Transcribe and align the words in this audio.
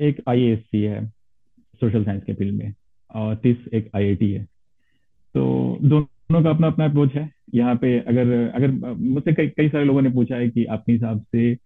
एक 0.00 0.22
आईएएससी 0.28 0.82
है 0.82 1.06
social 1.80 2.04
science 2.04 2.24
के 2.24 2.34
फ़ील्ड 2.34 2.54
में 2.54 2.72
और 3.14 3.34
तीस 3.34 3.56
एक 3.74 3.90
आईआईटी 3.96 4.32
है। 4.32 4.44
तो 5.34 5.78
दोनों 5.82 6.42
का 6.42 6.50
अपना 6.50 6.66
अपना 6.66 6.84
अप्रोच 6.84 7.14
है। 7.14 7.30
यहाँ 7.54 7.76
पे 7.76 7.98
अगर 7.98 8.52
अगर 8.54 8.70
मुझसे 8.92 9.32
कई 9.32 9.48
कई 9.48 9.68
सारे 9.68 9.84
लोगों 9.84 10.02
ने 10.02 10.10
पूछा 10.10 10.36
है 10.36 10.48
कि 10.48 10.64
आपके 10.64 10.92
हिसाब 10.92 11.20
से 11.32 11.56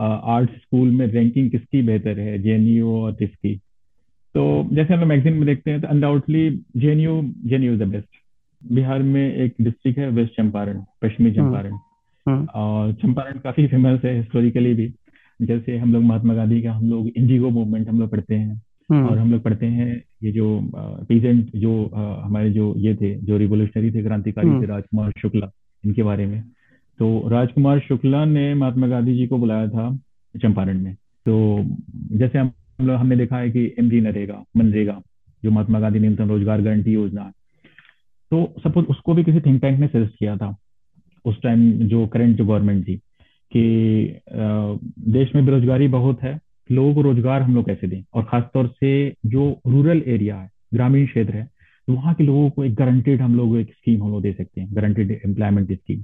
आर्ट 0.00 0.50
स्कूल 0.50 0.90
में 0.90 1.06
रैंकिंग 1.06 1.50
किसकी 1.50 1.82
बेहतर 1.82 2.20
है 2.20 2.38
जेएनयू 2.38 2.92
और 2.92 3.12
किसकी 3.12 3.60
तो 4.34 4.68
जैसे 4.72 4.94
हम 4.94 5.00
लोग 5.00 5.08
मैगजीन 5.08 5.32
में 5.32 5.46
देखते 5.46 5.70
हैं 5.70 5.80
तो 5.80 5.88
undoubtedly 5.88 6.50
JNU 6.76 7.20
JNU 7.46 7.74
is 7.74 7.80
the 7.80 7.82
best 7.82 8.08
Bihar 8.72 9.02
में 9.02 9.34
एक 9.34 9.54
डिस्ट्रिक्ट 9.60 9.98
है 9.98 10.08
वेस्ट 10.10 10.32
चंपारण 10.32 10.82
पश्चिमी 11.02 11.30
हम्म। 11.30 11.42
चंपारण 11.42 11.72
हम्म। 12.28 12.46
और 12.54 12.92
चंपारण 12.92 13.38
काफ़ी 13.38 13.66
फ़ेमस 13.66 14.04
है 14.04 14.16
हिस्टोरिकली 14.16 14.74
भी। 14.74 14.86
जैसे 15.40 15.76
हम 15.78 15.92
लोग 15.92 16.02
महात्मा 16.02 16.34
गांधी 16.34 16.60
का 16.62 16.72
हम 16.72 16.88
लोग 16.90 17.08
इंडिगो 17.08 17.50
मूवमेंट 17.50 17.88
हम 17.88 18.00
लोग 18.00 18.10
पढ़ते 18.10 18.34
हैं 18.34 18.62
हम्म। 18.90 19.08
और 19.08 19.18
हम 19.18 19.30
लोग 19.32 19.42
पढ़ते 19.42 19.66
हैं 19.66 20.02
ये 20.24 20.32
जो 20.32 20.46
पीजेंट 21.08 21.50
जो 21.56 21.84
हमारे 22.24 22.50
जो 22.50 22.72
ये 22.78 22.94
थे 22.94 23.14
जो 23.20 23.36
रिवोल्यूशनरी 23.36 23.90
थे 23.90 24.02
क्रांतिकारी 24.02 24.60
थे 24.62 24.66
राजकुमार 24.66 25.12
शुक्ला 25.18 25.50
इनके 25.84 26.02
बारे 26.02 26.26
में। 26.26 26.42
तो 27.00 27.28
राजकुमार 27.28 27.80
शुक्ला 27.80 28.24
ने 28.24 28.52
महात्मा 28.54 28.86
गांधी 28.86 29.16
जी 29.16 29.26
को 29.26 29.38
बुलाया 29.38 29.68
था 29.68 29.90
चंपारण 30.34 30.80
में। 30.80 30.94
तो 30.94 31.64
जैसे 32.12 32.38
हम 32.38 32.52
लोग 32.80 32.96
हमने 32.96 33.16
देखा 33.16 33.38
है 33.38 33.50
कि 33.50 33.64
एम 33.78 33.88
जी 33.90 34.00
नरेगा 34.00 34.42
मनरेगा 34.56 35.00
जो 35.42 35.50
महात्मा 35.50 35.80
गांधी 35.80 35.98
न्यूनतम 35.98 36.28
रोज़गार 36.28 36.62
गारंटी 36.62 36.92
योजना 36.92 37.30
तो 38.32 38.44
सपोज़ 38.58 38.86
उसको 38.86 39.14
भी 39.14 39.24
किसी 39.24 39.40
थिंक 39.40 39.60
टैंक 39.62 39.78
ने 39.80 39.86
सजेस्ट 39.88 40.18
किया 40.18 40.36
था 40.36 40.54
उस 41.24 41.40
टाइम 41.42 41.70
जो 41.88 42.06
करंट 42.06 42.36
जो 42.36 42.44
गवर्नमेंट 42.44 42.86
थी। 42.88 43.00
कि 43.56 44.20
देश 45.12 45.34
में 45.34 45.44
बेरोजगारी 45.46 45.88
बहुत 45.88 46.22
है 46.22 46.38
लोगों 46.70 46.94
को 46.94 47.02
रोज़गार 47.02 47.42
हम 47.42 47.54
लोग 47.54 47.66
कैसे 47.66 47.86
दें? 47.86 48.02
और 48.14 48.22
खासतौर 48.22 48.66
से 48.70 48.92
जो 49.26 49.48
रूरल 49.66 50.02
एरिया 50.06 50.36
है 50.36 50.48
ग्रामीण 50.74 51.06
क्षेत्र 51.06 51.36
है 51.36 51.48
तो 51.88 51.92
वहाँ 51.92 52.14
के 52.14 52.24
लोगों 52.24 52.48
को 52.50 52.64
एक 52.64 52.74
गारंटेड 52.74 53.20
हम 53.22 53.34
लोग 53.36 53.56
एक 53.58 53.70
स्कीम 53.70 54.02
हम 54.02 54.10
लोग 54.10 54.22
दे 54.22 54.32
सकते 54.32 54.60
हैं 54.60 54.68
गारंटेड 54.76 55.10
एम्प्लॉयमेंट 55.26 55.72
स्कीम 55.72 56.02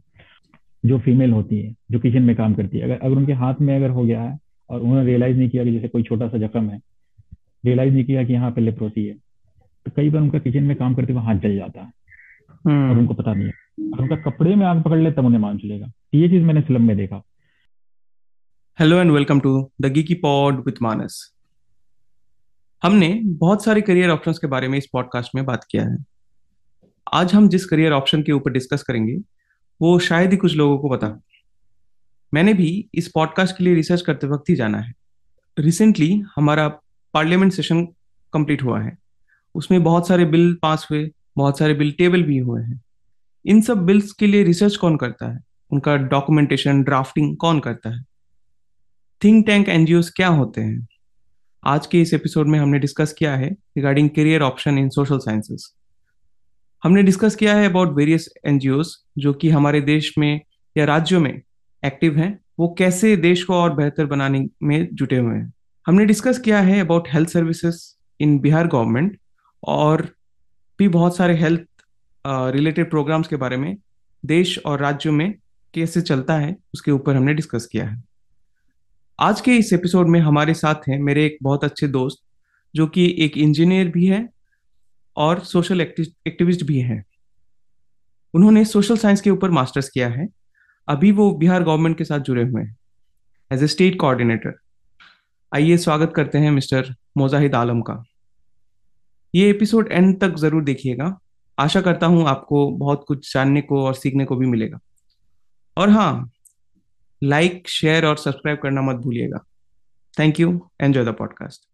जो 0.85 0.99
फीमेल 0.99 1.33
होती 1.33 1.61
है 1.61 1.75
जो 1.91 1.99
किचन 1.99 2.23
में 2.23 2.35
काम 2.37 2.55
करती 2.55 2.79
है। 2.79 2.85
अगर 2.85 2.99
अगर 2.99 3.17
उनके 3.17 3.33
हाथ 3.35 3.55
में 3.61 3.75
अगर 3.77 3.91
हो 3.91 4.05
गया 4.05 4.23
है 4.23 4.39
और 4.71 4.81
उन्होंने 4.81 5.05
रियलाइज़ 5.07 5.39
नहीं 5.39 5.49
किया 5.49 5.65
कि 5.65 5.73
जैसे 5.73 5.89
कोई 5.89 6.03
छोटा 6.03 6.29
सा 6.29 6.39
जख्म 6.39 6.65
है 6.65 6.81
रियलाइज़ 7.65 7.95
नहीं 7.95 8.05
किया 8.05 8.25
कि 8.25 8.33
यहाँ 8.33 8.51
पे 8.51 8.61
लेप्रोसी 8.61 9.07
है 9.07 9.15
तो 9.87 9.91
कई 9.97 10.11
बार 10.11 10.23
उनका 10.23 10.39
किचन 10.39 10.63
में 10.63 10.77
काम 10.77 10.95
करते 10.95 11.13
हुए 11.13 11.23
हाथ 11.23 11.39
जल 11.39 11.57
जाता 11.57 11.81
है। 11.81 11.93
और 12.67 12.73
हम्म। 12.73 12.99
उनको 12.99 13.15
पता 13.15 13.35
नहीं 13.35 13.47
है। 13.47 13.91
और 13.93 14.01
उनका 14.01 14.17
कपड़े 14.21 14.55
में 14.55 14.67
आग 14.67 14.83
पकड़ 14.83 14.99
ले 14.99 15.11
तब 15.13 15.25
उन्हें 15.25 15.41
मान 15.41 15.59
चलेगा 15.59 15.87
ये 16.15 16.29
चीज़ 16.29 16.43
मैंने 16.43 16.61
फ़िल्म 16.61 16.83
में 16.83 16.97
देखा। 16.97 17.23
Hello 18.81 19.01
and 19.01 19.11
welcome 19.11 19.41
to 19.41 19.71
the 19.81 19.87
geeky 19.87 20.15
pod 20.15 20.67
with 20.67 20.73
Manas 20.83 21.35
हमने 22.83 23.21
बहुत 23.25 23.65
सारे 23.65 23.81
करियर 23.81 24.11
ऑप्शंस 24.11 24.39
के 24.39 24.47
बारे 24.47 24.69
में 24.69 24.79
इस 24.79 24.87
पॉडकास्ट 24.93 25.31
में 25.35 25.45
बात 25.45 25.67
किया 25.71 25.85
है। 25.85 26.05
आज 27.15 27.35
हम 27.35 27.49
जिस 27.49 27.67
करियर 27.67 27.93
ऑप्शन 27.93 28.23
के 28.23 28.33
ऊपर 28.33 28.51
डिस्कस 28.51 28.83
करेंगे, 28.83 29.17
वो 29.83 29.99
शायद 29.99 30.31
ही 30.31 30.37
कुछ 30.37 30.55
लोगों 30.55 30.79
को 30.79 30.89
पता 30.89 31.21
मैंने 32.35 32.55
भी 32.55 32.89
इस 32.95 33.09
पॉडकास्ट 33.09 33.57
के 33.57 33.65
लिए 33.65 33.75
रिसर्च 33.75 34.01
करते 34.01 34.27
वक्त 34.27 34.51
ही 34.51 34.55
जाना 34.55 34.79
है। 34.79 34.95
रिसेंटली 35.59 36.23
हमारा 36.37 36.69
पार्लियामेंट 37.15 37.53
सेशन 37.53 37.85
कंप्लीट 38.33 38.63
हुआ 38.63 38.81
है। 38.81 38.99
उसमें 39.55 39.83
बहुत 39.83 40.09
सारे 40.09 40.25
बिल 40.25 40.59
पास 40.63 40.89
हुए, 40.91 41.11
बहुत 41.37 41.59
सारे 41.59 41.75
बिल 41.75 41.93
टेबल 41.93 42.23
भी 42.23 42.39
हुए 42.39 42.63
हैं। 42.63 42.83
इन 43.47 43.61
सब 43.61 43.79
बिल्स 43.79 44.13
के 44.13 44.27
लिए 44.27 44.45
रिसर्च 44.45 44.77
कौन 44.77 44.97
करता 44.97 45.33
है? 45.33 45.41
उनका 45.71 45.97
डॉक्यूमेंटेशन 45.97 46.83
ड्राफ्टिंग 46.83 47.37
कौन 47.37 47.61
करता 47.61 47.91
है? 47.91 48.10
थिंक 49.25 49.47
टैंक 49.47 49.69
एनजीओ 49.69 50.03
क्या 50.17 50.29
होते 50.29 50.61
हैं? 50.61 50.87
आज 51.65 51.87
के 51.87 52.01
इस 52.03 52.15
एपिसोड 52.15 52.49
में 52.49 52.59
हमने 52.59 52.79
डिस्कस 52.79 53.13
किया 53.13 53.37
है 53.37 53.51
regarding 53.51 54.11
career 54.11 54.43
option 54.43 54.79
in 54.79 54.89
social 54.89 55.19
sciences. 55.19 55.75
हमने 56.85 57.03
डिस्कस 57.03 57.37
किया 57.37 57.55
है 57.55 57.69
अबाउट 57.69 57.97
वेरियस 57.97 58.29
एनजीओ 58.47 58.83
जो 59.19 59.33
कि 59.33 59.51
हमारे 59.51 59.81
देश 59.81 60.13
में 60.19 60.41
या 60.77 60.85
राज्यों 60.85 61.21
में 61.21 61.43
एक्टिव 61.85 62.19
हैं। 62.19 62.41
वो 62.59 62.75
कैसे 62.79 63.17
देश 63.17 63.45
को 63.45 63.55
और 63.55 63.75
बेहतर 63.75 64.07
बनाने 64.07 64.47
में 64.63 64.89
जुटे 64.93 65.17
हुए 65.17 65.37
हैं। 65.37 65.53
हमने 65.87 66.07
डिस्कस 66.07 66.39
किया 66.39 66.61
है 66.61 66.81
about 66.81 67.09
health 67.09 67.29
services 67.29 67.97
in 68.21 68.39
Bihar 68.39 68.67
government 68.67 69.19
और 69.63 70.09
भी 70.79 70.89
बहुत 70.89 71.17
सारे 71.17 71.37
हेल्थ 71.37 71.67
रिलेटेड 72.27 72.91
प्रोग्राम्स 72.91 73.29
के 73.29 73.37
बारे 73.37 73.57
में 73.57 73.77
देश 74.25 74.59
और 74.59 74.81
राज्यों 74.81 75.13
में 75.13 75.35
कैसे 75.75 76.01
चलता 76.01 76.35
है 76.35 76.57
उसके 76.75 76.91
ऊपर 76.91 77.17
हमने 77.17 77.35
डिस्कस 77.35 77.69
किया 77.73 77.89
है। 77.89 78.10
आज 79.21 79.41
के 79.41 79.55
इस 79.57 79.73
एपिसोड 79.73 80.09
में 80.09 80.19
हमारे 80.21 80.53
साथ 80.55 80.89
हैं 80.89 80.99
मेरे 80.99 81.25
एक 81.27 81.37
बहुत 81.43 81.65
अच्छे 81.65 81.87
दोस्त, 81.89 82.19
जो 82.75 82.87
कि 82.87 83.05
एक 83.21 83.37
इंजीनियर 83.39 83.89
भी 83.89 84.07
है 84.07 84.29
और 85.17 85.41
सोशल 85.41 85.81
एक्टिविस्ट 85.81 86.65
भी 86.67 86.79
हैं। 86.81 87.05
उन्होंने 88.35 88.65
सोशल 88.65 88.97
साइंस 88.97 89.21
के 89.21 89.31
ऊपर 89.31 89.51
मास्टर्स 89.51 89.89
किया 89.89 90.09
है। 90.09 90.27
अभी 90.89 91.11
वो 91.13 91.31
बिहार 91.35 91.65
गवर्नमेंट 91.65 91.99
के 91.99 92.05
साथ 92.05 92.21
जुड़े 92.21 92.43
हुए 92.43 92.63
हैं। 92.63 92.77
एज 93.51 93.63
ए 93.63 93.67
स्टेट 93.67 93.99
कोऑर्डिनेटर 94.01 94.59
आइए 95.53 95.77
स्वागत 95.77 96.13
करते 96.17 96.39
हैं 96.39 96.51
मिस्टर 96.51 96.95
मोजाहिद 97.19 97.55
आलम 97.55 97.81
का। 97.81 98.03
ये 99.35 99.51
एपिसोड 99.51 99.93
एंड 99.93 100.19
तक 100.21 100.37
ज़रूर 100.39 100.65
देखिएगा। 100.65 101.17
आशा 101.59 101.81
करता 101.81 102.07
हूँ 102.07 102.27
आपको 102.29 102.71
बहुत 102.79 103.05
कुछ 103.09 103.33
जानने 103.35 103.61
को 103.63 103.85
और 103.85 103.95
सीखने 103.95 104.25
को 104.25 104.37
भी 104.37 104.47
मिलेगा। 104.47 104.81
और 105.77 105.91
हाँ 105.91 106.31
लाइक 107.23 107.69
शेयर 107.69 108.07
और 108.07 108.17
सब्सक्राइब 108.19 108.59
करना 108.63 108.83
मत 108.83 108.97
भूलिएगा 109.05 109.45
thank 110.19 110.41
you 110.41 110.61
enjoy 110.81 111.05
the 111.05 111.15
podcast 111.19 111.69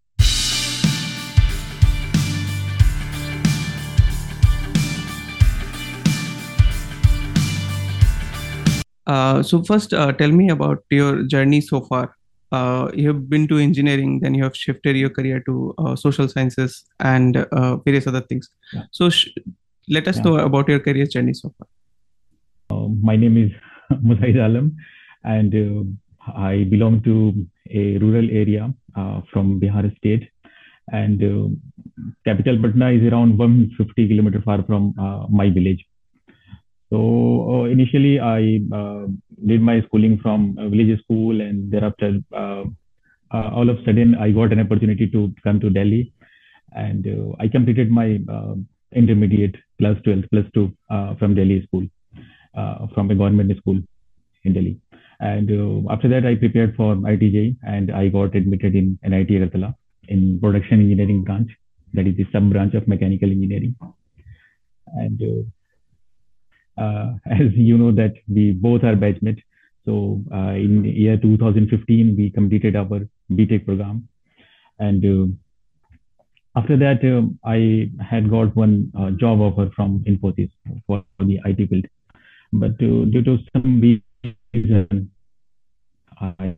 Uh, 9.15 9.41
so 9.49 9.59
first, 9.67 9.93
uh, 9.95 10.13
tell 10.21 10.33
me 10.37 10.47
about 10.53 10.81
your 10.91 11.11
journey 11.33 11.61
so 11.61 11.81
far. 11.89 12.01
Uh, 12.53 12.91
you 12.93 13.07
have 13.11 13.29
been 13.29 13.47
to 13.53 13.59
engineering, 13.59 14.19
then 14.23 14.35
you 14.39 14.43
have 14.43 14.57
shifted 14.57 14.97
your 14.97 15.11
career 15.11 15.39
to 15.49 15.55
uh, 15.79 15.95
social 15.95 16.29
sciences 16.33 16.75
and 17.11 17.37
uh, 17.37 17.77
various 17.77 18.09
other 18.09 18.21
things. 18.21 18.51
Yeah. 18.73 18.83
So 18.91 19.11
let 19.89 20.09
us 20.09 20.17
yeah. 20.17 20.23
know 20.25 20.35
about 20.39 20.69
your 20.69 20.81
career 20.81 21.07
journey 21.07 21.35
so 21.35 21.53
far. 21.57 21.69
Uh, 22.71 22.89
my 23.11 23.15
name 23.15 23.37
is 23.37 23.53
Muzahid 24.11 24.45
Alam. 24.45 24.77
And 25.27 25.53
uh, 25.55 26.33
I 26.33 26.65
belong 26.65 27.03
to 27.03 27.15
a 27.71 27.99
rural 27.99 28.29
area 28.31 28.73
uh, 28.97 29.21
from 29.33 29.61
Bihar 29.61 29.85
state. 29.99 30.29
And 30.93 31.19
uh, 31.23 31.49
capital 32.25 32.59
Patna 32.63 32.91
is 32.93 33.03
around 33.13 33.37
150 33.39 34.09
kilometers 34.09 34.45
far 34.45 34.63
from 34.65 34.95
my 35.31 35.51
village. 35.51 35.85
So 36.91 37.65
initially, 37.65 38.21
I 38.21 38.61
did 39.45 39.61
my 39.61 39.83
schooling 39.87 40.21
from 40.23 40.57
a 40.59 40.69
village 40.69 41.01
school, 41.03 41.41
and 41.41 41.73
thereafter, 41.73 42.21
all 42.33 43.69
of 43.69 43.79
a 43.79 43.85
sudden, 43.85 44.15
I 44.15 44.31
got 44.31 44.53
an 44.53 44.61
opportunity 44.61 45.09
to 45.09 45.35
come 45.43 45.59
to 45.59 45.71
Delhi, 45.71 46.13
and 46.77 47.05
I 47.41 47.49
completed 47.49 47.91
my 47.91 48.21
intermediate 48.93 49.57
plus 49.79 49.97
12 50.05 50.25
plus 50.31 50.45
2 50.55 50.73
uh, 50.91 51.15
from 51.17 51.35
Delhi 51.35 51.63
school, 51.67 51.87
uh, 52.57 52.87
from 52.95 53.11
a 53.11 53.15
government 53.15 53.57
school 53.59 53.79
in 54.45 54.53
Delhi. 54.53 54.81
And 55.21 55.51
uh, 55.51 55.93
after 55.93 56.09
that, 56.09 56.27
I 56.27 56.35
prepared 56.35 56.77
for 56.77 56.95
ITJ 56.95 57.57
and 57.67 57.91
I 57.91 58.09
got 58.09 58.35
admitted 58.35 58.75
in 58.75 58.99
NIT 59.03 59.29
Agartala 59.29 59.75
in 60.09 60.39
production 60.41 60.81
engineering 60.81 61.25
branch. 61.25 61.51
That 61.95 62.07
is 62.07 62.17
the 62.17 62.27
sub 62.33 62.51
branch 62.51 62.75
of 62.75 62.87
mechanical 62.87 63.31
engineering. 63.31 63.77
And 64.87 65.21
uh, 65.23 66.83
uh, 66.83 67.15
as 67.31 67.53
you 67.55 67.79
know 67.79 67.93
that 67.93 68.15
we 68.29 68.53
both 68.53 68.85
are 68.85 68.95
batchmates. 68.95 69.43
So 69.85 70.23
uh, 70.33 70.51
in 70.51 70.85
year 70.85 71.17
2015, 71.17 72.17
we 72.17 72.31
completed 72.31 72.77
our 72.77 73.09
BTech 73.31 73.65
program. 73.65 74.09
And 74.79 75.05
uh, 75.05 76.61
after 76.61 76.77
that, 76.77 77.05
uh, 77.05 77.49
I 77.49 77.91
had 78.03 78.29
got 78.29 78.55
one 78.57 78.93
job 79.19 79.41
offer 79.41 79.71
from 79.75 80.05
Infosys 80.07 80.51
for 80.87 81.05
the 81.21 81.41
IT 81.45 81.69
field. 81.69 81.87
But 82.53 82.79
due 82.79 83.23
to 83.23 83.39
some 83.53 83.81
reason, 84.55 85.11
I, 86.21 86.57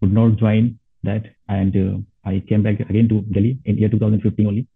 could 0.00 0.12
not 0.12 0.36
join 0.36 0.78
that, 1.02 1.24
and 1.48 1.74
uh, 1.76 2.28
I 2.28 2.42
came 2.48 2.62
back 2.62 2.80
again 2.80 3.08
to 3.08 3.22
Delhi 3.22 3.58
in 3.64 3.78
year 3.78 3.88
2015 3.88 4.46
only. 4.46 4.66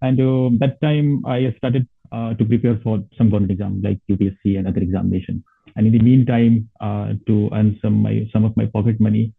And 0.00 0.20
uh, 0.20 0.50
that 0.58 0.80
time, 0.80 1.24
I 1.26 1.54
started 1.58 1.88
uh, 2.10 2.34
to 2.34 2.44
prepare 2.44 2.78
for 2.82 3.02
some 3.16 3.30
government 3.30 3.52
exam 3.52 3.80
like 3.82 3.98
UPSC 4.10 4.58
and 4.58 4.66
other 4.66 4.80
examination. 4.80 5.44
And 5.76 5.86
in 5.86 5.92
the 5.92 6.00
meantime, 6.00 6.68
to 6.80 7.50
earn 7.52 7.78
some 7.80 8.02
my 8.02 8.28
some 8.32 8.44
of 8.44 8.56
my 8.56 8.66
pocket 8.66 9.00
money, 9.00 9.32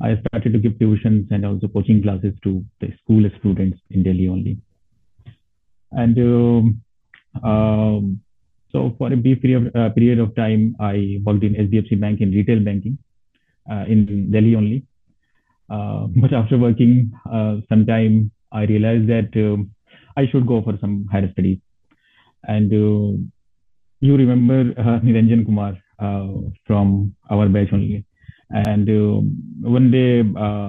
I 0.00 0.16
started 0.26 0.52
to 0.52 0.58
give 0.58 0.72
tuitions 0.72 1.30
and 1.30 1.46
also 1.46 1.68
coaching 1.68 2.02
classes 2.02 2.34
to 2.44 2.64
the 2.80 2.92
school 3.02 3.28
students 3.38 3.78
in 3.90 4.02
Delhi 4.02 4.28
only. 4.28 4.58
And 5.92 6.18
um, 6.18 6.82
um, 7.42 8.20
so 8.76 8.94
for 8.98 9.10
a 9.10 9.16
brief 9.16 9.40
period, 9.40 9.74
uh, 9.74 9.88
period 9.90 10.18
of 10.18 10.34
time, 10.36 10.76
I 10.78 11.18
worked 11.24 11.44
in 11.44 11.54
SDFC 11.54 11.98
Bank 11.98 12.20
in 12.20 12.30
retail 12.30 12.60
banking 12.60 12.98
uh, 13.70 13.84
in 13.88 14.30
Delhi 14.30 14.54
only. 14.54 14.84
Uh, 15.70 16.08
but 16.22 16.34
after 16.34 16.58
working 16.58 17.10
uh, 17.32 17.56
some 17.70 17.86
time, 17.86 18.30
I 18.52 18.64
realized 18.64 19.08
that 19.08 19.30
uh, 19.34 19.56
I 20.20 20.26
should 20.30 20.46
go 20.46 20.62
for 20.62 20.76
some 20.78 21.06
higher 21.10 21.30
studies. 21.32 21.58
And 22.44 22.70
uh, 22.70 23.16
you 24.00 24.16
remember 24.16 24.78
uh, 24.78 25.00
Niranjan 25.00 25.46
Kumar 25.46 25.78
from 26.66 27.16
our 27.30 27.48
batch 27.48 27.72
only. 27.72 28.04
And 28.50 28.86
one 29.62 29.90
day 29.90 30.22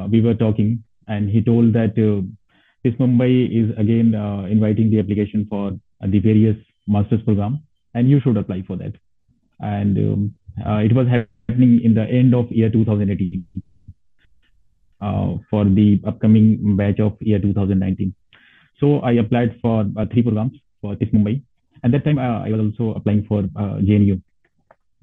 we 0.10 0.22
were 0.22 0.34
talking, 0.34 0.82
and 1.10 1.30
he 1.30 1.42
told 1.44 1.74
that 1.74 1.96
this 2.84 2.94
Mumbai 2.94 3.32
is 3.52 3.78
again 3.78 4.16
inviting 4.50 4.90
the 4.92 5.00
application 5.00 5.46
for 5.50 5.72
the 6.02 6.20
various 6.20 6.58
master's 6.88 7.22
program, 7.24 7.67
and 7.98 8.10
you 8.10 8.20
should 8.22 8.38
apply 8.38 8.64
for 8.68 8.78
that. 8.78 8.94
And 9.60 9.98
um, 9.98 10.36
uh, 10.66 10.80
it 10.88 10.94
was 10.94 11.08
happening 11.08 11.82
in 11.84 11.94
the 11.96 12.04
end 12.04 12.36
of 12.36 12.52
year 12.52 12.70
2018 12.70 13.46
uh, 15.02 15.38
for 15.50 15.66
the 15.66 16.00
upcoming 16.06 16.78
batch 16.78 17.00
of 17.00 17.18
year 17.22 17.40
2019. 17.40 18.14
So 18.80 19.00
I 19.00 19.14
applied 19.14 19.58
for 19.62 19.86
uh, 19.98 20.06
three 20.12 20.22
programs 20.22 20.54
for 20.82 20.96
TIS 20.96 21.10
Mumbai. 21.10 21.42
And 21.84 21.94
that 21.94 22.06
time 22.06 22.20
uh, 22.20 22.46
I 22.46 22.50
was 22.50 22.72
also 22.72 22.94
applying 22.98 23.26
for 23.26 23.40
uh, 23.56 23.82
JNU, 23.82 24.22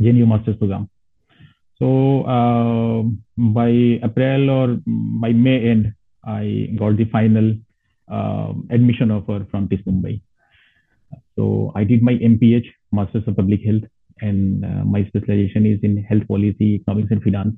JNU 0.00 0.26
Master's 0.26 0.56
Program. 0.56 0.88
So 1.80 2.22
uh, 2.22 3.02
by 3.36 3.70
April 4.08 4.50
or 4.50 4.78
by 4.86 5.32
May 5.32 5.70
end, 5.70 5.94
I 6.24 6.70
got 6.78 6.96
the 6.96 7.06
final 7.06 7.54
uh, 8.10 8.52
admission 8.70 9.10
offer 9.10 9.46
from 9.50 9.68
TIS 9.68 9.80
Mumbai. 9.86 10.20
So 11.36 11.72
I 11.74 11.82
did 11.84 12.02
my 12.02 12.14
MPH, 12.14 12.66
Masters 12.94 13.26
of 13.26 13.36
Public 13.36 13.64
Health, 13.64 13.84
and 14.20 14.64
uh, 14.64 14.84
my 14.84 15.04
specialization 15.04 15.66
is 15.66 15.80
in 15.82 15.96
health 16.10 16.26
policy, 16.28 16.68
economics, 16.76 17.10
and 17.10 17.22
finance. 17.22 17.56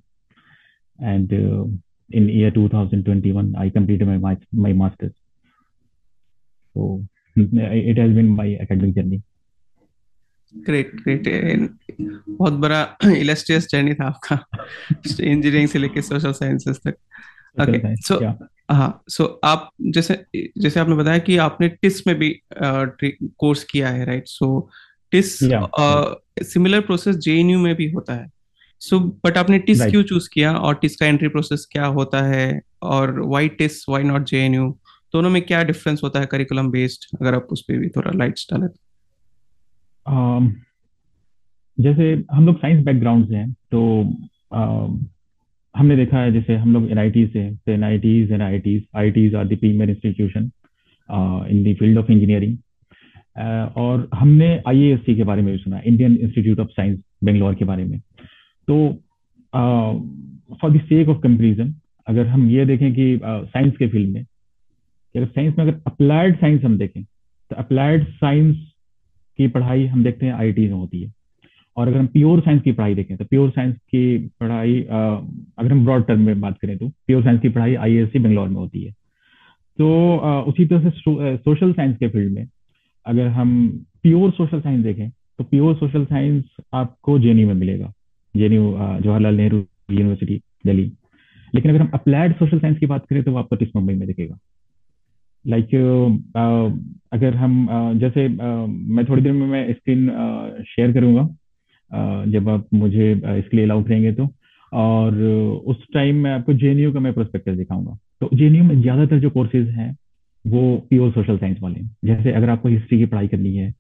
And 0.99 1.33
uh, 1.33 1.65
in 2.11 2.29
year 2.29 2.51
2021, 2.51 3.55
I 3.59 3.69
completed 3.71 4.09
my 4.09 4.19
mas- 4.19 4.51
my 4.53 4.73
masters. 4.73 5.15
So 6.77 7.03
it 7.37 7.99
has 7.99 8.13
been 8.13 8.31
my 8.43 8.51
academic 8.61 8.95
journey. 8.95 9.23
Great 10.67 10.93
great 11.07 11.71
बहुत 12.01 12.53
बड़ा 12.53 12.81
illustrious 13.05 13.67
journey 13.71 13.95
था 13.95 14.07
आपका 14.07 14.37
engineering 15.21 15.69
से 15.69 15.79
लेके 15.79 16.03
social 16.03 16.33
sciences 16.33 16.81
तक 16.87 16.97
okay 17.63 17.97
so 17.97 18.19
हाँ 18.71 19.03
so 19.09 19.25
आप 19.45 19.69
जैसे 19.97 20.15
जैसे 20.37 20.81
आपने 20.81 20.95
बताया 20.95 21.19
कि 21.19 21.37
आपने 21.47 21.69
टिस 21.83 22.07
में 22.07 22.17
भी 22.19 22.31
कोर्स 22.63 23.65
किया 23.65 23.89
है 23.89 24.05
right 24.05 24.29
so 24.29 24.49
TISS 25.13 25.39
similar 26.43 26.81
process 26.81 27.17
JNU 27.17 27.59
में 27.59 27.75
भी 27.75 27.91
होता 27.91 28.15
है। 28.15 28.31
सो 28.83 28.99
बट 29.25 29.37
आपने 29.39 29.59
टिस 29.59 29.79
Right. 29.79 29.91
क्यों 29.91 30.03
चूज़ 30.03 30.29
किया 30.33 30.53
और 30.57 30.75
टिस 30.75 30.97
का 30.97 31.07
एंट्री 31.07 31.29
प्रोसेस 31.29 31.67
क्या 31.73 31.87
होता 31.95 32.23
है 32.23 32.61
और 32.83 33.21
why 33.21 33.49
TISS 33.59 33.85
why 33.89 34.03
not 34.03 34.25
JNU 34.25 34.69
दोनों 35.13 35.31
में 35.31 35.41
क्या 35.43 35.63
डिफरेंस 35.65 36.01
होता 36.05 36.21
है 36.21 36.27
करिकुलम 36.27 36.71
बेस्ड 36.71 37.07
अगर 37.21 37.35
आप 37.35 37.47
उस 37.51 37.61
पर 37.61 37.79
भी 37.79 37.89
थोड़ा 37.89 38.11
लाइट्स 38.15 38.47
डालें 38.53 38.69
um, 40.07 40.53
जैसे 41.79 42.13
हम 42.33 42.47
लोग 42.47 42.57
साइंस 42.57 42.85
बैकग्राउंड 42.85 43.29
से 43.29 43.37
हैं 43.37 43.53
तो 43.53 43.81
um, 44.55 45.05
हमने 45.75 45.97
देखा 45.97 46.19
है 46.19 46.33
जैसे 46.33 46.57
हम 46.57 46.73
लोग 46.73 46.91
एन 46.91 46.99
आई 46.99 47.11
टी 47.11 47.27
से 47.27 47.51
तो 47.57 47.73
N 47.73 47.85
I 47.85 47.99
Ts 47.99 48.33
N 48.33 48.43
I 48.43 48.59
Ts 48.59 48.83
I 48.97 49.11
Ts 49.11 49.35
are 49.35 49.49
the 49.49 49.59
premier 49.59 49.91
institution 49.91 50.51
in 51.51 51.63
the 51.65 51.77
field 51.79 51.99
of 51.99 52.13
engineering 52.13 52.57
और 53.37 54.09
हमने 54.15 54.49
आई 54.69 54.97
के 55.07 55.25
बारे 55.25 55.43
में 55.43 55.53
भी 55.53 55.59
सुना 55.59 55.81
Indian 55.87 56.17
Institute 56.17 56.61
of 56.61 56.69
Science 56.69 56.99
Bangalore 57.25 57.55
के 57.55 57.65
बारे 57.65 57.85
में। 57.85 57.99
तो 57.99 58.77
for 60.55 60.71
the 60.71 60.81
sake 60.83 61.09
of 61.09 61.19
comparison 61.19 61.75
अगर 62.07 62.27
हम 62.27 62.49
ये 62.51 62.65
देखें 62.67 62.93
कि 62.95 63.19
साइंस 63.25 63.73
uh, 63.73 63.79
के 63.79 63.89
फ़ील्ड 63.89 64.09
में 64.11 64.23
अगर 65.15 65.27
साइंस 65.27 65.55
में 65.59 65.65
अगर 65.65 65.81
अप्लाइड 65.87 66.37
साइंस 66.37 66.65
हम 66.65 66.79
देखें 66.79 67.03
तो 67.03 67.57
अप्लाइड 67.57 68.07
साइंस 68.15 68.57
की 69.39 69.47
पढ़ाई 69.49 69.87
हम 69.87 70.03
देखते 70.05 70.27
हैं 70.27 70.33
आईआईटी 70.33 70.69
में 70.69 70.75
होती 70.75 71.03
है। 71.03 71.13
और 71.77 71.89
अगर 71.89 71.99
हम 71.99 72.07
प्योर 72.07 72.41
साइंस 72.41 72.63
की 72.63 72.73
पढ़ाई 72.73 72.95
देखें 72.95 73.17
तो 73.17 73.25
प्योर 73.25 73.51
साइंस 73.51 73.75
की 73.75 74.17
पढ़ाई 74.41 74.81
अगर 74.81 75.73
हम 75.73 75.85
ब्रॉड 75.85 76.07
टर्म 76.07 76.21
में 76.21 76.41
बात 76.41 76.59
करें 76.59 76.77
तो 76.79 76.89
प्योर 76.89 77.23
साइंस 77.23 77.41
की 77.41 77.49
पढ़ाई 77.49 77.75
आईआईएससी 77.75 78.19
बेंगलोर 78.19 78.49
में 78.49 78.57
होती 78.57 78.83
है। 78.85 78.93
तो 79.79 80.17
उसी 80.49 80.67
तरह 80.67 80.91
से 80.91 81.37
सोशल 81.37 81.73
साइंस 81.73 81.97
के 81.97 82.09
फ़ील्ड 82.09 82.33
में 82.33 82.47
अगर 83.07 83.27
हम 83.29 83.69
प्योर 84.03 84.31
सोशल 84.31 84.61
साइंस 84.61 84.83
देखें 84.85 85.09
तो 85.11 85.45
प्योर 85.45 85.75
सोशल 85.77 86.05
साइंस 86.05 86.45
आपको 86.75 87.19
जेएनयू 87.19 87.47
में 87.47 87.55
मिलेगा। 87.55 87.93
जेएनयू 88.35 88.71
जवाहरलाल 89.03 89.35
नेहरू 89.35 89.65
यूनिवर्सिटी 89.91 90.41
दिल्ली 90.67 90.91
लेकिन 91.55 91.71
अगर 91.71 91.81
हम 91.81 91.91
अप्लाइड 91.95 92.35
सोशल 92.37 92.59
साइंस 92.59 92.79
की 92.79 92.87
बात 92.87 93.07
करें 93.07 93.23
तो 93.23 93.33
वो 93.33 93.39
आपको 93.39 93.57
टिस 93.57 93.69
मुंबई 93.77 93.95
में 93.95 94.07
दिखेगा? 94.09 94.37
लाइक 95.45 95.65
like, 95.65 95.77
uh, 96.37 96.73
अगर 97.13 97.35
हम 97.35 97.67
अ, 97.67 97.93
जैसे 97.99 98.25
अ, 98.25 98.67
मैं 98.67 99.05
थोड़ी 99.09 99.23
देर 99.23 99.33
में 99.33 99.47
मैं 99.47 99.73
स्क्रीन 99.73 100.09
शेयर 100.69 100.93
करूँगा 100.93 101.29
जब 102.31 102.49
आप 102.49 102.67
मुझे 102.75 103.13
इसके 103.13 103.57
लिए 103.57 103.65
अलाउड 103.65 103.89
रहेंगे 103.89 104.13
तो। 104.13 104.29
और 104.73 105.15
उस 105.67 105.87
टाइम 105.95 106.17
मैं 106.17 106.31
आपको 106.31 106.53
जेएनयू 106.55 106.93
का 106.93 107.01
मैं 107.01 107.13
प्रोस्पेक्टिव 107.13 107.55
दिखाऊँगा। 107.57 107.97
तो 108.21 108.29
जेएनयू 108.35 108.65
में 108.65 108.81
ज़्यादातर 108.83 109.19
जो 109.19 109.31
कोर्सेज 109.31 109.69
हैं 109.69 109.95
वो 110.47 110.77
प्योर 110.91 111.11
सोशल 111.13 111.37
साइंस 111.37 111.59
वाले। 111.63 111.81
जैसे 112.05 112.33
अगर 112.33 112.51
आपको 112.51 112.69
हिस्ट्री 112.69 112.99
की 112.99 113.07
पढ़ाई 113.07 113.29
करनी 113.29 113.57
है 113.57 113.71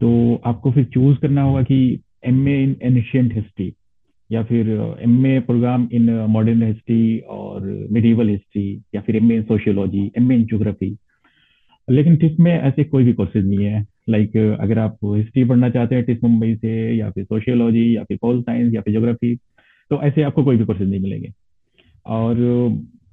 तो 0.00 0.40
आपको 0.46 0.72
फिर 0.72 0.84
चूज़ 0.84 1.18
करना 1.18 1.42
होगा 1.42 1.62
कि 1.62 1.78
M 2.26 2.48
A 2.48 2.62
in 2.62 2.76
ancient 2.82 3.34
history 3.34 3.72
या 4.30 4.42
फिर 4.44 4.68
M 5.02 5.26
A 5.26 5.38
program 5.40 5.88
in 5.92 6.10
modern 6.30 6.62
history 6.62 7.18
और 7.30 7.66
मिडिवल 7.92 8.28
हिस्ट्री 8.28 8.82
या 8.94 9.00
फिर 9.00 9.16
M 9.16 9.32
A 9.32 9.36
in 9.36 9.42
sociology 9.42 10.10
M 10.18 10.32
A 10.32 10.34
in 10.34 10.44
geography 10.44 10.96
लेकिन 11.88 12.16
टिस 12.16 12.38
में 12.40 12.52
ऐसे 12.52 12.84
कोई 12.84 13.04
भी 13.04 13.12
कोर्सेज 13.12 13.46
नहीं 13.46 13.64
है। 13.64 13.86
लाइक 14.10 14.30
like, 14.30 14.60
अगर 14.60 14.78
आप 14.78 14.98
हिस्ट्री 15.04 15.44
पढ़ना 15.44 15.68
चाहते 15.70 15.94
हैं 15.94 16.04
टिस 16.04 16.22
मुंबई 16.24 16.54
से 16.54 16.96
या 16.96 17.10
फिर 17.10 17.24
सोशियोलॉजी 17.24 17.96
या 17.96 18.02
फिर 18.04 18.18
पोल 18.22 18.40
साइंस 18.42 18.74
या 18.74 18.80
फिर 18.80 18.94
जोग्राफी 18.94 19.34
तो 19.90 20.00
ऐसे 20.02 20.22
आपको 20.22 20.44
कोई 20.44 20.56
भी 20.56 20.64
कोर्सेज 20.64 20.88
नहीं 20.88 21.00
मिलेंगे। 21.00 21.32
और 22.06 22.36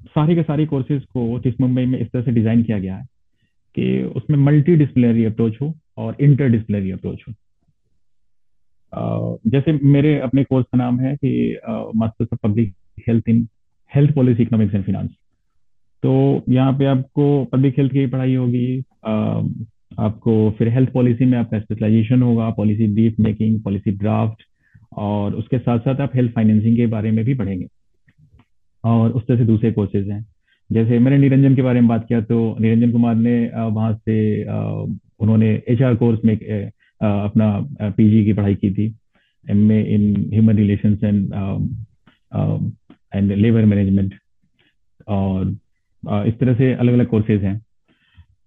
सारे 0.05 0.35
के 0.35 0.43
सारे 0.43 0.65
कोर्सेज 0.65 1.03
को 1.03 1.37
टिस 1.37 1.61
मुंबई 1.61 1.85
में 1.85 1.99
इस 1.99 2.07
तरह 2.07 2.21
से 2.21 2.31
डिज़ाइन 2.31 2.63
किया 2.63 2.79
गया 2.79 2.95
है 2.95 3.05
कि 3.75 4.03
उसमें 4.03 4.37
मल्टी 4.37 4.75
डिसिप्लिनरी 4.75 5.25
अप्रोच 5.25 5.57
हो 5.61 5.73
और 5.97 6.17
इंटर 6.21 6.49
डिसिप्लिनरी 6.49 6.91
अप्रोच 6.91 7.23
हो 7.27 7.33
जैसे 9.47 9.73
मेरे 9.83 10.19
अपने 10.19 10.43
कोर्स 10.43 10.65
का 10.65 10.77
नाम 10.77 10.99
है 10.99 11.15
कि 11.15 11.59
masters 11.95 12.29
of 12.33 12.39
public 12.43 12.73
health 13.07 13.29
in 13.29 13.47
health 13.95 14.13
policy 14.15 14.43
economics 14.43 14.75
and 14.75 14.83
finance 14.83 15.09
तो 16.03 16.43
यहाँ 16.49 16.73
पे 16.73 16.85
आपको 16.85 17.45
पब्लिक 17.45 17.77
हेल्थ 17.77 17.93
की 17.93 18.07
पढ़ाई 18.07 18.35
होगी 18.35 18.83
आपको 19.99 20.51
फिर 20.51 20.67
हेल्थ 20.67 20.91
पॉलिसी 20.91 21.25
में 21.25 21.37
आपका 21.37 21.59
स्पेशलाइजेशन 21.59 22.21
होगा 22.21 22.49
policy 22.49 22.87
brief 22.87 23.15
making 23.19 23.61
policy 23.61 23.91
draft 23.91 24.43
और 24.97 25.35
उसके 25.35 25.59
साथ 25.59 25.79
साथ 25.79 26.01
आप 26.01 26.11
हेल्थ 26.15 26.33
फाइनेंसिंग 26.33 26.77
के 26.77 26.87
बारे 26.87 27.11
में 27.11 27.25
भी 27.25 27.33
पढ़ेंगे। 27.33 27.67
और 28.83 29.11
उस 29.11 29.27
तरह 29.27 29.37
से 29.37 29.45
दूसरे 29.45 29.71
कोर्सेज 29.71 30.09
हैं। 30.09 30.25
जैसे 30.69 30.99
मैंने 30.99 31.17
निरंजन 31.17 31.55
के 31.55 31.61
बारे 31.61 31.79
में 31.81 31.87
बात 31.89 32.05
किया 32.07 32.21
तो 32.23 32.55
निरंजन 32.59 32.91
कुमार 32.91 33.15
ने 33.15 33.33
वहाँ 33.55 33.93
से 33.95 34.43
उन्होंने 34.43 35.49
एचआर 35.69 35.95
कोर्स 35.95 36.19
में 36.25 36.35
अपना 37.01 37.49
पीजी 37.81 38.23
की 38.25 38.33
पढ़ाई 38.33 38.55
की 38.55 38.71
थी। 38.73 38.93
MA 39.47 39.81
in 39.85 40.15
human 40.33 40.57
relation 40.57 40.97
and 41.03 41.33
and 43.13 43.31
labour 43.33 43.65
management 43.65 44.13
और 45.07 45.49
इस 46.27 46.39
तरह 46.39 46.55
से 46.55 46.73
अलग 46.73 46.93
अलग 46.93 47.07
कोर्सेज 47.07 47.43
हैं। 47.43 47.57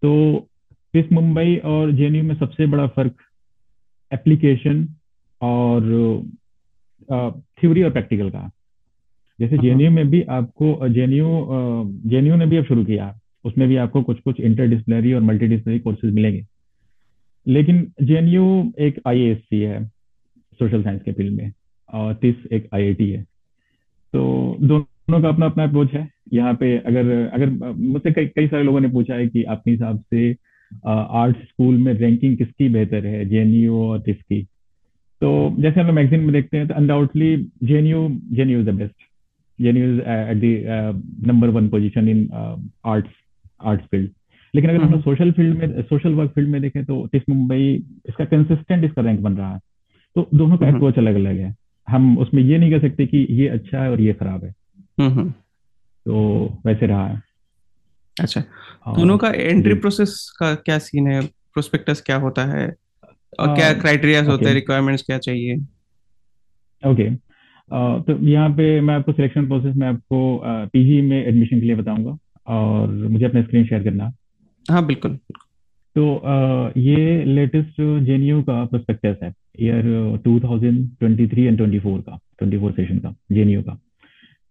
तो 0.03 0.49
इस 0.95 1.12
मुंबई 1.12 1.57
और 1.67 1.93
जेएनयू 1.93 2.23
में 2.25 2.35
सबसे 2.37 2.67
बड़ा 2.67 2.87
फ़र्क 2.88 3.23
एप्लीकेशन 4.12 4.87
और 5.41 5.81
थ्योरी 7.09 7.83
और 7.83 7.91
प्रैक्टिकल 7.91 8.31
का। 8.31 8.50
जैसे 9.41 9.57
हाँ। 9.57 9.64
जेएनयू 9.64 9.91
में 9.91 10.11
भी 10.11 10.23
आपको 10.23 10.88
जेएनयू 10.88 11.26
जेएनयू 12.11 12.37
ने 12.37 12.47
भी 12.47 12.57
अब 12.57 12.64
शुरू 12.64 12.85
किया। 12.85 13.19
उसमें 13.45 13.69
भी 13.69 13.76
आपको 13.76 14.03
कुछ 14.03 14.21
कुछ 14.21 14.41
इंटर 14.41 14.47
इंटरडिसिप्लिनरी 14.47 15.12
और 15.12 15.21
मल्टीडिसिप्लिनरी 15.21 15.81
कोर्सेज 15.81 16.14
मिलेंगे। 16.14 16.45
लेकिन 17.49 17.93
जेएनयू 18.03 18.73
एक 18.79 19.00
आईएएससी 19.07 19.61
है 19.61 19.85
सोशल 20.53 20.83
साइंस 20.83 21.03
के 21.03 21.12
फ़ील्ड 21.12 21.37
में 21.37 21.53
और 21.93 22.14
टिस 22.14 22.35
एक 22.53 22.69
आईआईटी 22.75 23.11
है। 23.11 23.23
तो 24.12 24.57
दोनों 24.61 25.23
का 25.23 25.29
अपना 25.29 25.47
अपना 25.47 25.64
अप्रोच 25.64 25.93
है। 25.93 26.09
यहाँ 26.33 26.55
पे 26.55 26.79
अगर 26.79 27.31
अगर 27.33 27.50
मुझसे 27.76 28.12
कई 28.12 28.26
कई 28.26 28.47
सारे 28.47 28.64
लोगों 28.64 28.81
ने 28.81 28.88
पूछा 28.88 29.14
है 29.14 29.29
कि 29.29 29.43
अपने 29.43 29.73
हिसाब 29.73 30.00
से 30.11 30.37
आर्ट 30.87 31.37
स्कूल 31.37 31.76
में 31.76 31.93
रैंकिंग 31.93 32.37
किसकी 32.37 32.69
बेहतर 32.69 33.07
है 33.07 33.25
जेएनयू 33.25 33.76
और 33.76 34.03
टिस 34.03 34.17
की? 34.17 34.43
तो 35.21 35.57
जैसे 35.59 35.81
हम 35.81 35.87
लोग 35.87 35.97
मैगजीन 35.97 36.21
में 36.21 36.33
देखते 36.33 36.57
हैं 36.57 36.69
तो 36.69 36.75
undoubtedly 36.75 37.37
JNU 37.64 38.09
JNU 38.33 38.61
is 38.61 38.67
the 38.67 38.75
best 38.75 38.95
JNU 39.61 39.95
is 39.95 40.01
at 40.01 40.37
the 40.37 41.03
number 41.27 41.49
one 41.49 41.69
position 41.69 42.09
in 42.09 42.29
arts 42.87 43.11
arts 43.65 43.85
field 43.85 44.11
लेकिन 44.55 44.71
अगर 44.71 44.83
हम 44.83 44.93
लोग 44.93 45.01
सोशल 45.01 45.33
फ़ील्ड 45.33 45.59
में 45.59 45.83
सोशल 45.83 46.15
वर्क 46.15 46.31
फ़ील्ड 46.31 46.49
में 46.49 46.61
देखें 46.63 46.85
तो 46.85 47.07
टिस 47.13 47.23
मुंबई 47.29 47.85
इसका 48.09 48.25
कंसिस्टेंट 48.25 48.85
इसका 48.85 49.03
रैंक 49.03 49.21
बन 49.21 49.33
रहा 49.33 49.55
है। 49.55 49.61
तो 50.17 50.29
दोनों 50.35 50.57
का 50.57 50.67
हम्म। 50.67 50.77
अप्रोच 50.77 50.99
अलग 50.99 51.15
अलग 51.15 51.39
है। 51.39 51.55
हम 51.89 52.19
उसमें 52.19 52.43
ये 52.43 52.59
नहीं 52.59 52.71
कह 52.71 52.79
सकते 52.79 53.07
कि 53.07 53.27
ये 53.31 53.49
अच्छा 53.49 53.83
है 53.83 53.91
और 53.91 54.01
ये 54.01 54.13
खराब 54.13 54.45
है। 54.45 54.55
हम्म 55.01 55.31
तो 56.07 56.45
वैसे 56.67 56.87
रहा 56.87 57.07
है। 57.09 57.23
अच्छा। 58.17 58.41
दोनों 58.89 59.19
का 59.19 59.29
एंट्री 59.29 59.75
प्रोसेस 59.75 60.37
का 60.41 60.55
क्या 60.55 60.79
सीन 60.79 61.09
है? 61.09 61.21
प्रोस्पेक्टस 61.55 62.03
क्या 62.07 62.17
होता 62.17 62.45
है? 62.45 62.67
और 63.41 63.55
क्या 63.55 63.73
क्राइटेरियाज 63.73 64.29
होते 64.29 64.45
हैं? 64.45 64.55
रिक्वायरमेंट्स 64.55 65.03
क्या 65.03 65.19
चाहिए? 65.19 65.57
ओके 66.83 67.11
तो 67.71 68.18
यहाँ 68.21 68.50
पे 68.56 68.80
मैं 68.80 68.94
आपको 68.94 69.12
सिलेक्शन 69.12 69.47
प्रोसेस 69.49 69.76
में 69.76 69.87
आपको 69.87 70.40
पीजी 70.44 71.00
में 71.02 71.16
एडमिशन 71.18 71.61
के 71.61 71.66
लिए 71.66 71.76
बताऊँगा 71.76 72.16
और 72.47 72.88
मुझे 72.88 73.25
अपना 73.25 73.42
स्क्रीन 73.42 73.64
शेयर 73.66 73.83
करना। 73.85 74.12
हाँ 74.66 74.87
बिल्कुल। 74.87 75.18
तो 75.97 76.73
ये 76.78 77.25
लेटेस्ट 77.25 77.80
जेएनयू 77.80 78.42
का 78.42 78.64
प्रोस्पेक्टस 78.64 79.23
है 79.23 79.33
ईयर 79.61 79.85
2023 80.25 81.47
एंड 81.47 81.59
24 81.59 82.00
का 82.00 82.18
24 82.42 82.73
सेशन 82.76 82.99
का 82.99 83.14
जेएनयू 83.33 83.62
का। 83.62 83.78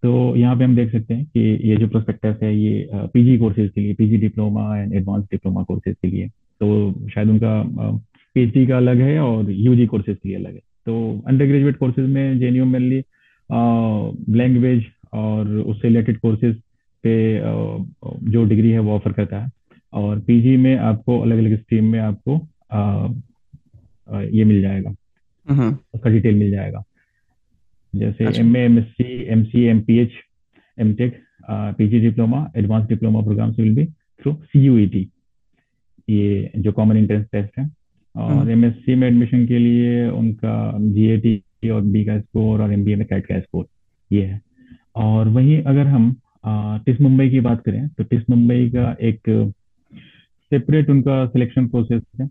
तो 0.04 0.36
यहाँ 0.36 0.56
पे 0.58 0.64
हम 0.64 0.76
देख 0.76 0.92
सकते 0.92 1.14
हैं 1.14 1.26
कि 1.26 1.70
ये 1.70 1.76
जो 1.78 1.88
प्रोस्पेक्टस 1.88 2.44
है 2.44 2.56
ये 2.56 2.88
पीजी 2.94 3.38
कोर्सेज 3.38 3.70
के 3.72 3.82
लिए 3.82 3.94
PG 3.94 4.18
diploma 4.18 4.78
and 4.78 4.94
advance 4.94 5.24
diploma 5.32 5.64
courses 5.64 5.96
के 5.96 6.08
लिए। 6.08 6.28
तो 6.28 7.10
शायद 7.10 7.30
उनका 7.30 7.62
पीएचडी 8.36 8.66
का 8.68 8.78
अलग 8.78 9.02
है 9.02 9.20
और 9.20 9.52
यूजी 9.52 9.86
कोर्सेज 9.88 10.18
के 10.18 10.30
लिए 10.30 10.38
अलग 10.38 10.54
है। 10.54 10.62
तो 10.88 11.24
अंडर 11.28 11.46
ग्रेजुएट 11.46 11.78
कोर्सेज 11.78 12.10
में 12.10 12.40
जेएनयू 12.40 12.66
मेनली 12.66 13.04
लैंग्वेज 14.38 14.84
और 15.14 15.50
उससे 15.50 15.88
रिलेटेड 15.88 16.20
कोर्सेज 16.20 16.56
पे 17.04 17.14
जो 18.32 18.44
डिग्री 18.46 18.70
है 18.70 18.80
वो 18.80 18.96
ऑफ़र 18.96 19.12
करता 19.14 19.44
है। 19.44 19.52
और 19.94 20.20
पीजी 20.20 20.56
में 20.58 20.76
आपको 20.78 21.20
अलग 21.20 21.38
अलग 21.38 21.58
स्ट्रीम 21.58 21.92
में 21.92 22.00
आपको 22.00 22.36
ये 24.32 24.44
मिल 24.44 24.62
जाएगा। 24.62 24.96
हम्म। 25.48 25.78
उसका 25.94 26.10
डिटेल 26.10 26.36
मिल 26.36 26.52
जाएगा। 26.52 26.84
जैसे 27.94 28.26
M 28.40 28.56
A 28.58 28.60
M 28.66 28.78
S 28.80 28.86
C 28.92 29.24
M 29.34 29.44
C 29.44 29.64
M 29.66 29.82
P 29.82 29.98
H 30.00 30.12
M 30.78 30.94
tech 30.96 31.20
PG 31.50 32.00
diploma 32.00 32.46
advance 32.58 32.88
diploma 32.90 33.22
program 33.22 33.50
will 33.60 33.76
be 33.76 33.86
through 33.86 34.34
C 34.34 34.66
U 34.66 34.78
E 34.78 34.86
T 34.88 35.08
ये 36.08 36.52
जो 36.58 36.72
कॉमन 36.72 36.98
इंट्रेंस 36.98 37.26
टेस्ट 37.32 37.60
है। 37.60 37.70
और 38.16 38.32
हम्म। 38.32 38.50
एमएससी 38.52 38.96
में 38.96 39.08
एडमिशन 39.08 39.46
के 39.48 39.60
लिए 39.60 40.08
उनका 40.10 40.72
जीएटी 40.80 41.70
और 41.70 41.82
बी 41.84 42.04
का 42.06 42.20
स्कोर 42.20 42.62
और 42.62 42.74
एमबीए 42.74 42.96
में 42.96 43.06
कैट 43.08 43.26
का 43.26 43.40
स्कोर 43.40 43.66
ये 44.12 44.26
है। 44.26 44.42
और 44.98 45.28
वहीं 45.30 45.62
अगर 45.64 45.88
हम 45.88 46.16
टिस 46.86 47.02
मुंबई 47.02 47.30
की 47.30 47.40
बात 47.42 47.62
करें 47.66 47.88
तो 47.90 48.04
टिस 48.04 48.30
मुंबई 48.30 48.70
का 48.70 48.96
एक 49.02 49.30
सेपरेट 50.52 50.90
उनका 50.90 51.26
सिलेक्शन 51.28 51.68
प्रोसेस 51.68 52.02
है। 52.22 52.30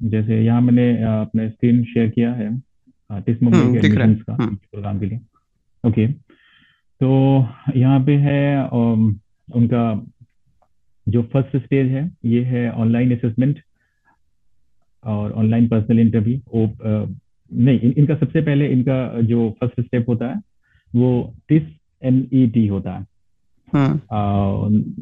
जैसे 0.00 0.40
यहाँ 0.44 0.60
मैंने 0.60 0.90
अपना 1.04 1.48
स्क्रीन 1.48 1.82
शेयर 1.84 2.08
किया 2.10 2.32
है 2.34 2.50
टिस 3.10 3.42
मुंबई 3.42 3.58
के 3.58 3.64
हम्म 3.64 3.74
है। 3.74 3.86
एडमिशन्स 3.86 4.22
का 4.22 4.32
हम्म। 4.34 4.54
प्रोग्राम 4.54 4.98
के 5.00 5.06
लिए। 5.06 5.20
ओके 5.84 6.06
तो 7.00 7.08
यहाँ 7.76 8.00
पे 8.04 8.14
है 8.18 8.66
उनका 8.68 9.82
जो 11.06 11.22
फ़र्स्ट 11.32 11.56
स्टेज 11.56 11.90
है 11.90 12.10
ये 12.26 12.42
है 12.44 12.70
ऑनलाइन 12.72 13.16
असेसमेंट 13.16 13.58
और 15.04 15.32
ऑनलाइन 15.32 15.68
पर्सनल 15.68 15.98
इंटरव्यू 15.98 16.38
नहीं 17.52 17.80
इन, 17.80 17.94
इनका 17.98 18.16
सबसे 18.16 18.42
पहले 18.42 18.68
इनका 18.68 19.20
जो 19.20 19.50
फ़र्स्ट 19.50 19.80
स्टेप 19.80 20.08
होता 20.08 20.26
है 20.26 20.40
वो 20.94 21.34
टिस 21.48 21.62
एन 22.02 22.28
ई 22.32 22.46
टी 22.46 22.66
होता 22.66 22.92
है। 22.92 23.06
हम्म 23.72 24.00
अ, 24.10 24.22
उन, 24.66 24.94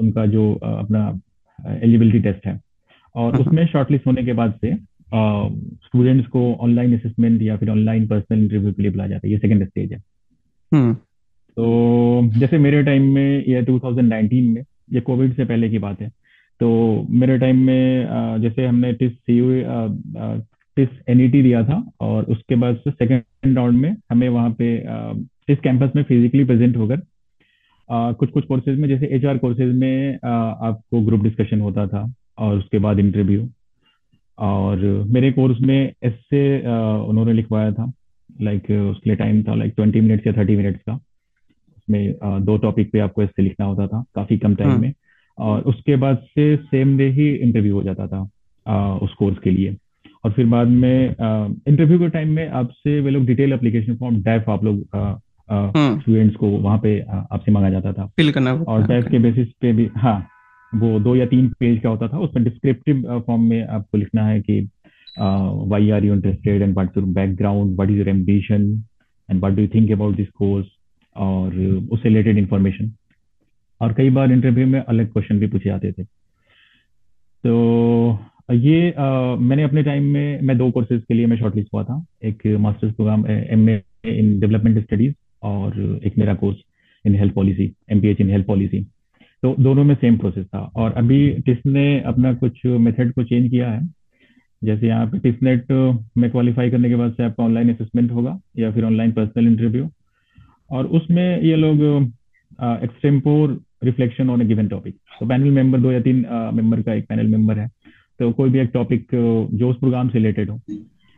उनका 0.00 0.26
जो 0.26 0.54
अपना 0.54 1.20
एलिजिबिलिटी 1.66 2.20
टेस्ट 2.20 2.46
है। 2.46 2.60
और 3.14 3.32
हम्म 3.32 3.44
उसमें 3.44 3.66
शॉर्टलिस्ट 3.66 4.06
होने 4.06 4.24
के 4.24 4.32
बाद 4.32 4.54
से 4.60 4.74
स्टूडेंट्स 5.86 6.28
को 6.28 6.54
ऑनलाइन 6.54 6.98
असेसमेंट 6.98 7.42
या 7.42 7.56
फिर 7.56 7.70
ऑनलाइन 7.70 8.06
पर्सनल 8.06 8.38
इंटरव्यू 8.38 8.72
के 8.72 8.82
लिए 8.82 8.90
बुलाया 8.90 9.10
जाता 9.10 9.26
है। 9.26 9.32
ये 9.32 9.38
सेकंड 9.38 9.68
स्टेज 9.68 9.92
है। 9.92 9.98
हम्म 10.74 10.94
तो 11.56 12.30
जैसे 12.38 12.58
मेरे 12.58 12.82
टाइम 12.82 13.02
में 13.02 13.44
या 13.48 13.60
2019 13.60 14.48
में 14.48 14.62
ये 14.92 15.00
कोविड 15.00 15.34
से 15.34 15.44
पहले 15.44 15.68
की 15.68 15.78
बात 15.78 16.00
है। 16.00 16.10
तो 16.60 17.06
मेरे 17.10 17.38
टाइम 17.38 17.56
में 17.56 18.06
जैसे 18.40 18.66
हमने 18.66 18.92
TISS 18.92 19.12
C 19.12 19.38
U 19.38 19.62
TISS 20.76 20.88
NET 21.08 21.42
दिया 21.42 21.62
था 21.64 21.90
और 22.00 22.24
उसके 22.24 22.54
बाद 22.54 22.76
से 22.76 22.90
सेकंड 22.90 23.56
राउंड 23.56 23.78
में 23.78 23.96
हमें 24.10 24.28
वहाँ 24.28 24.50
पे 24.50 24.76
टिस 25.46 25.58
कैंपस 25.58 25.90
में 25.96 26.02
फिजिकली 26.02 26.44
प्रेजेंट 26.44 26.76
होकर 26.76 27.02
कुछ 27.90 28.30
कुछ 28.30 28.44
कोर्सेज 28.44 28.78
में 28.78 28.88
जैसे 28.88 29.06
एचआर 29.06 29.38
कोर्सेज 29.38 29.74
में 29.74 30.18
आपको 30.24 31.00
ग्रुप 31.00 31.22
डिस्कशन 31.22 31.60
होता 31.60 31.86
था 31.86 32.12
और 32.38 32.58
उसके 32.58 32.78
बाद 32.78 32.98
इंटरव्यू 32.98 33.48
और 34.38 34.76
मेरे 35.08 35.32
कोर्स 35.32 35.60
में 35.60 35.92
ऐसे 36.04 36.58
उन्होंने 36.98 37.32
लिखवाया 37.32 37.72
था 37.72 37.92
लाइक 38.40 38.62
उसके 38.62 39.10
लिए 39.10 39.16
टाइम 39.16 39.42
था 39.42 39.54
लाइक 39.54 39.72
ट्वेंटी 39.76 40.00
मिनट्स 40.00 40.26
या 40.26 40.32
थर्टी 40.32 40.56
मिनट्स 40.56 40.80
का। 40.80 40.94
उसमें 41.76 42.14
दो 42.44 42.56
टॉपिक 42.58 42.90
पे 42.92 42.98
आपको 42.98 43.22
ऐसे 43.22 43.42
लिखना 43.42 43.66
होता 43.66 43.86
था 43.86 44.04
काफ़ी 44.14 44.38
कम 44.38 44.54
टाइम 44.54 44.70
हम्म 44.70 44.80
में। 44.80 44.92
और 45.38 45.60
उसके 45.62 45.96
बाद 45.96 46.16
से 46.28 46.56
सेम 46.56 46.96
डे 46.98 47.08
ही 47.10 47.28
इंटरव्यू 47.34 47.74
हो 47.74 47.82
जाता 47.82 48.06
था 48.06 48.28
अ, 48.66 48.98
उस 49.02 49.12
कोर्स 49.14 49.38
के 49.38 49.50
लिए। 49.50 49.76
और 50.24 50.32
फिर 50.32 50.46
बाद 50.46 50.68
में 50.68 51.08
इंटरव्यू 51.08 51.98
के 51.98 52.08
टाइम 52.08 52.30
में 52.34 52.48
आपसे 52.50 53.00
वे 53.00 53.10
लोग 53.10 53.26
डिटेल 53.26 53.52
एप्लीकेशन 53.52 53.96
फॉर्म 53.96 54.16
डैफ 54.22 54.48
आप 54.50 54.64
लोग 54.64 54.84
हम्म। 55.50 55.98
स्टूडेंट्स 56.00 56.36
को 56.36 56.48
वहाँ 56.48 56.78
पे 56.82 56.98
आपसे 57.10 57.52
मांगा 57.52 57.70
जाता 57.70 57.92
था। 57.92 58.06
फिल 58.16 58.30
करना 58.32 58.52
और 58.54 58.86
डैफ 58.86 59.08
के 59.10 59.18
बेसिस 59.18 59.48
पे 59.60 59.72
भी 59.72 59.88
हाँ 59.96 60.18
वो 60.72 60.98
दो 61.00 61.14
या 61.16 61.26
तीन 61.26 61.48
पेज 61.60 61.78
का 61.82 61.88
होता 61.88 62.08
था 62.08 62.18
उसमें 62.18 62.44
डिस्क्रिप्टिव 62.44 63.02
फॉर्म 63.26 63.42
में 63.42 63.62
आपको 63.66 63.98
लिखना 63.98 64.26
है 64.26 64.40
कि 64.40 64.60
why 65.68 65.90
are 65.90 66.04
you 66.04 66.14
interested 66.14 66.62
and 66.62 66.72
what's 66.74 66.96
your 66.96 67.06
background 67.06 67.74
what 67.76 67.90
is 67.90 67.98
your 67.98 68.08
ambition 68.08 68.64
and 69.28 69.40
what 69.40 69.52
do 69.52 69.66
think 69.66 69.92
about 69.92 70.16
this 70.16 70.28
course 70.28 70.66
और 71.16 71.54
उससे 71.90 72.08
रिलेटेड 72.08 72.38
इंफॉर्मेशन 72.38 72.92
और 73.80 73.92
कई 73.92 74.10
बार 74.10 74.32
इंटरव्यू 74.32 74.66
में 74.66 74.80
अलग 74.80 75.12
क्वेश्चन 75.12 75.38
भी 75.38 75.46
पूछे 75.46 75.68
जाते 75.70 75.92
थे। 75.92 76.04
तो 77.44 78.18
ये 78.52 78.90
अ, 78.90 79.36
मैंने 79.40 79.62
अपने 79.62 79.82
टाइम 79.82 80.04
में 80.04 80.40
मैं 80.42 80.56
दो 80.58 80.70
कोर्सेज 80.70 81.02
के 81.08 81.14
लिए 81.14 81.26
मैं 81.26 81.36
शॉर्टलिस्ट 81.36 81.68
हुआ 81.74 81.82
था। 81.84 82.04
एक 82.24 82.46
masters 82.60 82.94
program 82.94 83.26
M 83.28 83.68
in 83.68 84.38
development 84.40 84.78
studies 84.82 85.14
और 85.42 86.00
एक 86.06 86.18
मेरा 86.18 86.34
course 86.34 86.56
in 87.04 87.14
health 87.14 87.34
policy 87.34 87.72
MPH 87.92 88.20
in 88.20 88.30
health 88.30 88.46
policy 88.46 88.80
तो 89.42 89.54
दोनों 89.58 89.84
में 89.84 89.94
सेम 89.94 90.16
प्रोसेस 90.18 90.46
था। 90.46 90.58
और 90.58 90.92
अभी 90.92 91.28
टिस 91.46 91.58
ने 91.66 92.00
अपना 92.02 92.32
कुछ 92.34 92.64
मेथड 92.66 93.12
को 93.12 93.24
चेंज 93.24 93.50
किया 93.50 93.70
है। 93.70 93.80
जैसे 94.62 94.86
यहाँ 94.86 95.06
पे 95.06 95.18
टिसनेट 95.18 95.72
में 96.18 96.30
क्वालिफाई 96.30 96.70
करने 96.70 96.88
के 96.88 96.96
बाद 96.96 97.12
से 97.12 97.24
आपका 97.24 97.44
ऑनलाइन 97.44 97.70
असेसमेंट 97.70 98.10
होगा 98.12 98.38
या 98.58 98.70
फिर 98.72 98.84
ऑनलाइन 98.84 99.12
पर्सनल 99.12 99.46
इंटरव्यू 99.46 99.88
और 100.70 100.86
उसमें 100.98 101.42
ये 101.42 101.56
लोग 101.56 101.82
extempore 102.82 103.60
reflection 103.82 104.30
on 104.30 104.42
a 104.42 104.44
given 104.44 104.68
topic 104.68 104.94
तो 105.20 105.26
पैनल 105.26 105.50
मेंबर 105.50 105.80
दो 105.80 105.92
या 105.92 106.00
तीन 106.00 106.24
मेंबर 106.54 106.82
का 106.82 106.94
एक 106.94 107.06
पैनल 107.08 107.26
मेंबर 107.26 107.58
है। 107.58 107.68
तो 108.20 108.30
कोई 108.32 108.50
भी 108.50 108.58
एक 108.58 108.70
टॉपिक 108.74 109.06
जो 109.14 109.70
उस 109.70 109.78
प्रोग्राम 109.78 110.08
से 110.08 110.18
रिलेटेड 110.18 110.50
हो। 110.50 110.60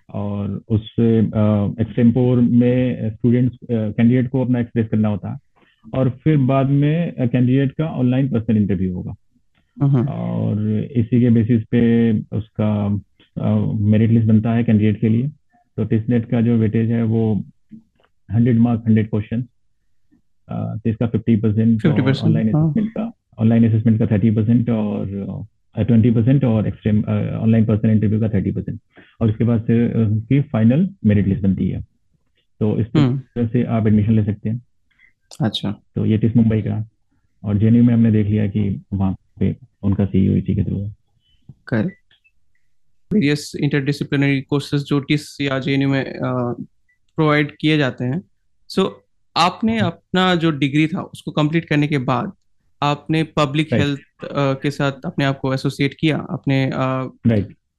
और 0.08 0.50
उस 0.68 0.90
एक्सटेम्पोर 1.00 2.40
में 2.40 3.10
स्टूडेंट्स 3.10 3.56
कैंडिडेट 3.70 4.28
को 4.28 4.44
अपना 4.44 4.60
एक्सप्रेस 4.60 4.86
करना 4.86 5.08
होता 5.08 5.32
है। 5.32 5.38
और 5.94 6.08
फिर 6.24 6.36
बाद 6.36 6.70
में 6.70 7.12
कैंडिडेट 7.18 7.72
का 7.72 7.86
ऑनलाइन 7.86 8.28
पर्सनल 8.28 8.56
इंटरव्यू 8.56 8.94
होगा। 8.94 9.14
हम्म। 9.76 10.06
और 10.06 10.68
इसी 10.96 11.20
के 11.20 11.30
बेसिस 11.30 11.62
पे 11.64 11.82
उसका 12.36 12.88
मेरिट 13.90 14.10
लिस्ट 14.10 14.26
बनता 14.28 14.52
है 14.52 14.64
कैंडिडेट 14.64 15.00
के 15.00 15.08
लिए। 15.08 15.28
तो 15.78 15.84
टिसनेट 15.84 16.24
का 16.30 16.40
जो 16.40 16.56
वेटेज 16.56 16.90
है 16.90 17.02
वो 17.04 17.22
हंड्रेड 18.28 18.58
मार्क 18.58 18.82
हंड्रेड 18.86 19.08
क्वेश्चन 19.10 19.44
तो 20.52 20.90
इसका 20.90 21.06
फिफ्टी 21.06 21.36
परसेंट 21.36 21.86
ऑनलाइन 21.86 22.48
असेसमेंट 22.48 22.90
का 22.90 23.12
ऑनलाइन 23.38 23.68
असेसमेंट 23.68 23.98
का 23.98 24.06
थर्टी 24.06 24.30
परसेंट 24.30 24.70
और 24.70 25.06
ट्वेंटी 25.78 26.10
परसेंट 26.10 26.44
और 26.44 26.68
एक्सट्रीम 26.68 27.04
ऑनलाइन 27.42 27.64
पर्सनल 27.64 27.90
इंटरव्यू 27.90 28.20
का 28.20 28.28
थर्टी 28.28 28.50
परसेंट 28.50 28.80
और 29.20 29.30
उसके 29.30 29.44
बाद 29.44 29.62
से 29.62 30.04
उनकी 30.04 30.40
फाइनल 30.40 30.88
मेरिट 31.06 31.26
लिस्ट 31.26 31.42
बनती 31.42 31.68
है। 31.68 31.80
तो 32.60 32.80
इस 32.80 32.86
हम्म। 32.96 33.18
तरह 33.18 33.46
से 33.46 33.64
आप 33.64 33.86
एडमिशन 33.86 34.12
ले 34.12 34.24
सकते 34.24 34.48
हैं। 34.48 34.62
अच्छा। 35.42 35.72
तो 35.94 36.06
ये 36.06 36.18
टिस 36.18 36.36
मुंबई 36.36 36.60
का। 36.62 36.88
और 37.44 37.58
जेएनयू 37.58 37.84
में 37.84 37.94
हमने 37.94 38.10
देख 38.10 38.26
लिया 38.26 38.46
कि 38.46 38.82
वहाँ 38.92 39.16
पे 39.40 39.56
उनका 39.82 40.06
सीईओ 40.06 40.40
के 40.40 40.64
थ्रू। 40.64 40.78
है 40.80 40.94
करेक्ट। 41.66 41.94
वेरियस 43.12 43.52
इंटरडिसिप्लिनरी 43.62 44.40
कोर्सेज 44.40 44.84
जो 44.84 45.00
टिस 45.00 45.40
या 45.40 45.58
जेएनयू 45.58 45.88
में 45.88 46.14
प्रोवाइड 47.16 47.56
किए 47.60 47.78
जाते 47.78 48.04
हैं। 48.04 48.22
सो 48.68 49.07
आपने 49.38 49.78
अपना 49.80 50.34
जो 50.36 50.50
डिग्री 50.58 50.86
था 50.86 51.02
उसको 51.02 51.30
कंप्लीट 51.32 51.64
करने 51.64 51.86
के 51.88 51.98
बाद 52.06 52.32
आपने 52.82 53.22
पब्लिक 53.36 53.72
हेल्थ 53.72 54.00
के 54.62 54.70
साथ 54.70 55.06
अपने 55.06 55.24
आप 55.24 55.38
को 55.40 55.52
एसोसिएट 55.54 55.94
किया 56.00 56.16
आपने 56.30 56.70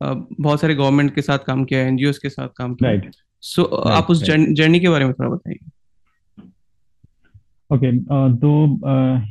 बहुत 0.01 0.61
सारे 0.61 0.75
गवर्नमेंट 0.75 1.13
के 1.15 1.21
साथ 1.21 1.39
काम 1.47 1.63
किया 1.65 1.81
एनजीओ 1.81 2.11
के 2.21 2.29
साथ 2.29 2.47
काम 2.57 2.73
किया। 2.75 2.89
राइट 2.89 3.11
सो 3.43 3.63
आप 3.63 4.09
उस 4.09 4.23
जर्नी 4.23 4.79
के 4.79 4.89
बारे 4.89 5.05
में 5.05 5.13
थोड़ा 5.13 5.29
बताइए। 5.29 5.59
ओके 7.71 7.91
okay, 7.91 8.05
तो 8.35 8.49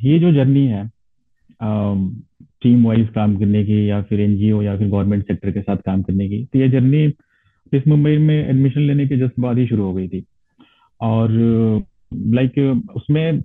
ये 0.05 0.19
जो 0.19 0.33
जर्नी 0.33 0.67
है 0.67 0.87
टीम 2.63 2.85
वाइज 2.87 3.09
काम 3.15 3.37
करने 3.39 3.65
की 3.65 3.79
या 3.91 4.01
फिर 4.03 4.21
एनजीओ 4.21 4.63
या 4.63 4.77
फिर 4.79 4.89
गवर्नमेंट 4.89 5.27
सेक्टर 5.27 5.51
के 5.51 5.61
साथ 5.61 5.77
काम 5.87 6.03
करने 6.03 6.29
की 6.29 6.45
तो 6.45 6.59
ये 6.59 6.69
जर्नी 6.69 7.05
इस 7.73 7.87
मुंबई 7.89 8.17
में 8.19 8.37
एडमिशन 8.37 8.81
लेने 8.81 9.07
के 9.09 9.17
जस्ट 9.19 9.41
बाद 9.41 9.59
ही 9.59 9.67
शुरू 9.67 9.85
हो 9.85 9.93
गई 9.95 10.09
थी। 10.09 10.25
और 11.01 11.31
लाइक 12.13 12.53
like, 12.53 12.97
उसमें 12.97 13.43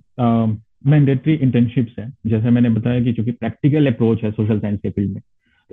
मैंडेटरी 0.86 1.34
इंटर्नशिप्स 1.34 1.98
है। 1.98 2.10
जैसे 2.26 2.50
मैंने 2.50 2.70
बताया 2.70 3.00
कि 3.04 3.12
चूँकि 3.12 3.32
प्रैक्टिकल 3.32 3.86
अप्रोच 3.86 4.22
है 4.24 4.30
सोशल 4.30 4.58
साइंस 4.60 4.80
के 4.82 4.90
फ़ील्ड 4.90 5.12
में 5.12 5.20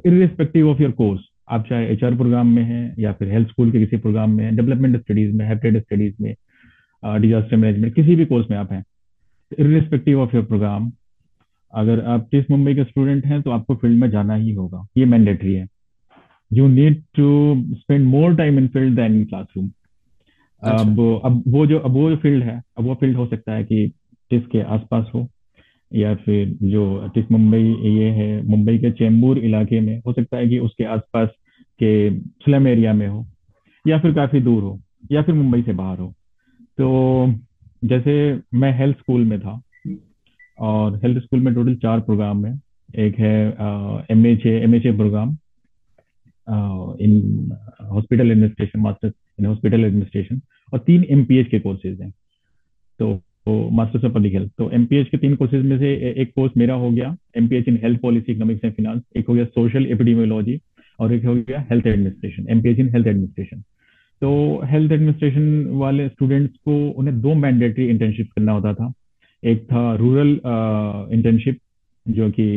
इरिस्पेक्टिव 0.06 0.70
ऑफ़ 0.70 0.82
योर 0.82 0.92
कोर्स 0.92 1.22
आप 1.50 1.66
चाहे 1.70 1.88
एचआर 1.88 2.16
प्रोग्राम 2.16 2.48
में 2.48 2.64
है 2.64 2.94
या 3.00 3.12
फिर 3.14 3.32
हेल्थ 3.32 3.50
स्कूल 3.50 3.72
के 3.72 3.80
किसी 3.80 3.98
प्रोग्राम 3.98 4.32
में 4.32 4.56
डेवलपमेंट 4.56 4.98
स्टडीज़ 5.02 5.36
में 5.36 5.46
हेपेटाइटिस 5.48 5.82
स्टडीज़ 5.82 6.14
में 6.22 6.34
डिजास्टर 7.22 7.58
मैनेजमेंट 7.58 7.94
किसी 7.96 8.16
भी 8.16 8.26
कोर्स 8.26 8.50
में 8.52 8.58
आप 8.58 8.72
हैं 8.74 8.84
इरिस्पेक्टिव 9.60 10.22
ऑफ़ 10.22 10.36
योर 10.36 10.46
प्रोग्राम 10.46 10.92
अगर 11.74 12.00
आप 12.06 12.30
जिस 12.34 12.50
मुंबई 12.52 12.76
के 12.76 12.84
स्टूडेंट 12.84 13.26
हैं 13.26 13.42
तो 13.42 13.52
आपको 13.52 13.76
फ़ील्ड 13.76 14.00
में 14.00 14.10
जाना 14.12 14.36
ही 14.36 14.52
होगा। 14.54 14.86
ये 14.98 15.06
मैंडेटरी 15.06 15.54
है। 15.54 15.68
You 16.52 16.68
need 16.68 17.02
to 17.16 17.56
spend 17.72 18.06
more 18.06 18.36
time 18.36 18.58
in 18.60 18.68
field 18.68 18.96
than 18.96 19.16
in 19.16 19.26
classroom 19.26 19.70
अब 20.63 21.22
अब 21.25 21.44
वो 21.48 21.65
जो, 21.65 21.77
अब 21.80 21.91
वो 21.91 22.10
जो 22.10 22.15
फ़ील्ड 22.18 22.44
है, 22.44 22.62
अब 22.77 22.84
वो 22.84 22.96
फ़ील्ड 22.96 23.18
हो 23.18 23.25
सकता 23.27 23.53
है 23.53 23.63
कि 23.63 23.88
जिसके 24.32 24.62
आसपास 24.74 25.10
हो, 25.15 25.27
या 25.91 26.13
फिर 26.15 26.58
जो 26.63 27.10
जिस 27.15 27.32
मुंबई 27.32 27.63
ये 27.89 28.10
है, 28.10 28.41
मुंबई 28.48 28.77
के 28.77 28.91
चेंबूर 28.91 29.38
इलाके 29.39 29.80
में 29.80 29.98
हो 30.08 30.13
सकता 30.13 30.38
है 30.38 30.48
कि 30.48 30.60
उसके 30.60 30.84
आसपास 30.94 31.30
के 31.80 32.20
स्लम 32.20 32.68
एरिया 32.68 32.94
में 32.94 33.08
हो, 33.08 33.25
या 33.86 34.00
फिर 34.00 34.13
काफ़ी 34.13 34.39
दूर 34.41 34.63
हो, 34.63 34.80
या 35.12 35.22
फिर 35.22 35.36
मुंबई 35.36 35.62
से 35.62 35.74
बाहर 35.74 36.00
हो। 36.00 36.13
तो 36.77 37.34
जैसे 37.84 38.13
मैं 38.53 38.72
हेल्थ 38.77 38.98
स्कूल 38.98 39.25
में 39.25 39.39
था, 39.39 39.62
और 40.60 40.96
हेल्थ 40.98 41.24
स्कूल 41.24 41.39
में 41.39 41.53
टोटल 41.56 41.75
चार 41.75 42.00
प्रोग्राम 42.00 42.46
है। 42.46 42.60
एक 43.00 43.20
है 43.20 43.36
M 44.12 44.25
H 44.25 44.46
M 44.46 44.75
H 44.75 44.86
A 44.86 44.91
program 44.91 45.30
in 47.01 47.51
hospital 47.91 48.32
administration 48.32 48.80
masters 48.80 49.13
in 49.40 49.46
hospital 49.46 49.86
administration 49.86 50.42
और 50.74 50.80
तीन 50.80 51.06
एम 51.10 51.26
के 51.30 51.60
कोर्सेज 51.60 52.02
हैं। 52.02 52.12
तो 53.00 53.22
मास्टर्स 53.72 54.04
ऑफ़ 54.06 54.12
पब्लिक 54.14 54.34
हेल्थ 54.34 54.52
तो 54.58 54.70
एम 54.72 54.86
के 54.86 55.18
तीन 55.18 55.36
कोर्सेज 55.36 55.66
में 55.66 55.78
से 55.80 55.94
एक 56.22 56.32
कोर्स 56.36 56.52
मेरा 56.58 56.74
हो 56.76 56.90
गया 56.92 57.16
MPH 57.38 57.68
in 57.68 57.80
health 57.84 58.00
policy 58.02 58.32
economics 58.32 58.66
and 58.66 58.74
finance 58.74 59.02
एक 59.18 59.28
हो 59.28 59.34
गया 59.34 59.46
सोशल 59.46 59.86
एपिडेमियोलॉजी 59.86 60.60
और 61.00 61.14
एक 61.14 61.26
हो 61.26 61.34
गया 61.36 61.66
health 61.70 61.88
administration 61.88 62.48
M 62.50 62.60
in 62.70 62.90
health 62.90 63.08
administration 63.08 63.62
तो 64.22 64.62
हेल्थ 64.66 64.92
एडमिनिस्ट्रेशन 64.92 65.66
वाले 65.74 66.08
स्टूडेंट्स 66.10 66.56
को 66.66 66.76
उन्हें 66.90 67.20
दो 67.22 67.34
मैंडेटरी 67.36 67.86
इंटर्नशिप 67.86 68.30
करना 68.36 68.52
होता 68.52 68.74
था। 68.74 68.92
एक 69.44 69.64
था 69.64 69.94
रूरल 69.96 70.30
इंटर्नशिप 71.14 71.58
जो 72.06 72.30
कि 72.32 72.48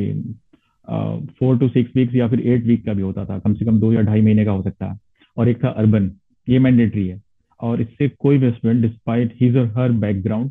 फोर 1.39 1.59
टू 1.59 1.69
सिक्स 1.69 1.97
वीक्स 1.97 2.15
या 2.15 2.29
फिर 2.29 2.41
एट 2.47 2.65
वीक 2.67 2.85
का 2.87 2.93
भी 2.93 3.03
होता 3.03 3.25
था, 3.25 3.39
कम 3.39 3.55
से 3.55 3.65
कम 3.65 3.79
दो 3.81 3.93
या 3.93 4.01
ढाई 4.03 4.21
महीने 4.21 4.45
का 4.45 4.51
हो 4.51 4.63
सकता 4.63 4.87
है। 4.87 4.99
और 5.37 5.49
एक 5.49 5.65
था 5.65 5.69
अर्बन 5.69 6.11
ये 6.49 6.59
मैंडेटरी 6.59 7.07
है। 7.09 7.21
और 7.61 7.81
इससे 7.81 8.09
कोई 8.09 8.39
भी 8.39 8.51
स्टूडेंट 8.51 8.83
डिस्पाइट 8.83 9.35
हिज 9.41 9.57
और 9.57 9.67
हर 9.77 9.93
बैकग्राउंड 9.93 10.51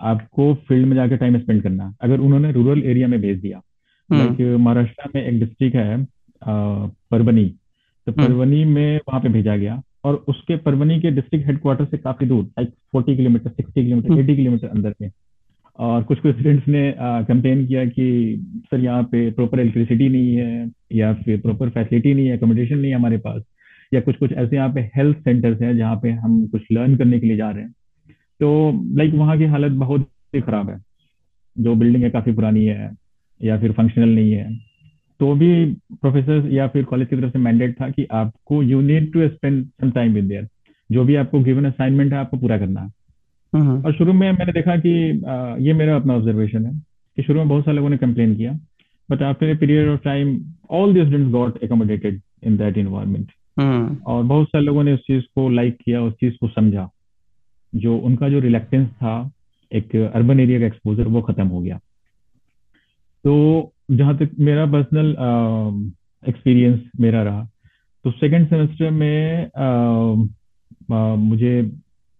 आपको 0.00 0.54
फ़ील्ड 0.68 0.86
में 0.86 0.94
जाकर 0.96 1.16
टाइम 1.16 1.38
स्पेंड 1.38 1.62
करना 1.62 1.86
है। 1.88 1.94
अगर 2.00 2.20
उन्होंने 2.20 2.52
रूरल 2.52 2.82
एरिया 2.82 3.08
में 3.08 3.20
भेज 3.20 3.40
दिया 3.40 3.60
लाइक 4.10 4.40
हम्म। 4.40 4.62
महाराष्ट्र 4.62 5.08
में 5.14 5.22
एक 5.26 5.38
डिस्ट्रिक्ट 5.40 5.76
है 5.76 6.06
परवनी। 6.42 7.44
तो 8.06 8.12
हम्म। 8.12 8.26
परवनी 8.26 8.64
में 8.64 8.96
वहाँ 8.98 9.20
पे 9.20 9.28
भेजा 9.28 9.56
गया। 9.56 9.82
और 10.04 10.14
उसके 10.28 10.56
परवनी 10.56 11.00
के 11.00 11.10
डिस्ट्रिक्ट 11.10 11.46
हेडक्वार्टर 11.46 11.84
से 11.84 11.98
काफ़ी 11.98 12.26
दूर 12.26 12.44
like 12.44 12.68
forty 12.92 13.16
kilometre 13.16 13.50
sixty 13.50 13.84
kilometre 13.84 14.20
eighty 14.20 14.36
kilometre 14.36 14.68
अंदर 14.68 14.94
में 15.02 15.10
और 15.78 16.02
कुछ 16.02 16.18
कुछ 16.18 16.32
स्टूडेंट्स 16.32 16.68
ने 16.68 16.94
कंप्लेन 17.00 17.66
किया 17.66 17.84
कि 17.84 18.06
सर 18.64 18.80
यहाँ 18.80 19.02
पे 19.02 19.30
प्रॉपर 19.30 19.60
इलेक्ट्रिसिटी 19.60 20.08
नहीं 20.08 20.34
है 20.36 20.70
या 20.92 21.12
फिर 21.14 21.40
प्रॉपर 21.40 21.70
फैसिलिटी 21.70 22.14
नहीं 22.14 22.26
है 22.26 22.36
अकोमोडेशन 22.36 22.78
नहीं 22.78 22.90
है 22.90 22.96
हमारे 22.96 23.18
पास। 23.18 23.42
या 23.92 24.00
कुछ 24.00 24.16
कुछ 24.16 24.32
ऐसे 24.32 24.56
यहाँ 24.56 24.72
पे 24.72 24.80
हेल्थ 24.96 25.18
सेंटर्स 25.18 25.62
हैं 25.62 25.76
जहाँ 25.76 25.96
पे 25.96 26.10
हम 26.10 26.46
कुछ 26.46 26.62
लर्न 26.72 26.96
करने 26.96 27.20
के 27.20 27.26
लिए 27.26 27.36
जा 27.36 27.50
रहे 27.50 27.62
हैं। 27.62 27.72
तो 28.40 28.82
लाइक 28.96 29.14
वहाँ 29.14 29.38
की 29.38 29.44
हालत 29.44 29.72
बहुत 29.72 30.08
ही 30.34 30.40
खराब 30.40 30.70
है। 30.70 30.78
जो 31.58 31.74
बिल्डिंग 31.74 32.04
है 32.04 32.10
काफ़ी 32.10 32.32
पुरानी 32.32 32.64
है 32.64 32.90
या 33.42 33.58
फिर 33.58 33.72
फंक्शनल 33.72 34.08
नहीं 34.08 34.32
है। 34.32 34.58
तो 35.20 35.34
भी 35.34 35.64
प्रोफेसर 35.92 36.48
या 36.52 36.66
फिर 36.68 36.84
कॉलेज 36.84 37.08
की 37.08 37.16
तरफ़ 37.16 37.32
से 37.32 37.38
मैंडेट 37.38 37.80
था 37.80 37.88
कि 37.90 38.06
आपको 38.12 38.62
you 38.62 38.80
need 38.80 39.12
to 39.12 39.28
spend 39.28 39.64
some 39.64 39.90
time 39.90 40.12
with 40.12 40.24
their 40.24 40.48
जो 40.90 41.04
भी 41.04 41.14
आपको 41.14 41.40
गिवन 41.40 41.64
असाइनमेंट 41.64 42.12
है 42.12 42.18
आपको 42.18 42.36
पूरा 42.36 42.58
करना 42.58 42.80
है। 42.80 42.90
हम्म। 43.52 43.82
और 43.82 43.92
शुरू 43.92 44.12
में 44.12 44.32
मैंने 44.32 44.52
देखा 44.52 44.76
कि 44.76 45.22
आ, 45.28 45.56
ये 45.58 45.72
मेरा 45.72 45.96
अपना 45.96 46.14
ऑब्जर्वेशन 46.14 46.66
है 46.66 46.72
कि 47.16 47.22
शुरू 47.22 47.38
में 47.38 47.48
बहुत 47.48 47.64
सारे 47.64 47.76
लोगों 47.76 47.90
ने 47.90 47.96
कंप्लेन 47.96 48.34
किया 48.36 48.52
but 49.10 49.22
after 49.22 49.46
a 49.46 49.54
period 49.54 49.88
of 49.88 50.00
time 50.00 50.40
all 50.70 50.94
the 50.94 51.00
students 51.00 51.32
got 51.32 51.62
accommodated 51.64 52.20
in 52.44 52.56
that 52.56 52.78
environment 52.78 53.30
और 54.06 54.22
बहुत 54.24 54.48
सारे 54.48 54.64
लोगों 54.64 54.84
ने 54.84 54.92
उस 54.92 55.00
चीज़ 55.00 55.24
को 55.34 55.48
लाइक 55.48 55.76
किया 55.84 56.02
उस 56.02 56.12
चीज़ 56.12 56.34
को 56.40 56.48
समझा। 56.48 56.88
जो 57.74 57.96
उनका 57.96 58.28
जो 58.28 58.40
रिलेक्टेंस 58.40 58.88
था 58.88 59.30
एक 59.72 59.96
अर्बन 59.96 60.40
एरिया 60.40 60.60
का 60.60 60.66
एक्सपोजर 60.66 61.08
वो 61.08 61.22
खत्म 61.22 61.46
हो 61.46 61.60
गया। 61.60 61.76
तो 63.24 63.72
जहाँ 63.90 64.16
तक 64.18 64.30
मेरा 64.40 64.66
पर्सनल 64.66 65.10
एक्सपीरियंस 66.28 66.80
मेरा 67.00 67.22
रहा 67.22 67.48
तो 68.04 68.10
सेकेंड 68.10 68.48
सेमेस्टर 68.48 68.90
में 68.90 69.50
आ, 69.56 69.68
आ, 70.96 71.14
मुझे 71.14 71.62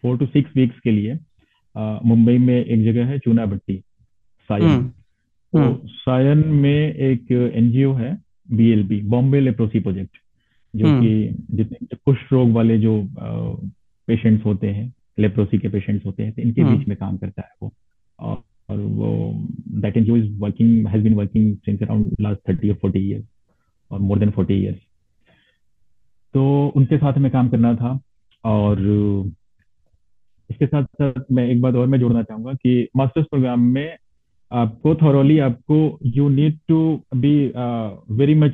फोर 0.03 0.19
टू 0.19 0.27
सिक्स 0.27 0.51
वीक्स 0.57 0.81
के 0.81 0.91
लिए 0.91 1.19
मुंबई 2.05 2.39
में 2.39 2.65
एक 2.65 2.85
जगह 2.85 3.07
है 3.07 3.19
चूना 3.19 3.47
भट्टी 3.47 3.77
सायन। 4.49 4.63
हम्म, 4.63 4.89
तो 5.53 5.59
हम्म। 5.59 5.79
सायन 5.85 6.39
में 6.49 6.95
एक 6.95 7.33
एनजीओ 7.33 7.93
है 7.93 8.19
बीएलबी 8.53 9.01
बॉम्बे 9.01 9.41
लेप्रोसी 9.41 9.81
प्रोजेक्ट 9.81 10.17
जो 10.75 10.87
हम्म। 10.87 11.01
कि 11.01 11.57
जितने 11.57 11.97
कुष्ठ 11.97 12.33
रोग 12.33 12.53
वाले 12.53 12.79
जो 12.79 13.03
पेशेंट्स 14.09 14.45
होते 14.47 14.67
हैं 14.67 14.93
लेप्रोसी 15.19 15.59
के 15.59 15.69
पेशेंट्स 15.69 16.07
होते 16.07 16.23
हैं 16.23 16.33
तो 16.33 16.43
इनके 16.43 16.65
बीच 16.65 16.89
में 16.89 16.97
काम 16.97 17.17
करता 17.17 17.43
है 17.43 17.51
वो। 17.63 17.73
और, 18.19 18.43
और 18.69 18.77
वो 18.77 19.33
that 19.81 19.97
NGO 19.97 20.17
is 20.17 20.31
working 20.41 20.87
has 20.87 21.03
been 21.03 21.15
working 21.15 21.57
since 21.57 21.83
around 21.83 22.15
last 22.21 22.49
thirty 22.49 22.71
और 22.71 22.77
फोर्टी 22.77 22.99
ईयर्स 23.01 23.25
और 23.91 24.01
मोर 24.01 24.19
देन 24.19 24.31
फोर्टी 24.31 24.55
ईयर्स 24.55 24.79
तो 26.35 26.73
उनके 26.77 26.97
साथ 26.99 27.19
में 27.19 27.31
काम 27.31 27.49
करना 27.49 27.75
था 27.75 27.99
और 28.45 28.81
इसके 30.51 30.67
साथ 30.67 30.85
साथ 30.85 31.13
मैं 31.33 31.47
एक 31.49 31.61
बात 31.61 31.75
और 31.75 31.87
मैं 31.87 31.99
जोड़ना 32.01 32.23
चाहूँगा 32.23 32.53
कि 32.53 32.89
मास्टर्स 32.97 33.27
प्रोग्राम 33.27 33.61
में 33.61 33.97
आपको 34.53 34.95
थॉरली 34.95 35.39
आपको 35.39 35.99
you 36.07 36.29
need 36.29 36.59
to 36.69 37.01
be 37.15 37.35
very 38.15 38.35
much 38.35 38.53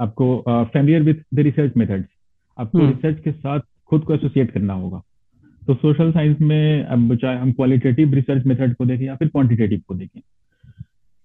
आपको 0.00 0.42
familiar 0.48 1.02
with 1.02 1.14
the 1.34 1.38
research 1.38 1.76
methods 1.76 2.06
आपको 2.58 2.78
रिसर्च 2.78 3.14
हम्म। 3.14 3.22
के 3.22 3.32
साथ 3.32 3.60
खुद 3.60 4.04
को 4.04 4.14
एसोसिएट 4.14 4.50
करना 4.50 4.74
होगा। 4.74 5.02
तो 5.66 5.74
सोशल 5.74 6.12
साइंस 6.12 6.40
में 6.40 6.84
अब 6.84 7.14
चाहे 7.16 7.38
हम 7.38 7.52
क्वालिटेटिव 7.52 8.14
रिसर्च 8.14 8.46
मेथड 8.46 8.74
को 8.74 8.86
देखें 8.86 9.04
या 9.06 9.16
फिर 9.16 9.28
क्वांटिटेटिव 9.28 9.82
को 9.88 9.94
देखें। 9.94 10.20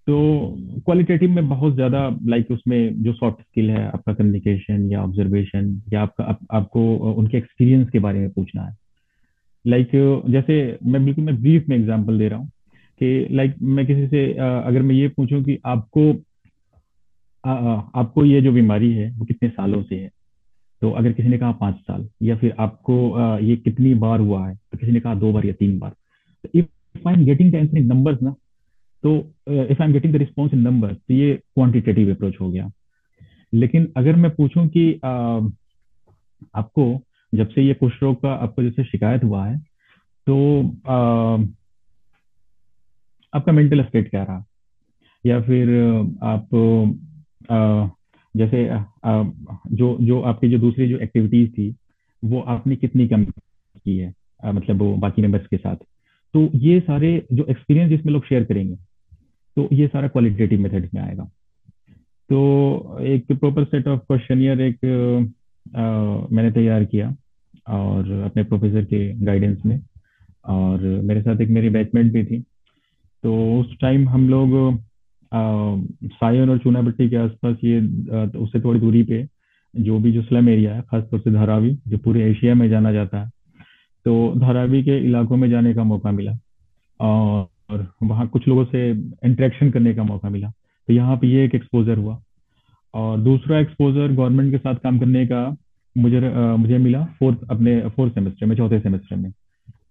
तो 0.08 0.16
क्वालिटेटिव 0.86 1.30
में 1.30 1.50
बहुत 1.50 1.76
ज़्यादा 1.76 2.18
लाइक 2.26 2.52
उसमें 2.52 3.04
जो 3.04 3.14
सॉफ्ट 3.14 3.42
स्किल 3.42 3.70
है 3.70 3.88
आपका 3.88 4.14
कम्युनिकेशन 4.14 4.92
या 4.92 5.04
ऑब्जर्वेशन 5.04 5.82
या 5.94 6.02
आपका 6.02 6.24
आप, 6.24 6.40
आपको 6.52 6.96
उनके 6.96 7.38
एक्सपीरियंस 7.38 7.90
के 7.90 8.00
बारे 8.00 8.20
में 8.20 8.30
पूछना 8.30 8.64
है। 8.64 8.78
लाइक 9.68 9.92
like, 9.92 10.32
जैसे 10.32 10.78
मैं 10.86 11.06
बिल्कुल 11.06 11.26
मैं 11.26 11.42
ब्रीफ 11.42 11.66
में 11.70 11.78
एग्जांपल 11.78 12.18
दे 12.18 12.28
रहा 12.28 12.40
हूँ 12.40 12.48
कि 13.02 13.28
लाइक 13.32 13.52
like, 13.52 13.64
मैं 13.64 13.86
किसी 13.86 14.08
से 14.08 14.34
अगर 14.34 14.82
मैं 14.82 14.96
ये 14.96 15.08
पूछूँ 15.08 15.44
कि 15.44 15.60
आपको 15.66 16.14
आ, 17.45 17.53
आपको 17.95 18.25
ये 18.25 18.41
जो 18.41 18.51
बीमारी 18.51 18.91
है 18.93 19.10
वो 19.12 19.25
कितने 19.25 19.49
सालों 19.49 19.82
से 19.84 19.95
है? 19.95 20.10
तो 20.82 20.91
अगर 20.91 21.12
किसी 21.12 21.29
ने 21.29 21.38
कहा 21.38 21.51
पाँच 21.51 21.75
साल 21.77 22.08
या 22.21 22.36
फिर 22.38 22.53
आपको 22.60 23.12
आ, 23.12 23.38
ये 23.38 23.56
कितनी 23.58 23.93
बार 23.95 24.19
हुआ 24.19 24.47
है 24.47 24.56
तो 24.56 24.77
किसी 24.77 24.91
ने 24.91 24.99
कहा 24.99 25.15
दो 25.15 25.32
बार 25.34 25.45
या 25.45 25.53
तीन 25.53 25.77
बार। 25.79 25.93
If 26.56 27.08
I 27.08 27.13
am 27.13 27.25
getting 27.25 27.51
the 27.51 27.56
in 27.77 27.88
numbers 27.88 28.21
ना 28.21 28.36
तो 29.03 29.15
if 29.47 29.82
I 29.82 29.88
am 29.88 29.93
getting 29.93 30.13
the 30.13 30.15
response 30.15 30.53
in 30.53 30.60
number 30.60 30.93
तो 30.93 31.13
ये 31.13 31.34
क्वांटिटेटिव 31.34 32.13
अप्रोच 32.13 32.36
हो 32.41 32.49
गया। 32.51 32.69
लेकिन 33.53 33.91
अगर 33.97 34.15
मैं 34.15 34.32
पूछूँ 34.36 34.67
कि 34.67 34.91
uh, 34.93 35.51
आपको 36.56 37.01
जब 37.34 37.49
से 37.49 37.62
ये 37.62 37.73
कुष्ठ 37.73 38.03
रोग 38.03 38.21
का 38.21 38.32
आपको 38.34 38.63
जैसे 38.63 38.84
शिकायत 38.84 39.23
हुआ 39.23 39.45
है 39.47 39.58
तो 40.27 40.36
uh, 40.63 41.47
आपका 43.34 43.51
मेंटल 43.51 43.84
स्टेट 43.84 44.10
क्या 44.10 44.23
रहा? 44.23 44.43
या 45.25 45.41
फिर 45.41 45.69
आप 46.23 46.49
जैसे 48.36 48.67
जो 49.75 49.97
जो 50.01 50.21
आपकी 50.21 50.49
जो 50.49 50.58
दूसरी 50.60 50.88
जो 50.89 50.97
एक्टिविटीज़ 50.97 51.49
थी 51.51 51.73
वो 52.23 52.39
आपने 52.47 52.75
कितनी 52.75 53.08
कम 53.08 53.23
की 53.25 53.97
है? 53.97 54.13
मतलब 54.43 54.82
वो 54.82 54.95
बाकी 54.97 55.21
मेंबर्स 55.21 55.47
के 55.47 55.58
साथ। 55.58 55.75
तो 56.34 56.49
ये 56.56 56.79
सारे 56.79 57.12
जो 57.34 57.45
एक्सपीरियंस 57.49 57.89
जिसमें 57.89 58.13
लोग 58.13 58.25
शेयर 58.25 58.43
करेंगे 58.43 58.75
तो 59.58 59.67
ये 59.73 59.88
सारा 59.88 60.08
क्वालिटेटिव 60.08 60.60
मेथड 60.60 60.89
में 60.93 61.01
आएगा। 61.01 61.23
तो 62.29 62.99
एक 63.06 63.32
प्रॉपर 63.32 63.63
सेट 63.63 63.88
ऑफ़ 63.88 63.99
क्वेश्चन 64.01 64.41
एक 64.62 64.86
आ, 65.73 65.82
मैंने 66.32 66.51
तैयार 66.51 66.86
किया 66.86 67.08
और 67.67 68.10
अपने 68.21 68.43
प्रोफेसर 68.43 68.84
के 68.86 68.99
गाइडेंस 69.25 69.62
में 69.65 69.79
और 70.45 70.82
मेरे 71.03 71.21
साथ 71.21 71.41
एक 71.41 71.49
मेरी 71.49 71.69
बैचमेंट 71.69 72.12
भी 72.13 72.23
थी। 72.23 72.39
तो 73.23 73.60
उस 73.60 73.75
टाइम 73.82 74.08
हम 74.10 74.27
लोग 74.29 74.79
सायन 75.36 76.50
और 76.50 76.58
चूनाभट्टी 76.58 77.10
के 77.10 77.15
आसपास 77.15 77.56
ये 77.63 77.82
तो 78.28 78.39
उससे 78.39 78.60
थोड़ी 78.60 78.80
दूरी 78.80 79.04
पे 79.04 79.26
जो 79.74 80.00
भी 80.00 80.12
जो 80.12 80.22
स्लम 80.22 80.50
एरिया 80.50 80.76
है 80.76 80.82
खासतौर 80.82 81.19
से 81.19 81.32
धारावी 81.32 81.72
जो 81.88 81.98
पूरे 81.98 82.30
एशिया 82.32 82.56
में 82.56 82.69
जाना 82.69 82.91
जाता 82.91 83.22
है 83.22 83.30
तो 84.06 84.34
धारावी 84.39 84.84
के 84.84 84.98
इलाकों 85.06 85.38
में 85.38 85.50
जाने 85.50 85.74
का 85.74 85.84
मौका 85.84 86.12
मिला 86.12 86.32
और, 87.00 87.88
वहाँ 88.04 88.28
कुछ 88.28 88.48
लोगों 88.48 88.65
से 88.65 88.89
इंटरेक्शन 88.91 89.69
करने 89.72 89.93
का 89.93 90.04
मौका 90.04 90.30
मिला। 90.30 90.50
तो 90.50 90.93
यहाँ 90.93 91.15
पे 91.17 91.28
ये 91.28 91.43
एक 91.46 91.56
एक्सपोजर 91.56 91.98
हुआ 91.98 92.22
और 92.93 93.19
दूसरा 93.19 93.60
एक्सपोजर 93.60 94.12
गवर्नमेंट 94.12 94.52
के 94.52 94.58
साथ 94.58 94.76
काम 94.76 95.00
करने 95.00 95.26
का 95.28 95.46
मुझे 95.96 96.17
अ, 96.17 96.56
मुझे 96.56 96.78
मिला 96.78 97.04
फोर्थ 97.19 97.39
अपने 97.52 97.80
फोर्थ 97.96 98.13
सेमेस्टर 98.13 98.46
में 98.46 98.56
चौथे 98.56 98.80
सेमेस्टर 98.80 99.15
में। 99.15 99.32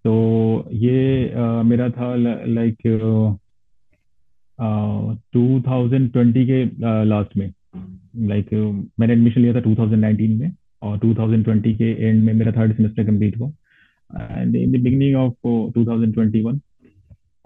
तो 0.05 0.69
ये 0.73 1.27
अ, 1.29 1.41
मेरा 1.63 1.89
था 1.89 2.15
लाइक 2.15 2.77
टू 4.61 5.61
थाउज़ेंड 5.61 6.11
ट्वेंटी 6.11 6.45
के 6.45 6.63
लास्ट 7.05 7.37
में। 7.37 7.51
लाइक 8.27 8.53
मैंने 8.99 9.13
एडमिशन 9.13 9.41
लिया 9.41 9.53
था 9.53 9.61
2019 9.61 10.39
में 10.39 10.51
और 10.81 10.97
2020 10.97 11.73
के 11.77 11.91
एंड 12.07 12.23
में 12.23 12.33
मेरा 12.33 12.51
थर्ड 12.51 12.75
सेमेस्टर 12.77 13.05
कंप्लीट 13.05 13.37
हुआ। 13.37 13.51
And 14.31 14.55
in 14.55 14.71
the 14.71 14.83
beginning 14.83 15.15
of 15.15 15.33
2021 15.77 16.59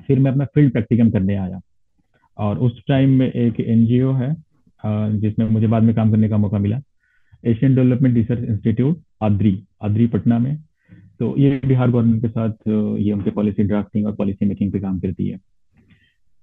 फिर 0.07 0.19
मैं 0.19 0.31
अपना 0.31 0.45
फ़ील्ड 0.45 0.71
प्रैक्टिकम 0.71 1.09
करने 1.11 1.35
आया। 1.35 1.59
और 2.37 2.57
उस 2.59 2.81
टाइम 2.87 3.09
में 3.19 3.31
एक 3.31 3.59
एनजीओ 3.59 4.11
है 4.13 4.31
अ, 4.83 5.09
जिसमें 5.11 5.49
मुझे 5.49 5.67
बाद 5.67 5.83
में 5.83 5.95
काम 5.95 6.11
करने 6.11 6.29
का 6.29 6.37
मौका 6.37 6.57
मिला। 6.59 6.79
Asian 7.45 7.75
development 7.75 8.15
research 8.15 8.49
institute 8.49 9.01
ADRI 9.23 9.57
ADRI 9.83 10.07
Patna 10.07 10.37
में। 10.39 10.57
तो 11.19 11.35
ये 11.37 11.59
बिहार 11.67 11.91
गवर्नमेंट 11.91 12.21
के 12.21 12.27
साथ 12.27 12.51
ये 12.99 13.11
उनके 13.11 13.31
पॉलिसी 13.31 13.63
ड्राफ्टिंग 13.63 14.05
और 14.05 14.15
पॉलिसी 14.15 14.45
मेकिंग 14.45 14.71
पे 14.71 14.79
काम 14.79 14.99
करती 14.99 15.27
है। 15.27 15.37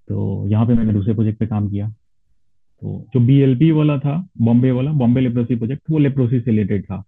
तो 0.09 0.47
यहाँ 0.49 0.67
पे 0.67 0.75
मैंने 0.75 0.93
दूसरे 0.93 1.15
प्रोजेक्ट 1.15 1.39
पे 1.39 1.47
काम 1.47 1.69
किया। 1.71 1.89
तो 1.89 3.07
जो 3.15 3.21
बीएलपी 3.21 3.71
वाला 3.71 3.99
था 3.99 4.17
बॉम्बे 4.41 4.71
वाला 4.71 4.93
बॉम्बे 4.93 5.21
लेप्रोसी 5.21 5.57
प्रोजेक्ट 5.57 5.83
वो 5.91 5.99
लेप्रोसी 5.99 6.41
से 6.41 6.51
रिलेटेड 6.51 6.85
था। 6.85 7.03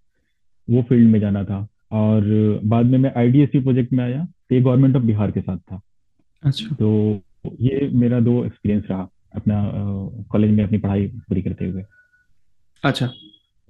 वो 0.69 0.83
फ़ील्ड 0.83 1.11
में 1.11 1.19
जाना 1.21 1.45
था। 1.45 1.67
और 1.93 2.25
बाद 2.65 2.87
में 2.87 2.99
मैं 2.99 3.13
आईडीएससी 3.17 3.61
प्रोजेक्ट 3.61 3.93
में 3.93 4.05
आया 4.05 4.25
तो 4.25 4.55
ये 4.55 4.61
गवर्नमेंट 4.61 4.97
ऑफ़ 4.97 5.03
बिहार 5.03 5.31
के 5.31 5.41
साथ 5.41 5.59
था। 5.59 5.81
अच्छा। 6.43 6.75
तो 6.75 7.23
ये 7.61 7.89
मेरा 7.95 8.21
दो 8.21 8.45
एक्सपीरियंस 8.45 8.85
रहा 8.91 9.09
अपना 9.35 9.63
कॉलेज 10.31 10.51
में 10.51 10.65
अपनी 10.65 10.79
पढ़ाई 10.79 11.07
पूरी 11.07 11.43
करते 11.43 11.69
हुए। 11.69 11.83
अच्छा। 12.85 13.07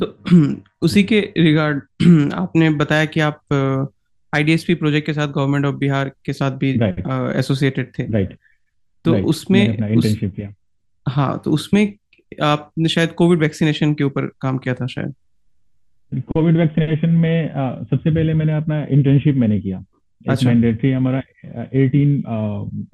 तो 0.01 0.57
उसी 0.83 1.03
के 1.03 1.21
रिगार्ड 1.39 1.83
आपने 2.35 2.71
बताया 2.71 3.05
कि 3.05 3.21
आप 3.21 3.41
आईडीएसपी 4.33 4.75
प्रोजेक्ट 4.75 5.07
के 5.07 5.13
साथ 5.13 5.29
गवर्नमेंट 5.29 5.67
ऑफ़ 5.67 5.77
बिहार 5.77 6.13
के 6.25 6.33
साथ 6.33 6.57
भी 6.59 6.71
एसोसिएटेड 7.39 7.93
थे। 7.99 8.11
राइट 8.13 8.37
तो 9.07 9.13
राइट 9.13 9.25
उसमें 9.25 9.97
उस 9.97 10.19
किया। 10.25 10.53
हाँ 11.07 11.41
तो 11.45 11.51
उसमें 11.51 11.93
आपने 12.43 12.89
शायद 12.89 13.11
कोविड 13.11 13.39
वैक्सीनेशन 13.39 13.95
के 13.95 14.05
ऊपर 14.05 14.27
काम 14.41 14.59
किया 14.59 14.75
था 14.75 14.87
शायद। 14.87 15.15
कोविड 16.13 16.57
वैक्सीनेशन 16.57 17.11
में 17.11 17.49
अ, 17.49 17.85
सबसे 17.85 18.11
पहले 18.11 18.35
मैंने 18.35 18.53
अपना 18.53 18.85
इंटर्नशिप 18.91 19.37
मैंने 19.37 19.61
किया। 19.61 19.85
अच्छा। 20.29 20.49
मैंडेटरी 20.49 20.91
हमारा 20.91 21.23
एटीन 21.75 22.11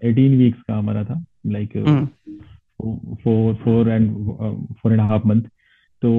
एटीन 0.04 0.38
वीक्स 0.38 0.62
का 0.68 0.76
हमारा 0.78 1.04
था 1.04 1.24
like 1.46 1.76
hmm. 1.76 2.06
Four 3.14 3.54
four 3.54 3.90
and 3.90 4.10
four 4.74 4.92
and 4.92 5.00
half 5.00 5.26
month 5.26 5.42
तो 6.02 6.10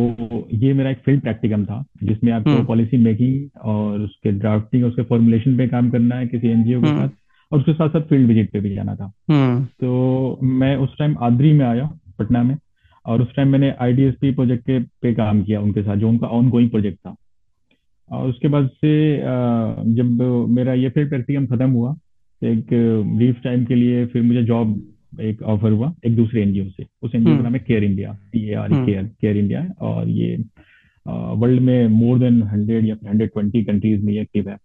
ये 0.53 0.73
मेरा 0.73 0.89
एक 0.89 0.97
फ़ील्ड 0.97 1.21
प्रैक्टिकम 1.21 1.65
था 1.65 1.84
जिसमें 2.03 2.32
आपको 2.32 2.49
हम्म। 2.49 2.65
पॉलिसी 2.65 2.97
मेकिंग 2.97 3.60
और 3.63 3.99
उसके 4.01 4.32
ड्राफ्टिंग 4.32 4.86
उसके 4.86 5.03
फॉर्मुलेशन 5.03 5.58
पे 5.58 5.67
काम 5.67 5.89
करना 5.91 6.15
है 6.15 6.27
किसी 6.27 6.47
एनजीओ 6.47 6.82
के 6.82 6.88
हम्म। 6.88 7.01
साथ 7.01 7.10
और 7.51 7.60
उसके 7.60 7.73
साथ 7.73 7.89
साथ 7.89 8.01
फ़ील्ड 8.10 8.27
विज़िट 8.27 8.51
पे 8.51 8.60
भी 8.60 8.73
जाना 8.75 8.95
था। 8.95 9.12
हम्म। 9.32 9.63
तो 9.65 10.39
मैं 10.43 10.75
उस 10.77 10.97
टाइम 10.99 11.15
आद्री 11.23 11.51
में 11.53 11.65
आया 11.65 11.89
पटना 12.19 12.43
में 12.43 12.56
और 13.06 13.21
उस 13.21 13.36
टाइम 13.36 13.49
मैंने 13.49 13.73
आईडीएसपी 13.82 14.32
प्रोजेक्ट 14.32 14.63
के 14.63 14.79
पे 15.01 15.13
काम 15.13 15.41
किया 15.43 15.62
उनके 15.62 15.82
साथ 15.84 15.97
जो 15.97 16.10
उनका 16.10 16.27
ऑन 16.29 16.49
गोइंग 16.49 16.69
प्रोजेक्ट 16.69 16.97
था। 16.97 17.15
और 18.10 18.29
उसके 18.29 18.47
बाद 18.47 18.69
से 18.75 19.17
जब 19.95 20.21
मेरा 20.49 20.73
ये 20.75 20.89
फिर 20.89 21.08
प्रैक्टिकम 21.10 21.45
खत्म 21.47 21.69
हुआ 21.71 21.93
तो 21.93 22.47
एक 22.47 22.67
ब्रीफ 23.17 23.39
टाइम 23.43 23.65
के 23.65 23.75
लिए 23.75 24.06
फिर 24.06 24.21
मुझे 24.23 24.43
जॉब 24.43 24.82
एक 25.21 25.41
ऑफ़र 25.43 25.71
हुआ 25.71 25.93
एक 26.06 26.15
दूसरे 26.15 26.41
एनजीओ 26.41 26.65
से। 26.67 26.86
उस 27.03 27.15
एनजीओ 27.15 27.29
का 27.29 27.34
हम्म। 27.34 27.43
नाम 27.43 27.53
है 27.53 27.60
care 27.67 27.84
India 27.84 28.17
A 28.36 28.53
R 28.56 28.69
care 28.75 29.03
care 29.21 29.38
India 29.38 29.65
और 29.82 30.10
ये 30.10 30.36
वर्ल्ड 31.06 31.62
में 31.62 31.88
मोर 31.89 32.19
देन 32.19 32.41
हंड्रेड 32.43 32.86
या 32.86 32.95
हंड्रेड 33.08 33.29
ट्वेंटी 33.29 33.63
कंट्रीज़ 33.63 34.06
में 34.06 34.13
एक्टिव 34.13 34.49
है। 34.49 34.58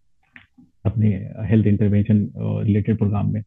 अपने 0.84 1.08
हेल्थ 1.46 1.66
इंटरवेंशन 1.66 2.30
रिलेटेड 2.66 2.98
प्रोग्राम 2.98 3.32
में। 3.32 3.42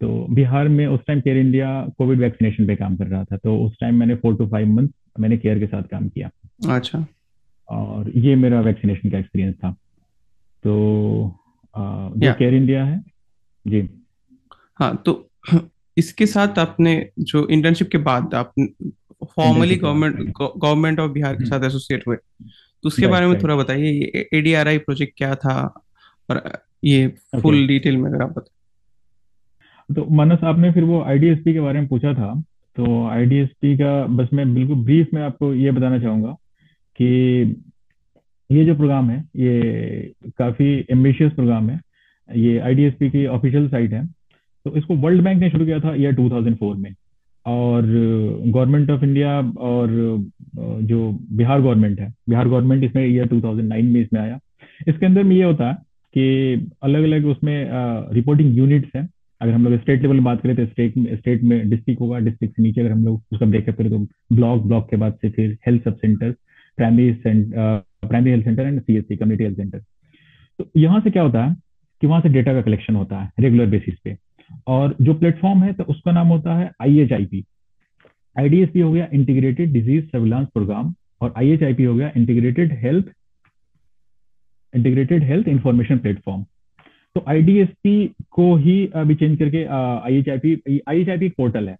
तो 0.00 0.26
बिहार 0.30 0.68
में 0.68 0.86
उस 0.86 1.00
time 1.06 1.20
care 1.20 1.36
India 1.36 1.86
covid 1.98 2.18
vaccination 2.18 2.66
पे 2.66 2.76
काम 2.76 2.96
कर 2.96 3.06
रहा 3.06 3.24
था 3.24 3.36
तो 3.36 3.66
उस 3.66 3.76
टाइम 3.80 3.94
मैंने 3.94 4.14
फोर 4.14 4.36
टू 4.36 4.46
फाइव 4.46 4.68
मंथ 4.68 4.88
मैंने 5.20 5.38
केयर 5.38 5.58
के 5.58 5.66
साथ 5.66 5.82
काम 5.82 6.08
किया। 6.08 6.30
अच्छा। 6.76 7.06
और 7.68 8.10
ये 8.16 8.36
मेरा 8.36 8.60
वैक्सीनेशन 8.60 9.10
का 9.10 9.18
एक्सपीरियंस 9.18 9.54
था। 9.54 9.70
तो 10.64 11.40
अ, 11.74 12.10
जो 12.16 12.34
केयर 12.34 12.54
इंडिया 12.54 12.84
है? 12.84 13.04
जी। 13.68 13.88
हाँ 14.78 15.02
तो 15.06 15.30
इसके 15.98 16.26
साथ 16.26 16.58
आपने 16.58 17.10
जो 17.18 17.48
इंटर्नशिप 17.48 17.88
के 17.88 17.98
बाद 17.98 18.34
आप 18.34 18.52
formally 19.36 19.76
government 19.76 20.32
government 20.40 21.00
of 21.00 21.10
Bihar 21.10 21.36
के 21.36 21.44
हम्म, 21.44 21.58
साथ 21.58 21.66
एसोसिएट 21.66 22.06
हुए 22.06 22.16
तो 22.16 22.86
उसके 22.86 23.06
बारे 23.06 23.26
में 23.26 23.42
थोड़ा 23.42 23.56
बताइए 23.56 23.90
ये 23.90 24.28
एडीआरआई 24.34 24.78
प्रोजेक्ट 24.78 25.12
क्या 25.16 25.34
था? 25.34 25.83
और 26.28 26.42
ये 26.84 27.06
फुल 27.42 27.66
डिटेल 27.66 27.96
में 27.96 28.10
अगर 28.10 28.22
आप 28.22 28.30
बता 28.30 29.94
तो 29.94 30.06
मानस 30.14 30.44
आपने 30.44 30.72
फिर 30.72 30.84
वो 30.84 31.00
आईडीएसपी 31.02 31.52
के 31.52 31.60
बारे 31.60 31.80
में 31.80 31.88
पूछा 31.88 32.12
था। 32.14 32.34
तो 32.76 33.06
आईडीएसपी 33.06 33.76
का 33.76 34.06
बस 34.16 34.28
मैं 34.34 34.54
बिल्कुल 34.54 34.76
ब्रीफ 34.84 35.08
में 35.14 35.22
आपको 35.22 35.52
ये 35.54 35.70
बताना 35.70 35.98
चाहूँगा 35.98 36.32
कि 36.98 37.06
ये 38.50 38.64
जो 38.64 38.74
प्रोग्राम 38.74 39.10
है 39.10 39.18
ये 39.36 40.12
काफ़ी 40.38 40.66
एम्बिशियस 40.90 41.32
प्रोग्राम 41.32 41.70
है। 41.70 41.80
ये 42.28 42.58
आईडीएसपी 42.58 43.10
की 43.10 43.26
ऑफिशियल 43.26 43.68
साइट 43.68 43.92
है। 43.92 44.06
तो 44.06 44.76
इसको 44.76 44.96
वर्ल्ड 44.96 45.22
बैंक 45.24 45.40
ने 45.40 45.50
शुरू 45.50 45.64
किया 45.64 45.80
था 45.80 45.94
ईयर 45.94 46.14
2004 46.14 46.74
में। 46.76 46.94
और 47.46 47.82
गवर्नमेंट 48.46 48.90
ऑफ़ 48.90 49.04
इंडिया 49.04 49.38
और 49.60 49.88
जो 50.82 51.10
बिहार 51.32 51.60
गवर्नमेंट 51.60 52.00
है 52.00 52.12
बिहार 52.28 52.48
गवर्नमेंट 52.48 52.84
इसमें 52.84 53.06
ईयर 53.06 53.26
2009 53.28 53.92
में 53.92 54.00
इसमें 54.00 54.20
आया। 54.20 54.38
इसके 54.88 55.06
अंदर 55.06 55.22
में 55.22 55.36
ये 55.36 55.44
होता 55.44 55.68
है 55.70 55.76
कि 56.14 56.70
अलग 56.82 57.02
अलग 57.02 57.26
उसमें 57.26 57.68
रिपोर्टिंग 58.14 58.56
यूनिट्स 58.58 58.96
हैं। 58.96 59.08
अगर 59.40 59.52
हम 59.52 59.64
लोग 59.64 59.80
स्टेट 59.80 60.02
लेवल 60.02 60.14
में 60.14 60.24
बात 60.24 60.42
करें 60.42 60.56
तो 60.56 60.66
स्टेट 60.66 60.96
में 60.96 61.16
स्टेट 61.16 61.42
में 61.42 61.68
डिस्ट्रिक्ट 61.70 62.00
होगा 62.00 62.18
डिस्ट्रिक्ट 62.18 62.56
से 62.56 62.62
नीचे 62.62 62.80
अगर 62.80 62.90
हम 62.90 63.04
लोग 63.04 63.22
उसका 63.32 63.46
ब्रेकअप 63.46 63.76
करें 63.78 63.90
तो 63.90 63.98
ब्लॉक 64.32 64.62
ब्लॉक 64.66 64.88
के 64.90 64.96
बाद 64.96 65.18
से 65.22 65.30
फिर 65.30 65.56
हेल्थ 65.66 65.84
सब 65.84 65.96
centre 65.96 66.30
primary 66.78 67.10
primary 67.24 68.30
health 68.30 68.44
centre 68.44 68.62
and 68.62 68.80
CSC 68.80 69.16
community 69.16 69.44
health 69.44 69.56
centre 69.56 69.78
तो 70.58 70.70
यहाँ 70.76 71.00
से 71.00 71.10
क्या 71.10 71.22
होता 71.22 71.44
है 71.44 71.54
कि 72.02 72.06
वहाँ 72.06 72.20
से 72.20 72.28
डेटा 72.28 72.52
का 72.52 72.62
कलेक्शन 72.62 72.96
होता 72.96 73.20
है 73.22 73.30
रेगुलर 73.40 73.66
बेसिस 73.66 73.94
पे। 74.04 74.16
और 74.66 74.94
जो 75.00 75.14
प्लेटफॉर्म 75.14 75.62
है 75.62 75.72
तो 75.72 75.84
उसका 75.84 76.12
नाम 76.12 76.26
होता 76.26 76.54
है 76.56 76.70
आईएचआईपी 76.82 77.44
आईडीएसपी 78.36 78.80
हो 78.80 78.92
गया 78.92 79.08
इंटीग्रेटेड 79.14 79.72
डिज़ीज़ 79.72 80.04
सर्विलांस 80.04 80.46
प्रोग्राम 80.54 80.94
और 81.20 81.34
आईएचआईपी 81.38 81.84
हो 81.84 81.94
गया 81.94 82.10
integrated 82.16 82.72
health 82.78 83.06
integrated 84.74 85.22
health 85.24 85.48
information 85.48 85.98
platform 85.98 86.42
तो 87.16 87.24
आईडीएसपी 87.28 87.96
को 88.30 88.54
ही 88.56 88.76
अभी 88.94 89.14
चेंज 89.14 89.38
करके 89.38 89.64
आईएचआईपी 89.64 90.80
आईएचआईपी 90.88 91.26
एक 91.26 91.34
पोर्टल 91.38 91.68
है। 91.68 91.74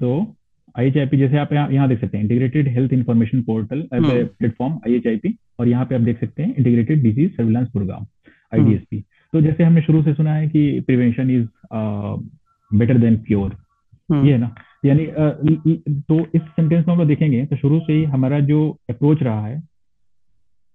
तो 0.00 0.34
आईएचआईपी 0.78 1.16
जैसे 1.16 1.38
आप 1.38 1.52
यहाँ 1.52 1.70
यहाँ 1.72 1.88
देख 1.88 2.00
सकते 2.00 2.16
हैं 2.16 2.24
integrated 2.24 2.68
health 2.68 2.92
information 2.92 3.42
portal 3.42 3.82
platform 3.92 4.74
IHIP 4.88 5.34
और 5.58 5.68
यहाँ 5.68 5.84
पे 5.84 5.94
आप 5.94 6.00
देख 6.00 6.20
सकते 6.20 6.42
हैं 6.42 6.54
integrated 6.58 7.02
disease 7.02 7.30
surveillance 7.32 7.68
programme 7.72 8.06
IDSP 8.52 9.00
तो 9.32 9.40
जैसे 9.40 9.64
हमने 9.64 9.82
शुरू 9.82 10.02
से 10.02 10.14
सुना 10.14 10.34
है 10.34 10.48
कि 10.48 10.80
prevention 10.86 11.30
is 11.30 11.46
better 12.70 12.98
than 12.98 13.16
cure 13.26 13.56
ये 14.24 14.32
है 14.32 14.38
ना? 14.38 14.54
यानी 14.84 15.06
तो 16.08 16.18
इस 16.34 16.40
सेंटेंस 16.40 16.86
में 16.86 16.92
हम 16.92 16.98
लोग 16.98 17.08
देखेंगे 17.08 17.44
तो 17.46 17.56
शुरू 17.56 17.78
से 17.80 17.92
ही 17.92 18.04
हमारा 18.04 18.40
जो 18.48 18.68
अप्रोच 18.90 19.22
रहा 19.22 19.46
है 19.46 19.62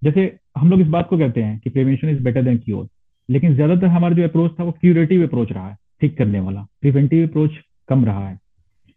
जैसे 0.01 0.21
हम 0.57 0.69
लोग 0.69 0.81
इस 0.81 0.87
बात 0.87 1.07
को 1.09 1.17
कहते 1.17 1.41
हैं 1.41 1.57
कि 1.59 1.69
prevention 1.69 2.09
is 2.09 2.21
better 2.23 2.43
than 2.43 2.57
cure 2.57 2.87
लेकिन 3.29 3.55
ज़्यादातर 3.55 3.87
हमारा 3.87 4.15
जो 4.15 4.23
अप्रोच 4.23 4.51
था 4.59 4.63
वो 4.63 4.71
क्यूरेटिव 4.71 5.23
अप्रोच 5.23 5.51
रहा 5.51 5.67
है, 5.67 5.75
ठीक 6.01 6.17
करने 6.17 6.39
वाला। 6.39 6.61
प्रिवेंटिव 6.81 7.27
अप्रोच 7.27 7.51
कम 7.89 8.05
रहा 8.05 8.27
है। 8.27 8.37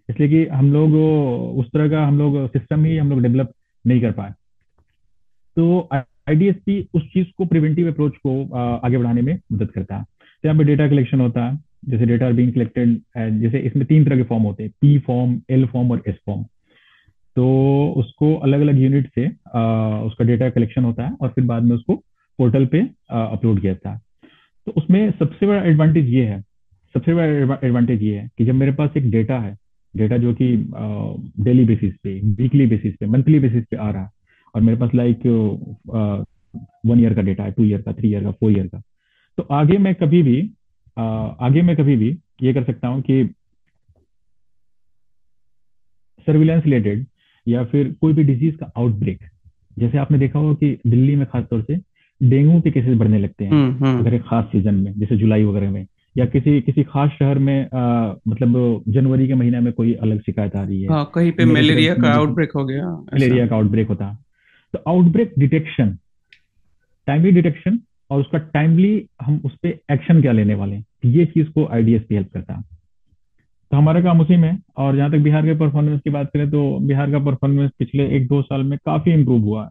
इसलिए 0.08 0.28
कि 0.28 0.44
हम 0.48 0.72
लोग 0.72 0.94
उस 1.58 1.66
तरह 1.72 1.88
का 1.90 2.06
हम 2.06 2.18
लोग 2.18 2.46
सिस्टम 2.48 2.84
ही 2.84 2.96
हम 2.96 3.10
लोग 3.10 3.20
डेवलप 3.22 3.52
नहीं 3.84 4.00
कर 4.00 4.12
पाए। 4.12 4.32
तो 5.56 5.88
आईडीएसपी 5.92 6.80
उस 6.94 7.02
चीज़ 7.12 7.26
को 7.38 7.44
प्रिवेंटिव 7.46 7.90
अप्रोच 7.90 8.16
को 8.16 8.42
आगे 8.54 8.98
बढ़ाने 8.98 9.22
में 9.22 9.38
मदद 9.52 9.70
करता 9.70 9.96
है। 9.96 10.04
तो 10.04 10.48
यहाँ 10.48 10.58
पे 10.58 10.64
डेटा 10.64 10.88
कलेक्शन 10.88 11.20
होता 11.20 11.44
है, 11.44 11.58
जैसे 11.88 12.06
डेटा 12.06 12.26
आर 12.26 12.32
बीइंग 12.32 12.52
कलेक्टेड 12.54 12.98
जैसे 13.40 13.58
इसमें 13.60 13.84
तीन 13.86 14.04
तरह 14.04 14.16
के 14.16 14.22
फॉर्म 14.24 14.42
होते 14.44 14.62
हैं 14.62 14.72
पी 14.80 14.98
फॉर्म 15.06 15.40
एल 15.50 15.66
फॉर्म 15.66 15.90
और 15.90 16.02
एस 16.08 16.18
फॉर्म 16.26 16.44
तो 17.36 17.46
उसको 17.96 18.34
अलग 18.36 18.60
अलग 18.60 18.78
यूनिट 18.78 19.10
से 19.14 19.26
अ, 19.26 19.60
उसका 20.06 20.24
डेटा 20.24 20.50
कलेक्शन 20.50 20.84
होता 20.84 21.06
है 21.06 21.16
और 21.20 21.28
फिर 21.28 21.44
बाद 21.44 21.62
में 21.62 21.76
उसको 21.76 21.96
पोर्टल 22.38 22.66
पे 22.66 22.80
अपलोड 23.10 23.60
किया 23.60 23.72
जाता 23.72 23.90
है। 23.90 24.00
तो 24.66 24.72
उसमें 24.72 25.10
सबसे 25.12 25.46
बड़ा 25.46 25.62
एडवांटेज 25.62 26.08
ये 26.08 26.24
है 26.26 26.40
सबसे 26.94 27.14
बड़ा 27.14 27.58
एडवांटेज 27.66 28.02
ये 28.02 28.18
है 28.18 28.28
कि 28.38 28.44
जब 28.44 28.54
मेरे 28.54 28.72
पास 28.72 28.96
एक 28.96 29.10
डेटा 29.10 29.38
है 29.40 29.56
डेटा 29.94 30.16
जो 30.18 30.32
कि 30.34 30.46
डेली 31.44 31.64
बेसिस 31.64 31.94
पे 31.96 32.20
वीकली 32.42 32.66
बेसिस 32.66 32.94
पे 32.96 33.06
मंथली 33.06 33.38
बेसिस 33.38 33.64
पे 33.70 33.76
आ 33.76 33.90
रहा 33.90 34.02
है 34.02 34.10
और 34.54 34.62
मेरे 34.62 34.78
पास 34.78 34.90
लाइक 34.94 35.26
वन 36.86 37.00
ईयर 37.00 37.14
का 37.14 37.22
डेटा 37.22 37.44
है 37.44 37.52
टू 37.52 37.64
ईयर 37.64 37.82
का 37.82 37.92
थ्री 37.92 38.10
ईयर 38.10 38.24
का 38.24 38.30
फोर 38.30 38.52
ईयर 38.52 38.66
का 38.66 38.82
तो 39.38 39.42
आगे 39.52 39.78
मैं 39.78 39.94
कभी 39.94 40.22
भी 40.22 40.50
आ, 40.96 41.02
आगे 41.40 41.62
मैं 41.62 41.76
कभी 41.76 41.96
भी 41.96 42.18
ये 42.42 42.52
कर 42.54 42.64
सकता 42.64 42.88
हूँ 42.88 43.02
कि 43.02 43.24
सर्विलेंस 46.26 46.64
रिलेटेड 46.64 47.06
या 47.48 47.64
फिर 47.64 47.94
कोई 48.00 48.12
भी 48.12 48.24
डिज़ीज़ 48.24 48.56
का 48.56 48.72
आउटब्रेक 48.78 49.18
जैसे 49.78 49.98
आपने 49.98 50.18
देखा 50.18 50.38
होगा 50.38 50.54
कि 50.54 50.78
दिल्ली 50.86 51.16
में 51.16 51.26
खासतौर 51.26 51.62
से 51.62 51.80
डेंगू 52.22 52.60
के 52.60 52.70
केसेस 52.70 52.98
बढ़ने 52.98 53.18
लगते 53.18 53.44
हैं। 53.44 53.52
हम्म 53.52 53.84
हम्म। 53.84 53.98
अगर 53.98 54.14
एक 54.14 54.22
खास 54.22 54.44
सीज़न 54.44 54.74
में 54.74 54.92
जैसे 54.98 55.16
जुलाई 55.16 55.44
वगैरह 55.44 55.70
में 55.70 55.86
या 56.18 56.26
किसी 56.26 56.60
किसी 56.60 56.82
खास 56.82 57.10
शहर 57.10 57.38
में 57.38 57.68
आ, 57.74 58.14
मतलब 58.28 58.82
जनवरी 58.88 59.26
के 59.26 59.34
महीने 59.34 59.60
में 59.60 59.72
कोई 59.72 59.94
अलग 59.94 60.20
शिकायत 60.20 60.56
आ 60.56 60.64
रही 60.64 60.82
है। 60.82 60.88
हाँ 60.88 61.10
कहीं 61.14 61.32
पे 61.32 61.44
मलेरिया 61.44 61.94
का 61.94 62.12
आउटब्रेक 62.12 62.50
हो 62.56 62.64
गया 62.64 62.90
मलेरिया 62.90 63.46
का 63.46 63.56
आउटब्रेक 63.56 63.88
होता। 63.88 64.24
तो 64.72 64.78
आउटब्रेक 64.88 65.32
डिटेक्शन 65.38 65.98
टाइमली 67.06 67.30
डिटेक्शन 67.30 67.78
और 68.10 68.20
उसका 68.20 68.38
टाइमली 68.38 69.06
हम 69.22 69.40
उस 69.44 69.54
पर 69.54 69.68
एक्शन 69.68 70.22
क्या 70.22 70.32
लेने 70.32 70.54
वाले 70.54 70.76
हैं? 70.76 70.84
ये 71.04 71.26
चीज़ 71.26 71.48
को 71.48 71.66
आईडीएसपी 71.66 72.14
हेल्प 72.14 72.28
करता। 72.34 72.54
है 72.54 72.81
तो 73.72 73.76
हमारा 73.76 74.00
काम 74.02 74.20
उसी 74.20 74.36
में 74.36 74.58
और 74.76 74.96
जहाँ 74.96 75.10
तक 75.10 75.18
बिहार 75.18 75.42
के 75.42 75.54
परफॉर्मेंस 75.58 76.00
की 76.00 76.10
बात 76.10 76.30
करें 76.32 76.50
तो 76.50 76.78
बिहार 76.78 77.10
का 77.10 77.18
परफॉर्मेंस 77.18 77.70
पिछले 77.78 78.06
एक 78.16 78.26
दो 78.28 78.40
साल 78.42 78.62
में 78.62 78.78
काफ़ी 78.86 79.12
इम्प्रूव 79.12 79.40
हुआ 79.40 79.62
है। 79.64 79.68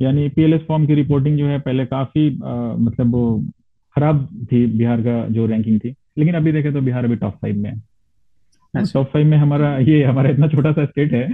यानी 0.00 0.28
पीएलएस 0.28 0.60
फॉर्म 0.68 0.86
की 0.86 0.94
रिपोर्टिंग 0.94 1.38
जो 1.38 1.46
है 1.46 1.58
पहले 1.60 1.86
काफ़ी 1.86 2.28
अ, 2.28 2.76
मतलब 2.78 3.12
वो 3.12 3.40
खराब 3.96 4.26
थी 4.52 4.66
बिहार 4.78 5.00
का 5.02 5.26
जो 5.28 5.46
रैंकिंग 5.46 5.80
थी। 5.80 5.94
लेकिन 6.18 6.34
अभी 6.34 6.52
देखें 6.52 6.72
तो 6.72 6.80
बिहार 6.80 7.04
अभी 7.04 7.16
टॉप 7.16 7.34
फाइव 7.42 7.56
में 7.56 7.70
है। 7.70 7.76
अच्छा। 8.74 8.92
टॉप 8.94 9.10
फाइव 9.12 9.26
में 9.26 9.36
हमारा 9.38 9.76
ये 9.78 10.02
हमारा 10.04 10.30
इतना 10.30 10.48
छोटा 10.48 10.72
सा 10.72 10.84
स्टेट 10.84 11.12
है 11.12 11.28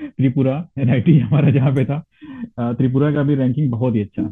त्रिपुरा 0.00 0.68
एनआईटी 0.78 1.18
हमारा 1.18 1.50
जहाँ 1.50 1.74
पे 1.74 1.84
था। 1.84 2.02
त्रिपुरा 2.60 3.12
का 3.12 3.22
भी 3.22 3.34
रैंकिंग 3.34 3.70
बहुत 3.70 3.94
ही 3.94 4.00
अच्छा 4.00 4.22
है। 4.22 4.30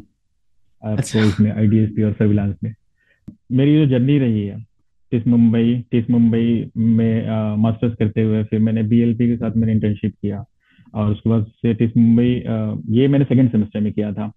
अच्छा। 0.83 1.19
इसमें 1.19 1.51
आईडीएसपी 1.51 2.03
और 2.03 2.13
सर्विलांस 2.13 2.55
में। 2.63 2.73
मेरी 3.51 3.75
जो 3.75 3.85
जर्नी 3.85 4.17
रही 4.19 4.45
है 4.47 4.70
टिस 5.11 5.27
मुंबई 5.27 5.73
टिस 5.91 6.09
मुंबई 6.09 6.71
में 6.77 7.55
मास्टर्स 7.61 7.95
करते 7.99 8.23
हुए 8.23 8.43
फिर 8.43 8.59
मैंने 8.59 8.83
बीएलपी 8.83 9.27
के 9.27 9.35
साथ 9.37 9.57
मैंने 9.57 9.73
इंटर्नशिप 9.73 10.13
किया। 10.21 10.43
और 10.93 11.11
उसके 11.11 11.29
बाद 11.29 11.45
से 11.45 11.73
टिस 11.73 11.97
मुंबई 11.97 12.29
ये 12.97 13.07
मैंने 13.07 13.25
सेकंड 13.25 13.51
सेमेस्टर 13.51 13.79
में 13.79 13.91
किया 13.93 14.11
था। 14.13 14.31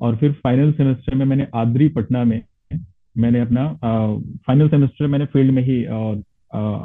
और 0.00 0.16
फिर 0.16 0.32
फाइनल 0.44 0.72
सेमेस्टर 0.72 1.14
में 1.14 1.24
मैंने 1.26 1.46
आद्री 1.54 1.88
पटना 1.88 2.24
में 2.24 2.40
मैंने 3.16 3.40
अपना 3.40 3.66
फाइनल 4.46 4.68
सेमेस्टर 4.68 5.06
मैंने 5.06 5.24
फ़ील्ड 5.26 5.52
में 5.52 5.62
ही 5.62 5.84
और 5.84 6.22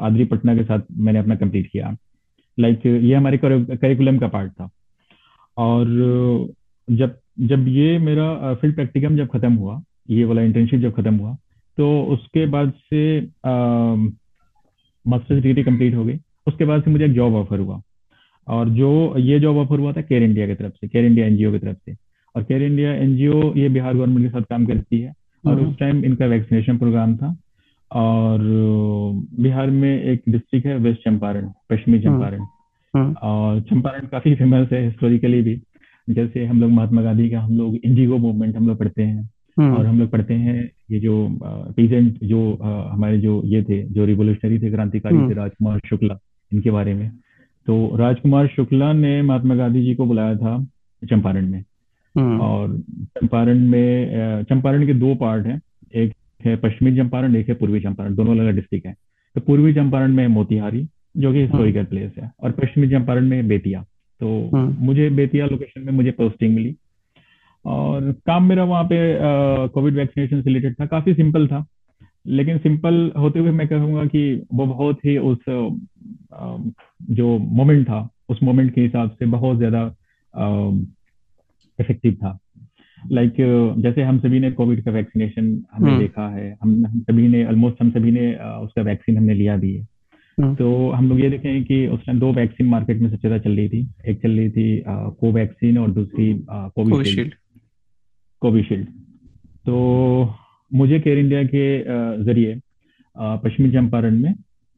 आद्री 0.06 0.26
पटना 0.26 0.56
के 0.56 0.64
साथ 0.64 0.80
मैंने 0.98 1.20
अपना 1.20 1.36
कंप्लीट 1.36 1.70
किया। 1.72 1.96
लाइक 2.58 2.82
like, 2.82 3.04
ये 3.04 3.16
हमारे 3.16 3.38
करिकुलम 3.44 4.18
का 4.18 4.28
पार्ट 4.28 4.52
था। 4.52 4.70
और 5.58 5.88
जब 6.88 7.18
जब 7.42 7.68
ये 7.68 7.98
मेरा 8.00 8.54
फ़ील्ड 8.54 8.76
प्रैक्टिकम 8.76 9.16
जब 9.18 9.28
खत्म 9.28 9.54
हुआ 9.54 9.82
ये 10.10 10.26
वाला 10.26 10.42
इंटर्नशिप 10.42 10.80
जब 10.80 10.94
खत्म 10.94 11.16
हुआ 11.16 11.36
तो 11.78 12.04
उसके 12.04 12.46
बाद 12.46 12.72
से 12.90 13.22
मास्टर्स 15.08 15.42
डिग्री 15.44 15.64
कंप्लीट 15.64 15.96
हो 15.96 16.06
गई। 16.06 16.18
उसके 16.48 16.66
बाद 16.66 16.84
से 16.84 16.92
मुझे 16.92 17.06
एक 17.06 17.14
जॉब 17.14 17.34
ऑफ़र 17.36 17.60
हुआ। 17.60 17.82
और 18.48 18.70
जो 18.70 19.18
ये 19.18 19.40
जॉब 19.40 19.58
ऑफ़र 19.58 19.80
हुआ 19.80 19.94
था 19.94 20.02
केयर 20.02 20.24
इंडिया 20.24 20.48
की 20.48 20.54
तरफ़ 20.54 20.74
से 20.74 20.88
केयर 20.88 21.06
इंडिया 21.06 21.26
एनजीओ 21.28 21.52
की 21.52 21.60
तरफ़ 21.60 21.78
से। 21.86 21.96
और 22.36 22.44
केयर 22.44 22.64
इंडिया 22.64 22.94
एनजीओ 22.94 23.54
ये 23.56 23.70
बिहार 23.70 23.94
गवर्नमेंट 23.94 24.26
के 24.28 24.30
साथ 24.30 24.42
काम 24.42 24.66
करती 24.66 25.00
है। 25.00 25.14
और 25.48 25.60
हम्म। 25.60 25.70
उस 25.70 25.78
टाइम 25.80 26.04
इनका 26.06 26.26
वैक्सीनेशन 26.26 26.78
प्रोग्राम 26.78 27.16
था। 27.18 27.36
और 27.92 28.40
बिहार 29.40 29.70
में 29.70 30.04
एक 30.04 30.22
डिस्ट्रिक्ट 30.30 30.68
है 30.68 30.78
वेस्ट 30.78 31.02
चंपारण 31.06 31.50
पश्चिमी 31.70 31.98
हम्म। 31.98 32.10
चंपारण 32.10 32.42
हम्म। 32.94 33.14
और 33.24 33.62
चंपारण 33.62 34.08
काफ़ी 34.08 34.36
फ़ेमस 34.36 34.72
है 34.74 34.86
हिस्टोरिकली 34.86 35.42
भी। 35.42 35.62
जैसे 36.10 36.46
हम 36.46 36.62
लोग 36.62 36.72
महात्मा 36.72 37.02
गांधी 37.02 37.30
का 37.30 37.40
हम 37.42 37.58
लोग 37.58 37.76
इंडिगो 37.76 38.18
मूवमेंट 38.18 38.56
हम 38.56 38.68
लोग 38.68 38.78
पढ़ते 38.80 39.04
हैं। 39.04 39.30
और 39.60 39.64
हम्म 39.64 39.88
हम 39.88 40.00
लोग 40.00 40.10
पढ़ते 40.10 40.34
हैं 40.34 40.70
ये 40.94 41.00
जो 41.00 41.40
पीजेंट 41.78 42.18
जो 42.24 42.58
हमारे 42.92 43.20
जो 43.20 43.42
ये 43.46 43.64
थे 43.64 43.84
जो 43.84 44.06
रिवोल्यूशनरी 44.06 44.60
थे 44.60 44.72
क्रांतिकारी 44.72 45.16
थे 45.16 45.20
हम्म 45.20 45.32
राजकुमार 45.32 45.80
शुक्ला 45.86 46.18
इनके 46.54 46.72
बारे 46.72 46.94
में। 46.94 47.12
तो 47.66 47.96
राजकुमार 47.98 48.48
शुक्ला 48.48 48.94
ने 48.94 49.22
महात्मा 49.22 49.56
गांधी 49.56 49.84
जी 49.84 49.96
को 49.96 50.06
बुलाया 50.06 50.36
था 50.36 50.68
चंपारण 51.10 51.48
में। 51.48 51.64
हम्म। 52.18 52.40
और 52.42 52.78
चंपारण 53.02 53.60
में 53.60 54.12
चंपारण 54.44 54.86
के 54.86 54.94
दो 54.94 55.16
पार्ट 55.16 55.46
हैं। 55.46 55.62
एक 55.96 56.14
है 56.46 56.56
पश्चिमी 56.56 56.98
चंपारण 56.98 57.36
एक 57.36 57.50
है 57.50 57.56
पूर्वी 57.56 57.80
चंपारण 57.80 58.16
दोनों 58.16 58.36
अलग 58.36 58.56
डिस्ट्रिक्ट 58.56 58.88
है। 58.88 58.96
तो 59.36 59.42
पूर्वी 59.42 59.74
चंपारण 59.74 60.14
में 60.14 60.28
मोतिहारी 60.28 60.82
जो 61.18 61.22
कि 61.22 61.28
हम्म। 61.28 61.40
हिस्टोरिकल 61.40 61.84
प्लेस 61.84 62.12
है 62.20 62.32
और 62.44 62.52
पश्चिमी 62.52 62.90
चंपारण 62.90 63.28
में 63.28 63.48
बेतिया। 63.48 63.86
तो 64.20 64.50
हम्म। 64.56 64.86
मुझे 64.86 65.10
बेतिया 65.10 65.46
लोकेशन 65.46 65.82
में 65.82 65.94
मुझे 65.94 66.12
पोस्टिंग 66.12 66.56
मिली। 66.56 66.76
और 67.66 68.12
काम 68.28 68.44
मेरा 68.44 68.64
वहाँ 68.64 68.84
पे 68.84 68.98
कोविड 69.74 69.96
वैक्सीनेशन 69.96 70.42
से 70.42 70.50
रिलेटेड 70.50 70.76
था 70.82 70.86
काफ़ी 70.86 71.14
सिंपल 71.14 71.48
था। 71.48 71.66
लेकिन 72.28 72.58
सिंपल 72.58 73.12
होते 73.18 73.40
हुए 73.40 73.52
मैं 73.52 73.68
कहूँगा 73.68 74.06
कि 74.06 74.42
वो 74.54 74.66
बहुत 74.66 75.06
ही 75.06 75.18
उस 75.18 75.40
जो 77.12 77.38
मोमेंट 77.38 77.86
था 77.86 78.08
उस 78.30 78.44
मोमेंट 78.44 78.74
के 78.76 78.82
हिसाब 78.82 79.10
से 79.10 79.26
बहुत 79.26 79.58
ज़्यादा 79.58 79.86
इफ़ेक्टिव 81.80 82.14
था। 82.14 82.38
लाइक 83.02 83.32
like, 83.32 83.82
जैसे 83.84 84.02
हम 84.02 84.20
सभी 84.20 84.40
ने 84.40 84.52
कोविड 84.52 84.84
का 84.84 84.92
वैक्सीनेशन 84.92 85.64
हमने 85.74 85.90
हम्म। 85.90 86.00
देखा 86.00 86.28
है 86.30 86.50
हम 86.64 86.86
हम 86.86 87.00
सभी 87.02 87.28
ने 87.28 87.46
ऑलमोस्ट 87.46 87.82
हम 87.82 87.90
सभी 87.92 88.12
ने 88.12 88.32
उसका 88.36 88.82
वैक्सीन 88.82 89.18
हमने 89.18 89.34
लिया 89.34 89.58
भी 89.58 89.74
है। 89.74 89.82
हम्म। 90.38 90.56
तो 90.56 90.90
हम 90.92 91.10
लोग 91.10 91.20
ये 91.22 91.30
देखें 91.30 91.64
कि 91.64 91.86
उस 91.88 92.06
टाइम 92.06 92.20
दो 92.20 92.32
वैक्सीन 92.34 92.68
मार्केट 92.68 93.02
में 93.02 93.10
सबसे 93.10 93.28
ज़्यादा 93.28 93.38
चल 93.44 93.56
रही 93.58 93.70
थी। 93.70 93.88
एक 94.08 94.22
चल 94.22 94.32
रही 94.32 94.50
थी 94.50 94.84
कोवैक्सीन 94.88 95.78
और 95.78 95.92
दूसरी 95.92 96.34
कोविशील्ड 96.50 97.34
कोविशील्ड। 98.44 98.86
तो 99.66 99.76
मुझे 100.72 101.00
केयर 101.00 101.18
इंडिया 101.18 101.44
के 101.46 101.66
ज़रिए 102.24 102.60
पश्चिमी 103.44 103.72
चंपारण 103.72 104.20
में 104.20 104.34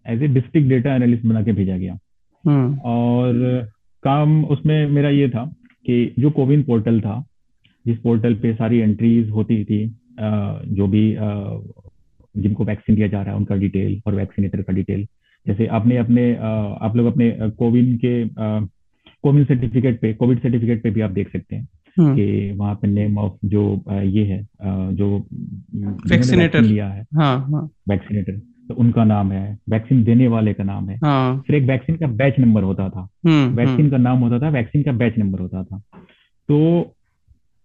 as 0.06 0.24
a 0.24 0.28
district 0.30 0.70
data 0.70 0.96
analyst 0.96 1.26
बना 1.26 1.44
के 1.44 1.54
भेजा 1.54 1.78
गया। 1.78 1.98
हम्म। 2.44 2.78
और 2.86 3.70
काम 4.04 4.44
उसमें 4.46 4.88
मेरा 4.90 5.10
ये 5.10 5.30
था 5.30 5.46
कि 5.86 6.14
जो 6.20 6.30
कोविन 6.32 6.64
पोर्टल 6.64 7.00
था 7.02 7.24
जिस 7.86 7.98
पोर्टल 8.00 8.36
पे 8.36 8.54
सारी 8.54 8.80
एंट्रीज 8.80 9.30
होती 9.30 9.64
थी 9.66 9.86
जो 10.72 10.88
भी 10.88 11.04
जिनको 12.36 12.66
वैक्सीन 12.66 12.96
दिया 12.96 13.08
जा 13.08 13.22
रहा 13.22 13.32
है 13.32 13.38
उनका 13.38 13.56
डिटेल 13.56 14.02
और 14.08 14.16
वैक्सीनेटर 14.16 14.62
का 14.62 14.74
डिटेल 14.74 15.06
जैसे 15.46 15.68
आपने 15.78 15.98
अपने 15.98 16.24
आप 16.36 16.96
लोग 16.96 17.08
अपने 17.08 17.30
कोविन 17.58 17.96
के 17.98 18.14
कोविन 19.24 19.44
सर्टिफिकेट 19.46 20.00
पे 20.02 20.14
कोविड 20.14 20.40
सर्टिफिकेट 20.40 20.84
पे 20.84 20.90
भी 20.92 21.02
आप 21.02 21.12
देख 21.12 21.32
सकते 21.32 21.56
हैं। 21.56 21.68
कि 22.00 22.52
वहाँ 22.52 22.76
पे 22.76 22.88
नेम 22.88 23.18
ऑफ़ 23.18 23.34
जो 23.46 23.62
ये 23.92 24.26
है 24.26 24.42
जो 24.94 25.18
वैक्सीनेटर 26.12 26.62
लिया 26.62 26.88
है। 26.90 27.06
हाँ 27.16 27.38
हाँ। 27.52 27.70
वैक्सीनेटर 27.90 28.40
तो 28.68 28.74
उनका 28.74 29.04
नाम 29.04 29.32
है 29.32 29.58
वैक्सीन 29.70 30.04
देने 30.04 30.28
वाले 30.28 30.54
का 30.54 30.64
नाम 30.64 30.90
है। 30.90 30.98
हाँ। 30.98 31.44
फिर 31.48 31.56
एक 31.56 31.64
वैक्सीन 31.64 31.96
का 31.96 32.08
बैच 32.14 32.40
नंबर 32.40 32.64
होता 32.64 32.90
था। 32.90 33.08
हम्म 33.28 33.56
वैक्सीन 33.56 33.80
हम्म 33.80 33.90
का 33.90 33.98
नाम 33.98 34.20
होता 34.20 34.40
था 34.40 34.50
वैक्सीन 34.50 34.84
का 34.84 34.92
बैच 34.94 35.18
नंबर 35.18 35.40
होता 35.40 35.64
था। 35.64 35.78
तो 36.50 36.58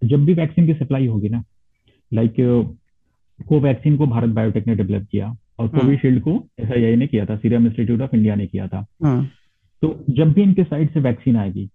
जब 0.03 0.25
भी 0.25 0.35
वैक्सीन 0.35 0.67
की 0.67 0.75
सप्लाई 0.75 1.07
होगी 1.07 1.29
ना 1.29 1.43
लाइक 2.13 2.35
कोवैक्सीन 3.49 3.97
को 3.97 4.07
भारत 4.07 4.31
बायोटेक 4.31 4.67
ने 4.67 4.75
डेवलप 4.75 5.07
किया 5.11 5.27
और 5.59 5.67
हम्म 5.67 5.81
कोविशील्ड 5.81 6.23
को 6.23 6.33
एसआईआई 6.61 6.97
ने 6.97 7.07
किया 7.07 7.25
था 7.27 7.37
सीरम 7.37 7.67
इंस्टीट्यूट 7.67 8.01
ऑफ़ 8.01 8.17
इंडिया 8.17 8.35
ने 8.35 8.47
किया 8.47 8.67
था। 8.69 8.87
हाँ। 9.05 9.29
तो 9.83 10.05
जब 10.11 10.33
भी 10.33 10.43
इनके 10.43 10.65
साइड 10.65 10.93
से 10.93 11.01
वैक्सीन 11.01 11.37
आएगी 11.37 11.69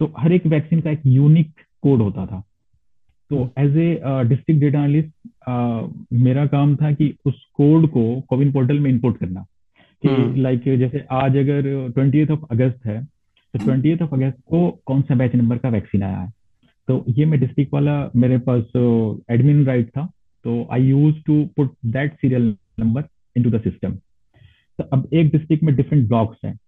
तो 0.00 0.12
हर 0.18 0.32
एक 0.32 0.46
वैक्सीन 0.46 0.80
का 0.80 0.90
एक 0.90 1.00
यूनिक 1.06 1.50
कोड 1.82 2.02
होता 2.02 2.26
था। 2.26 2.40
तो 3.30 3.42
as 3.58 3.76
a 3.76 3.88
district 4.28 4.60
data 4.60 4.78
analyst 4.78 6.12
मेरा 6.12 6.46
काम 6.46 6.74
था 6.76 6.92
कि 6.92 7.14
उस 7.26 7.44
कोड 7.54 7.88
को 7.90 8.20
कोविन 8.20 8.52
पोर्टल 8.52 8.78
में 8.80 8.90
इंपोर्ट 8.90 9.16
करना। 9.16 9.44
कि 10.02 10.40
लाइक 10.40 10.62
जैसे 10.78 11.04
आज 11.12 11.36
अगर 11.36 11.62
ट्वेंटी 11.90 12.24
ऑफ़ 12.24 12.40
अगस्त 12.50 12.86
है 12.86 13.02
तो 13.04 13.58
ट्वेंटी 13.58 13.92
ऑफ़ 13.94 14.14
अगस्त 14.14 14.38
को 14.46 14.68
कौन 14.86 15.02
सा 15.02 15.14
बैच 15.14 15.34
नंबर 15.34 15.58
का 15.58 15.68
वैक्सीन 15.68 16.02
आया 16.02 16.18
है? 16.18 16.32
तो 16.88 17.04
ये 17.08 17.24
मैं 17.26 17.40
डिस्ट्रिक्ट 17.40 17.72
वाला 17.74 18.10
मेरे 18.16 18.38
पास 18.48 19.22
एडमिन 19.30 19.64
राइट 19.66 19.88
था। 19.88 20.04
तो 20.44 20.66
I 20.72 20.84
use 20.84 21.16
to 21.26 21.44
put 21.56 21.72
that 21.86 22.14
serial 22.14 22.54
number 22.80 23.04
into 23.36 23.50
the 23.50 23.60
system 23.62 23.94
तो 24.78 24.84
अब 24.92 25.08
एक 25.12 25.30
डिस्ट्रिक्ट 25.30 25.64
में 25.64 25.74
डिफरेंट 25.76 26.06
ब्लॉक्स 26.08 26.38
हैं। 26.44 26.58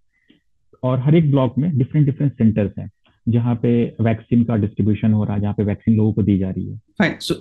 और 0.82 0.98
हर 0.98 1.14
एक 1.14 1.30
ब्लॉक 1.30 1.58
में 1.58 1.76
डिफरेंट 1.78 2.06
डिफरेंट 2.06 2.32
सेंटर्स 2.32 2.72
हैं। 2.78 2.88
जहाँ 3.28 3.54
पे 3.54 3.70
वैक्सीन 4.00 4.44
का 4.44 4.56
डिस्ट्रीब्यूशन 4.56 5.12
हो 5.12 5.24
रहा 5.24 5.34
है 5.34 5.40
जहाँ 5.40 5.54
पे 5.54 5.64
वैक्सीन 5.64 5.96
लोगों 5.96 6.12
को 6.12 6.22
दी 6.22 6.38
जा 6.38 6.50
रही 6.50 6.66
है। 6.66 6.76
फाइन 6.98 7.16
सो 7.20 7.34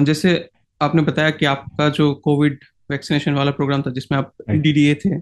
जैसे 0.04 0.48
आपने 0.80 1.02
बताया 1.02 1.30
कि 1.30 1.46
आपका 1.46 1.88
जो 1.88 2.14
कोविड 2.14 2.58
वैक्सीनेशन 2.90 3.34
वाला 3.34 3.50
प्रोग्राम 3.50 3.82
था 3.82 3.90
जिसमें 3.90 4.18
आप 4.18 4.32
डीडीए 4.50 4.94
थे 4.94 5.18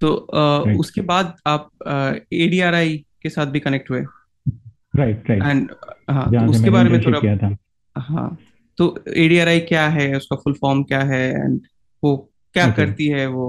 तो 0.00 0.14
राइट 0.34 0.78
उसके 0.78 1.00
बाद 1.00 1.34
आप 1.46 1.70
एडीआरआई 2.32 2.96
के 3.22 3.28
साथ 3.28 3.46
भी 3.46 3.60
कनेक्ट 3.60 3.90
हुए? 3.90 4.00
राइट 4.96 5.30
राइट 5.30 5.42
एंड 5.42 5.70
हाँ 6.10 6.30
तो 6.30 6.50
उसके 6.50 6.70
बारे 6.70 6.90
में 6.90 7.00
थोड़ा 7.02 7.20
किया 7.20 7.36
था। 7.36 7.56
हाँ 7.96 8.38
तो 8.78 9.04
एडीआरआई 9.16 9.60
क्या 9.60 9.88
है 9.88 10.16
उसका 10.16 10.36
फुल 10.36 10.52
फॉर्म 10.52 10.82
क्या 10.82 11.00
है 11.02 11.22
एंड 11.30 11.60
वो 12.02 12.16
क्या 12.54 12.66
ओके 12.66 12.76
करती 12.76 13.06
है 13.06 13.26
वो 13.26 13.46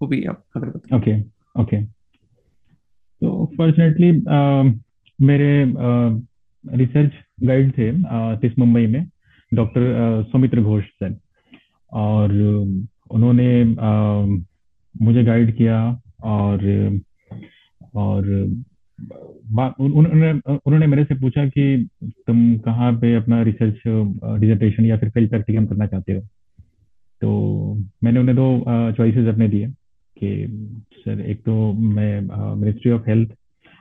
वो 0.00 0.08
भी 0.08 0.24
आप 0.24 0.44
अगर 0.56 0.66
बताएँ। 0.66 1.00
ओके 1.00 1.20
ओके 1.62 1.82
तो 3.22 3.52
फॉर्चुनेटली 3.56 4.10
मेरे 5.20 5.74
रिसर्च 6.64 7.12
गाइड 7.42 7.70
थे 7.78 7.90
टिस 8.40 8.58
मुंबई 8.58 8.86
में 8.86 9.06
डॉक्टर 9.52 10.22
सौमित्र 10.32 10.62
घोष 10.62 10.84
सर। 10.84 11.16
और 11.92 12.32
उन्होंने 13.10 13.64
मुझे 14.94 15.24
गाइड 15.24 15.56
किया 15.56 15.80
और 16.24 16.64
और 17.94 18.28
उन्होंने 19.80 20.32
उन्होंने 20.32 20.86
मेरे 20.86 21.04
से 21.04 21.14
पूछा 21.14 21.44
कि 21.48 21.88
तुम 22.04 22.56
कहाँ 22.58 22.92
पे 22.92 23.14
अपना 23.14 23.42
रिसर्च 23.42 23.80
डिजर्टेशन 24.40 24.84
या 24.84 24.96
फिर 24.98 25.10
फ़ील्ड 25.10 25.30
प्रैक्टिकम 25.30 25.66
करना 25.66 25.86
चाहते 25.86 26.12
हो? 26.12 26.20
तो 27.22 27.74
मैंने 28.04 28.20
उन्हें 28.20 28.36
दो 28.36 28.64
चॉइसेस 28.92 29.28
अपने 29.28 29.48
दिए 29.48 29.66
कि, 30.18 30.46
सर, 30.98 31.20
एक 31.20 31.42
तो 31.42 31.72
मैं 31.72 32.54
ministry 32.54 32.92
of 32.92 33.08
health 33.08 33.30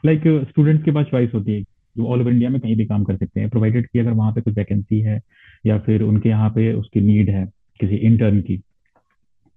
like 0.03 0.21
students 0.49 0.83
के 0.83 0.91
पास 0.91 1.05
चॉइस 1.05 1.33
होती 1.33 1.53
है 1.53 1.61
जो 1.95 2.05
ऑल 2.05 2.21
ओवर 2.21 2.31
इंडिया 2.31 2.49
में 2.49 2.59
कहीं 2.61 2.75
भी 2.75 2.85
काम 2.85 3.03
कर 3.03 3.15
सकते 3.17 3.39
हैं। 3.39 3.49
प्रोवाइडेड 3.49 3.87
कि 3.87 3.99
अगर 3.99 4.11
वहाँ 4.11 4.31
पे 4.33 4.41
कुछ 4.41 4.57
वैकेंसी 4.57 4.99
है 5.01 5.19
या 5.65 5.77
फिर 5.79 6.01
उनके 6.03 6.29
यहाँ 6.29 6.49
पे 6.49 6.71
उसकी 6.73 7.01
नीड 7.01 7.29
है 7.29 7.45
किसी 7.79 7.95
इंटर्न 7.97 8.39
की। 8.41 8.57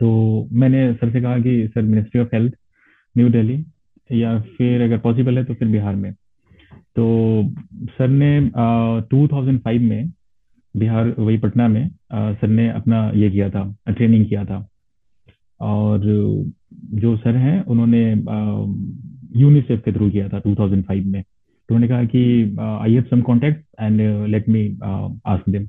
तो 0.01 0.49
मैंने 0.53 0.93
सर 0.95 1.13
से 1.13 1.21
कहा 1.21 1.39
कि 1.39 1.67
sir 1.69 1.83
ministry 1.83 2.21
of 2.21 2.35
health 2.35 2.55
New 3.17 3.29
Delhi 3.29 3.65
या 4.11 4.39
फिर 4.57 4.83
अगर 4.83 4.99
पॉसिबल 4.99 5.39
है 5.39 5.45
तो 5.45 5.55
फिर 5.55 5.69
बिहार 5.69 5.95
में। 5.97 6.13
तो 6.13 7.05
सर 7.89 8.09
ने 8.09 8.51
टू 9.11 9.27
थाउज़ेंड 9.29 9.61
फाइव 9.61 9.83
में 9.83 10.11
बिहार 10.75 11.15
वही 11.19 11.39
पटना 11.39 11.69
में 11.69 11.85
आ, 12.13 12.33
सर 12.33 12.49
ने 12.49 12.69
अपना 12.71 13.11
ये 13.15 13.31
किया 13.31 13.49
था 13.51 13.65
ट्रेनिंग 13.89 14.27
किया 14.27 14.45
था। 14.45 14.67
और 15.61 16.01
जो 16.95 17.17
सर 17.17 17.37
हैं 17.37 17.65
उन्होंने 17.65 18.15
यूनिसेफ 19.35 19.83
के 19.85 19.93
थ्रू 19.93 20.11
किया 20.11 20.29
था 20.29 20.41
2005 20.41 21.05
में। 21.05 21.23
तो 21.23 21.75
उन्होंने 21.75 21.89
कहा 21.89 22.05
कि 22.07 22.57
I 22.59 22.95
have 22.95 23.03
some 23.11 23.21
contact 23.23 23.65
and 23.81 24.01
let 24.31 24.49
me 24.49 24.67
ask 24.83 25.49
them 25.49 25.67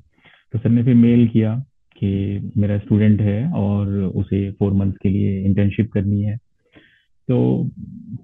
तो 0.54 0.60
सर 0.60 0.70
ने 0.70 0.84
फिर 0.84 0.96
मेल 0.96 1.28
किया 1.28 1.56
कि 1.98 2.52
मेरा 2.58 2.78
स्टूडेंट 2.78 3.22
है 3.22 3.52
और 3.54 3.88
उसे 4.16 4.50
फोर 4.52 4.74
मंथ्स 4.74 4.98
के 5.04 5.10
लिए 5.10 5.40
इंटर्नशिप 5.42 5.92
करनी 5.92 6.22
है। 6.22 6.36
तो 7.30 7.70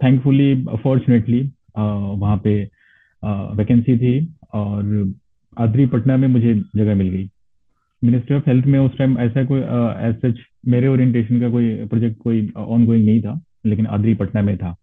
थैंकफुली 0.04 0.56
फॉर्चुनेटली 0.84 1.42
वहाँ 1.78 2.38
पे 2.44 2.54
वैकेंसी 3.58 3.98
थी 3.98 4.14
और 4.54 5.14
आदरी 5.58 5.86
पटना 5.86 6.18
में 6.18 6.28
मुझे 6.28 6.54
जगह 6.76 6.96
मिल 6.96 7.08
गई। 7.10 7.30
मिनिस्ट्री 8.04 8.36
ऑफ़ 8.38 8.44
हेल्थ 8.48 8.66
में 8.66 8.80
उस 8.80 8.98
टाइम 8.98 9.18
ऐसा 9.20 9.44
कोई 9.46 9.60
एज 9.60 10.16
सच 10.22 10.40
मेरे 10.68 10.88
ओरिएंटेशन 10.88 11.40
का 11.40 11.50
कोई 11.50 11.74
प्रोजेक्ट 11.86 12.18
कोई 12.20 12.48
ऑन 12.58 12.86
गोइंग 12.86 13.06
नहीं 13.06 13.22
था, 13.22 13.40
लेकिन 13.66 13.86
आदरी 13.88 14.14
पटना 14.14 14.42
में 14.42 14.58
था। 14.58 14.76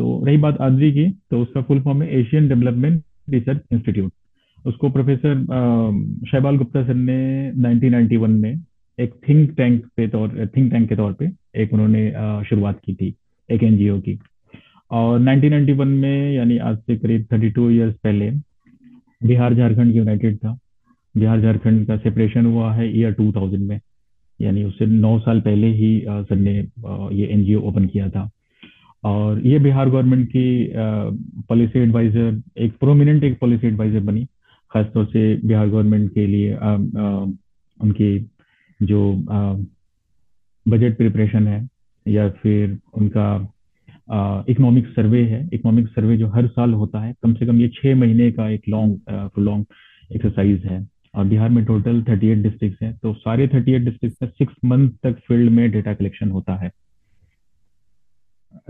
तो 0.00 0.24
रही 0.26 0.36
बात 0.36 0.60
आदरी 0.60 0.92
की 0.92 1.08
तो 1.30 1.42
उसका 1.42 1.62
फुल 1.62 1.80
फॉर्म 1.80 2.02
है 2.02 2.08
एशियन 2.20 2.48
डेवलपमेंट 2.48 3.02
रिसर्च 3.30 3.60
इंस्टीट्यूट 3.72 4.12
उसको 4.64 4.88
प्रोफेसर 4.90 5.34
शैबाल 6.30 6.56
गुप्ता 6.56 6.82
सर 6.86 6.94
ने 6.94 7.18
1991 7.52 8.28
में 8.28 8.62
एक 8.98 9.12
थिंक 9.28 9.50
टैंक 9.56 9.84
पे 9.96 10.06
तौर 10.08 10.48
थिंक 10.56 10.70
टैंक 10.72 10.88
के 10.88 10.96
तौर 10.96 11.12
पे 11.12 11.28
एक 11.56 11.72
उन्होंने 11.72 12.10
शुरुआत 12.48 12.80
की 12.84 12.94
थी, 12.94 13.14
एक 13.48 13.62
एनजीओ 13.62 13.98
की. 14.00 14.18
और 14.90 15.20
1991 15.20 15.86
में, 15.86 16.32
यानी 16.32 16.58
आज 16.58 16.76
से 16.78 16.96
करीब 16.96 17.26
32 17.32 17.70
इयर्स 17.70 17.94
पहले, 18.04 18.30
बिहार 19.20 19.54
झारखंड 19.54 19.96
यूनाइटेड 19.96 20.36
था. 20.36 20.56
बिहार 21.14 21.40
झारखंड 21.40 21.86
का 21.86 21.96
सेपरेशन 21.98 22.46
हुआ 22.46 22.72
है 22.74 22.90
ईयर 22.98 23.12
2000 23.12 23.58
में. 23.60 23.80
यानी 24.40 24.64
उससे 24.64 24.86
नौ 24.86 25.18
साल 25.18 25.40
पहले 25.40 25.66
ही 25.74 25.98
सर 26.08 26.36
ने 26.36 26.58
ये 27.16 27.26
एनजीओ 27.26 27.60
ओपन 27.60 27.86
किया 27.86 28.08
था. 28.10 28.28
और 29.04 29.46
ये 29.46 29.58
बिहार 29.58 29.90
गवर्नमेंट 29.90 30.28
की 30.28 30.72
पॉलिसी 31.48 31.78
एडवाइजर 31.78 32.40
एक 32.58 32.72
प्रोमिनेंट 32.78 33.24
एक 33.24 33.38
पॉलिसी 33.38 33.66
एडवाइजर 33.66 34.00
बनी 34.00 34.24
खासतौर 34.70 35.04
से 35.04 35.22
बिहार 35.44 35.68
गवर्नमेंट 35.68 36.12
के 36.14 36.26
लिए 36.26 36.54
आ, 36.54 36.72
आ, 36.72 37.26
उनकी 37.80 38.18
जो 38.80 39.12
बजट 40.66 40.96
प्रिपरेशन 40.96 41.46
है 41.46 41.68
या 42.06 42.28
फिर 42.42 42.78
उनका 42.94 43.32
इकोनॉमिक 44.48 44.86
सर्वे 44.86 45.22
है। 45.24 45.48
इकोनॉमिक 45.52 45.88
सर्वे 45.88 46.16
जो 46.16 46.28
हर 46.28 46.46
साल 46.46 46.72
होता 46.72 47.00
है 47.00 47.14
कम 47.22 47.34
से 47.34 47.46
कम 47.46 47.60
ये 47.60 47.68
छह 47.74 47.94
महीने 47.94 48.30
का 48.32 48.48
एक 48.50 48.68
लॉन्ग 48.68 49.30
लॉन्ग 49.38 49.66
एक्सरसाइज 50.14 50.64
है। 50.64 50.86
और 51.14 51.24
बिहार 51.24 51.48
में 51.50 51.64
टोटल 51.64 52.02
38 52.02 52.42
डिस्ट्रिक्ट 52.42 52.82
हैं 52.82 52.92
तो 53.02 53.12
सारे 53.14 53.46
38 53.48 53.84
डिस्ट्रिक्ट 53.84 54.22
में 54.22 54.28
सिक्स 54.28 54.54
मंथ 54.64 54.90
तक 55.02 55.18
फ़ील्ड 55.28 55.50
में 55.50 55.70
डेटा 55.70 55.94
कलेक्शन 55.94 56.30
होता 56.30 56.56
है। 56.56 56.70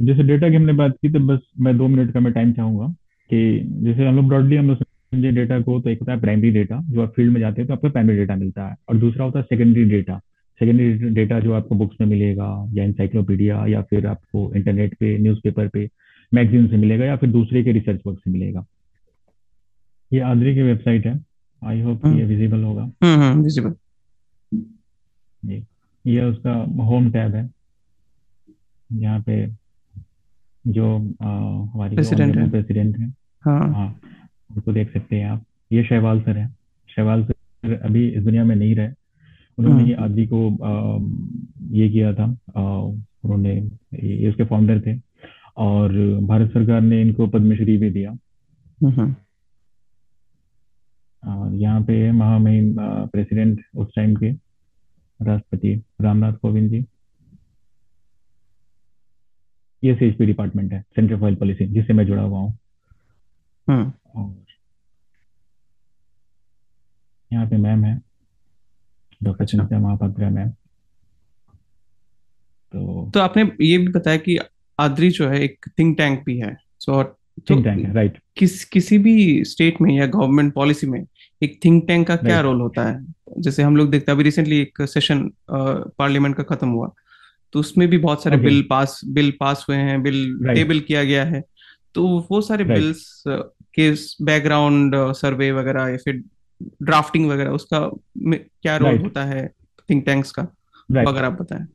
जैसे 0.02 0.22
डेटा 0.22 0.48
की 0.48 0.56
हमने 0.56 0.72
बात 0.72 0.96
की 1.02 1.08
तो 1.08 1.20
बस 1.26 1.40
मैं 1.60 1.76
दो 1.78 1.88
मिनट 1.88 2.12
का 2.14 2.20
मैं 2.20 2.32
टाइम 2.32 2.52
चाहूँगा 2.52 2.86
कि 3.30 3.60
जैसे 3.84 4.06
हम 4.06 4.16
लोग 4.16 4.28
ब्रॉडली 4.28 4.56
हम 4.56 4.68
लोग 4.68 4.76
समझे 4.76 5.30
डेटा 5.32 5.60
को 5.60 5.80
तो 5.80 5.90
एक 5.90 6.00
होता 6.00 6.12
है 6.12 6.20
प्राइमरी 6.20 6.50
डेटा 6.50 6.80
जो 6.90 7.02
आप 7.02 7.12
फ़ील्ड 7.16 7.32
में 7.32 7.40
जाते 7.40 7.60
हैं 7.60 7.66
तो 7.68 7.74
आपको 7.74 7.90
प्राइमरी 7.90 8.16
डेटा 8.16 8.36
मिलता 8.36 8.66
है। 8.68 8.76
और 8.88 8.96
दूसरा 8.96 9.24
होता 9.24 9.38
है 9.38 9.44
सेकेंडरी 9.44 9.84
डेटा 9.84 10.18
सेकेंडरी 10.60 11.10
डेटा 11.14 11.38
जो 11.40 11.52
आपको 11.52 11.74
बुक्स 11.74 11.96
में 12.00 12.06
मिलेगा 12.08 12.48
या 12.72 12.84
इंसाइक्लोपीडिया 12.84 13.64
या 13.66 13.82
फिर 13.82 14.06
आपको 14.06 14.52
इंटरनेट 14.56 14.94
पे 14.94 15.16
न्यूज़पेपर 15.18 15.68
पे 15.68 15.88
मैगजीन 16.32 16.66
से 16.68 16.76
मिलेगा 16.76 17.04
या 17.04 17.16
फिर 17.16 17.30
दूसरे 17.30 17.62
के 17.64 17.72
रिसर्च 17.72 18.00
वर्क 18.06 18.18
से 18.18 18.30
मिलेगा। 18.30 18.64
ये 20.12 20.20
आदरी 20.22 20.54
की 20.54 20.62
वेबसाइट 20.62 21.06
है। 21.06 21.18
आई 21.62 21.80
होप 21.80 22.06
ये 22.06 22.24
विजिबल 22.24 22.62
होगा। 22.64 22.82
हम्म 23.04 23.42
विजिबल 23.42 23.74
ये 25.42 25.62
ये 26.04 26.24
उसका 26.24 26.52
होम 26.84 27.10
टैब 27.10 27.34
है। 27.34 27.48
यहाँ 28.90 29.20
पे 29.20 29.46
जो 30.66 30.96
हमारी 31.22 31.94
प्रेसिडेंट 31.94 32.36
है। 32.36 32.50
प्रेसिडेंट 32.50 32.98
है। 32.98 33.08
हाँ। 33.44 33.72
हाँ 33.74 34.00
उनको 34.50 34.72
देख 34.72 34.92
सकते 34.92 35.16
हैं 35.16 35.26
आप। 35.26 35.44
ये 35.72 35.84
शहवाल 35.84 36.20
सर 36.20 36.36
है। 36.38 36.48
शहवाल 36.96 37.24
सर 37.24 37.80
अभी 37.84 38.08
इस 38.08 38.22
दुनिया 38.24 38.44
में 38.44 38.56
नहीं 38.56 38.74
रहे। 38.74 38.88
उन्होंने 39.58 39.84
ही। 39.84 39.92
आदि 39.92 40.26
को 40.32 40.40
आ, 40.64 40.98
ये 41.70 41.88
किया 41.88 42.12
था। 42.14 42.24
उन्होंने 43.24 43.54
ये 43.94 44.28
उसके 44.28 44.44
फाउंडर 44.44 44.80
थे। 44.80 45.00
और 45.56 45.92
भारत 46.22 46.50
सरकार 46.50 46.80
ने 46.80 47.00
इनको 47.00 47.26
पद्मश्री 47.26 47.76
भी 47.76 47.90
दिया। 47.90 48.16
और 51.26 51.54
यहाँ 51.54 51.82
पे 51.82 52.12
महामहिम 52.12 52.76
प्रेसिडेंट 53.06 53.60
उस 53.76 53.88
टाइम 53.96 54.14
के 54.16 54.30
राष्ट्रपति 55.22 55.82
रामनाथ 56.00 56.32
कोविंद 56.32 56.70
जी। 56.70 56.84
ये 59.82 59.94
सी 59.94 60.26
डिपार्टमेंट 60.26 60.72
है 60.72 60.80
सेंटर 60.96 61.18
फॉर 61.20 61.34
पॉलिसी 61.34 61.66
जिससे 61.66 61.92
मैं 61.92 62.06
जुड़ा 62.06 62.22
हुआ 62.22 62.38
हूँ। 62.38 63.92
और 64.16 64.34
यहाँ 67.30 67.46
पे 67.48 67.56
मैम 67.58 67.84
है 67.84 68.00
डॉक्टर। 69.20 69.44
चिंता 69.44 69.78
महापात्रा 69.78 70.30
मैम 70.30 70.48
तो 72.74 73.10
तो 73.14 73.20
आपने 73.20 73.42
ये 73.62 73.78
भी 73.78 73.88
बताया 73.88 74.16
कि 74.18 74.38
आद्री 74.78 75.10
जो 75.10 75.28
है 75.28 75.40
एक 75.42 75.66
थिंक 75.78 75.96
टैंक 75.98 76.22
भी 76.26 76.38
है 76.38 76.56
सो 76.80 77.02
थिंक 77.50 77.64
टैंक 77.64 77.84
है 77.86 77.92
राइट 77.94 78.18
किस 78.36 78.64
किसी 78.64 78.98
भी 78.98 79.44
स्टेट 79.44 79.80
में 79.80 79.92
या 79.94 80.06
गवर्नमेंट 80.06 80.52
पॉलिसी 80.54 80.86
में 80.86 81.04
एक 81.42 81.58
थिंक 81.64 81.86
टैंक 81.88 82.06
का 82.08 82.16
क्या 82.16 82.40
रोल 82.40 82.60
होता 82.60 82.88
है? 82.88 83.04
जैसे 83.38 83.62
हम 83.62 83.76
लोग 83.76 83.90
देखते 83.90 84.10
हैं 84.10 84.16
अभी 84.16 84.24
रिसेंटली 84.24 84.58
एक 84.60 84.82
सेशन 84.82 85.30
पार्लियामेंट 85.50 86.36
का 86.36 86.42
खत्म 86.44 86.68
हुआ। 86.68 86.90
तो 87.52 87.60
उसमें 87.60 87.88
भी 87.88 87.98
बहुत 87.98 88.22
सारे 88.22 88.36
बिल 88.36 88.62
पास 88.70 89.00
बिल 89.08 89.32
पास 89.40 89.66
हुए 89.68 89.76
हैं 89.76 90.02
बिल 90.02 90.18
टेबल 90.54 90.80
किया 90.80 91.04
गया 91.04 91.24
है। 91.24 91.42
तो 91.94 92.06
वो 92.30 92.40
सारे 92.40 92.64
बिल्स 92.64 93.24
के 93.78 93.90
बैकग्राउंड 94.24 94.94
सर्वे 95.12 95.50
वगैरह 95.52 95.88
या 95.88 95.96
फिर 95.96 96.22
ड्राफ्टिंग 96.82 97.28
वगैरह 97.28 97.50
उसका 97.50 97.80
क्या 98.18 98.76
रोल 98.76 98.98
होता 98.98 99.24
है 99.24 99.46
थिंक 99.90 100.04
टैंक्स 100.06 100.30
का 100.30 100.42
अगर 101.08 101.24
आप 101.24 101.40
बताएँ। 101.42 101.66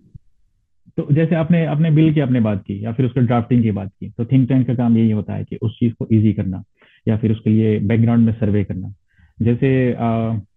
तो 0.98 1.08
जैसे 1.12 1.36
आपने 1.36 1.66
अपने 1.66 1.92
बिल 1.92 2.14
की 2.14 2.20
आपने 2.20 2.40
बात 2.40 2.62
की 2.62 2.84
या 2.86 2.94
फिर 2.94 3.06
उसके 3.06 3.22
ड्राफ्टिंग 3.22 3.64
की 3.64 3.72
बात 3.72 3.90
की 4.00 4.10
तो 4.10 4.26
थिंक 4.26 4.48
टैंक 4.50 4.68
का 4.68 4.76
काम 4.76 4.98
यही 4.98 5.12
होता 5.12 5.34
है 5.34 5.44
कि 5.44 5.56
उस 5.56 5.78
चीज़ 5.80 5.94
को 5.94 6.08
इजी 6.12 6.34
करना 6.34 6.64
या 7.08 7.18
फिर 7.18 7.32
उसके 7.32 7.50
लिए 7.50 7.80
बैकग्राउंड 7.80 8.26
में 8.26 8.34
सर्वे 8.34 8.64
करना। 8.64 8.94
जैसे 9.42 9.94
आ, 9.94 10.08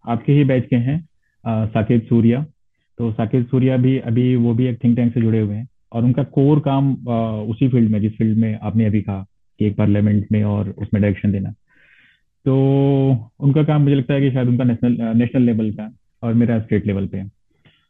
आपके 0.08 0.32
ही 0.32 0.44
बैच 0.44 0.66
के 0.70 0.76
हैं 0.76 1.08
साकेत 1.66 2.08
सूर्या 2.08 2.46
तो 2.98 3.10
साकेत 3.12 3.48
सूर्या 3.48 3.76
भी 3.76 3.98
अभी, 3.98 4.36
वो 4.36 4.54
भी 4.54 4.66
एक 4.66 4.82
थिंक 4.84 4.96
टैंक 4.96 5.14
से 5.14 5.20
जुड़े 5.20 5.40
हुए 5.40 5.56
हैं। 5.56 5.68
और 5.92 6.04
उनका 6.04 6.22
कोर 6.22 6.60
काम 6.60 6.92
उसी 7.50 7.68
फ़ील्ड 7.68 7.90
में, 7.90 8.00
जिस 8.00 8.12
फ़ील्ड 8.12 8.38
में 8.38 8.58
आपने 8.62 8.84
अभी 8.84 9.00
कहा 9.02 9.24
कि 9.58 9.66
एक 9.66 9.76
पार्लियामेंट 9.76 10.26
में 10.32 10.42
और 10.44 10.70
उसमें 10.70 11.00
डायरेक्शन 11.02 11.32
देना। 11.32 11.50
तो 12.44 12.54
उनका 13.40 13.62
काम 13.62 13.82
मुझे 13.82 13.94
लगता 13.94 14.14
है 14.14 14.20
कि 14.20 14.30
शायद 14.30 14.48
उनका 14.48 14.64
नेशनल 14.64 15.16
नेशनल 15.18 15.42
लेवल 15.42 15.70
का 15.70 15.90
और 16.22 16.34
मेरा 16.34 16.58
स्टेट 16.60 16.86
लेवल 16.86 17.06
पे 17.06 17.18
है। 17.18 17.28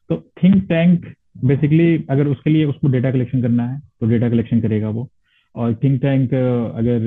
तो 0.09 0.16
थिंक 0.42 0.64
टैंक 0.68 1.06
बेसिकली 1.44 2.04
अगर 2.11 2.26
उसके 2.26 2.50
लिए 2.50 2.64
उसको 2.64 2.88
डेटा 2.88 3.11
कलेक्शन 3.11 3.42
करना 3.42 3.68
है 3.68 3.80
तो 4.00 4.06
डेटा 4.06 4.28
कलेक्शन 4.30 4.61
करेगा 4.61 4.88
वो। 4.88 5.09
और 5.54 5.74
थिंक 5.74 6.00
टैंक 6.02 6.34
अगर 6.34 6.98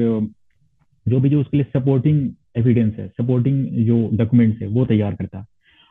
जो 1.06 1.20
भी 1.20 1.30
जो 1.30 1.40
उसके 1.42 1.58
लिए 1.58 1.80
सपोर्टिंग 1.80 2.30
एविडेंस 2.58 2.94
है 2.96 3.08
सपोर्टिंग 3.08 3.66
जो 3.86 4.10
डॉक्यूमेंट्स 4.14 4.62
है, 4.62 4.68
वो 4.68 4.86
तैयार 4.86 5.16
करता 5.16 5.40
है। 5.40 5.46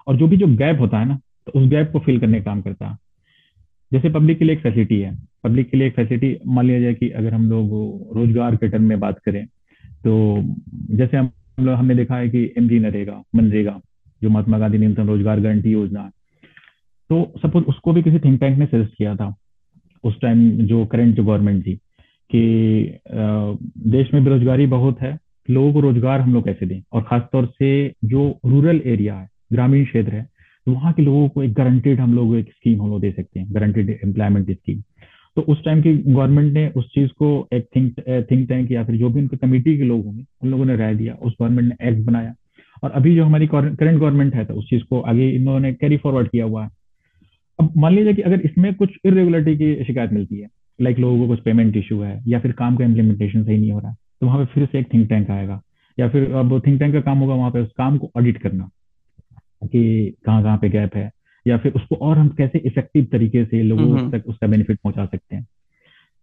और 0.06 0.16
जो 0.16 0.28
भी 0.28 0.36
जो 0.36 0.46
गैप 0.46 0.80
होता 0.80 0.98
है 0.98 1.08
ना 1.08 1.18
तो 1.46 1.60
उस 1.60 1.68
गैप 1.68 1.90
को 1.92 1.98
फिल 1.98 2.20
करने 2.20 2.38
का 2.38 2.44
काम 2.44 2.60
करता। 2.62 2.96
जैसे 3.92 4.10
पब्लिक 4.10 4.38
के 4.38 4.44
लिए 4.44 4.54
एक 4.54 4.62
फैसिलिटी 4.62 5.00
है। 5.00 5.16
पब्लिक 5.44 5.70
के 5.70 5.76
लिए 5.76 5.86
एक 5.86 5.94
फैसिलिटी, 5.94 6.36
मान 6.46 6.66
लिया 6.66 6.80
जाए 6.80 6.94
कि 6.94 7.08
अगर 7.10 7.34
हम 7.34 7.48
लोग 7.50 8.16
रोज़गार 8.16 8.56
के 8.56 8.68
टर्म 8.68 8.84
में 8.84 9.00
बात 9.00 9.18
करें 9.18 9.46
तो 10.04 10.12
जैसे 10.92 11.16
हम 11.16 11.30
लोग, 11.58 11.74
हमने 11.74 11.94
देखा 11.94 12.16
है 12.16 12.28
कि 12.28 12.42
एम 12.58 12.68
जी 12.68 12.78
नरेगा, 12.78 13.22
मनरेगा, 13.36 13.80
जो 14.22 14.28
महात्मा 14.28 14.58
गांधी 14.58 14.78
न्यूनतम 14.78 15.08
रोज़गार 15.08 15.40
गारंटी 15.40 15.70
योजना 15.70 16.00
है। 16.00 16.10
तो 17.10 17.32
सपोज़ 17.38 17.64
उसको 17.64 17.92
भी 17.92 18.02
किसी 18.02 18.18
थिंक 18.18 18.40
टैंक 18.40 18.58
ने 18.58 18.66
सजेस्ट 18.66 18.96
किया 18.96 19.14
था, 19.16 19.34
उस 20.04 20.20
टाइम 20.20 20.50
जो 20.62 20.84
करंट 20.86 21.16
गवर्नमेंट 21.16 21.66
थी 21.66 21.74
कि 22.30 23.00
देश 23.90 24.12
में 24.14 24.22
बेरोजगारी 24.24 24.66
बहुत 24.68 25.00
है, 25.00 25.18
लोगों 25.48 25.72
को 25.72 25.80
रोज़गार 25.80 26.20
हम 26.20 26.34
लोग 26.34 26.44
कैसे 26.44 26.66
दें? 26.66 26.80
और 26.92 27.02
खासतौर 27.02 27.46
से 27.48 27.92
जो 28.04 28.38
रूरल 28.46 28.80
एरिया 28.86 29.14
है, 29.14 29.28
ग्रामीण 29.52 29.84
क्षेत्र 29.84 30.14
है 30.14 30.28
वहाँ 30.70 30.92
के 30.92 31.02
लोगों 31.02 31.28
को 31.28 31.42
एक 31.42 31.52
गारंटेड 31.52 32.00
हम 32.00 32.14
लोग 32.14 32.36
एक 32.36 32.50
स्कीम 32.50 32.82
हम 32.82 32.90
लोग 32.90 33.00
दे 33.00 33.10
सकते 33.12 33.40
हैं 33.40 33.54
गारंटेड 33.54 33.90
एम्प्लॉयमेंट 34.04 34.50
स्कीम 34.50 34.80
तो 35.36 35.42
उस 35.42 35.64
टाइम 35.64 35.82
की 35.82 35.92
गवर्नमेंट 35.96 36.52
ने 36.52 36.66
उस 36.76 36.88
चीज़ 36.94 37.10
को 37.18 37.48
एक 37.54 37.66
थिंक 37.76 37.98
थिंक 38.30 38.48
टैंक 38.48 38.70
या 38.72 38.84
फिर 38.84 38.96
जो 38.96 39.08
भी 39.10 39.20
उनके 39.20 39.36
कमेटी 39.36 39.76
के 39.78 39.84
लोग 39.84 40.04
होंगे, 40.04 40.24
उन 40.42 40.50
लोगों 40.50 40.64
ने 40.64 40.76
राय 40.76 40.94
दिया, 40.94 41.14
उस 41.14 41.34
गवर्नमेंट 41.40 41.68
ने 41.68 41.88
एक्ट 41.88 42.04
बनाया। 42.06 42.34
और 42.82 42.90
अभी 42.90 43.14
जो 43.16 43.24
हमारी 43.24 43.46
करंट 43.46 43.98
गवर्नमेंट 43.98 44.34
है 44.34 44.44
तो 44.44 44.54
उस 44.54 44.68
चीज़ 44.70 44.82
को 44.82 45.00
आगे 45.02 45.28
इन्होंने 45.30 45.72
कैरी 45.74 45.96
फॉरवर्ड 45.96 46.28
किया 46.28 46.44
हुआ 46.44 46.64
है। 46.64 46.70
अब 47.58 47.72
मान 47.76 47.94
लीजिए 47.94 48.14
कि 48.14 48.22
अगर 48.22 48.40
इसमें 48.40 48.72
कुछ 48.74 48.90
इरेगुलरिटी 49.04 49.56
की 49.56 49.84
शिकायत 49.84 50.12
मिलती 50.12 50.40
है 50.40 50.48
लाइक 50.78 50.98
लोगों 50.98 51.18
को 51.18 51.26
कुछ 51.28 51.40
पेमेंट 51.40 51.76
इशू 51.76 52.00
है 52.00 52.20
या 52.28 52.40
फिर 52.40 52.52
काम 52.52 52.76
का 52.76 52.84
इम्प्लीमेंटेशन 52.84 53.44
सही 53.44 53.58
नहीं 53.58 53.72
हो 53.72 53.78
रहा 53.78 53.94
तो 54.20 54.26
वहाँ 54.26 54.38
पे 54.38 54.52
फिर 54.54 54.66
से 54.66 54.78
एक 54.78 54.92
थिंक 54.94 55.08
टैंक 55.08 55.30
आएगा। 55.30 55.60
या 55.98 56.08
फिर 56.08 56.30
अब 56.32 56.60
थिंक 56.66 56.78
टैंक 56.80 56.94
का 56.94 57.00
काम 57.00 57.18
होगा 57.18 57.34
वहाँ 57.34 57.50
पे 57.50 57.60
उस 57.60 57.72
काम 57.78 57.98
को 57.98 58.10
ऑडिट 58.16 58.38
करना। 58.38 58.68
कि 59.62 60.14
कहाँ 60.26 60.42
कहाँ 60.42 60.56
पे 60.58 60.68
गैप 60.68 60.94
है 60.96 61.10
या 61.46 61.56
फिर 61.58 61.72
उसको 61.72 61.96
और 61.96 62.18
हम 62.18 62.28
कैसे 62.28 62.58
इफ़ेक्टिव 62.58 63.04
तरीके 63.12 63.44
से 63.44 63.62
लोगों 63.62 64.10
तक 64.10 64.28
उसका 64.28 64.46
बेनिफिट 64.46 64.78
पहुँचा 64.78 65.04
सकते 65.06 65.36
हैं। 65.36 65.46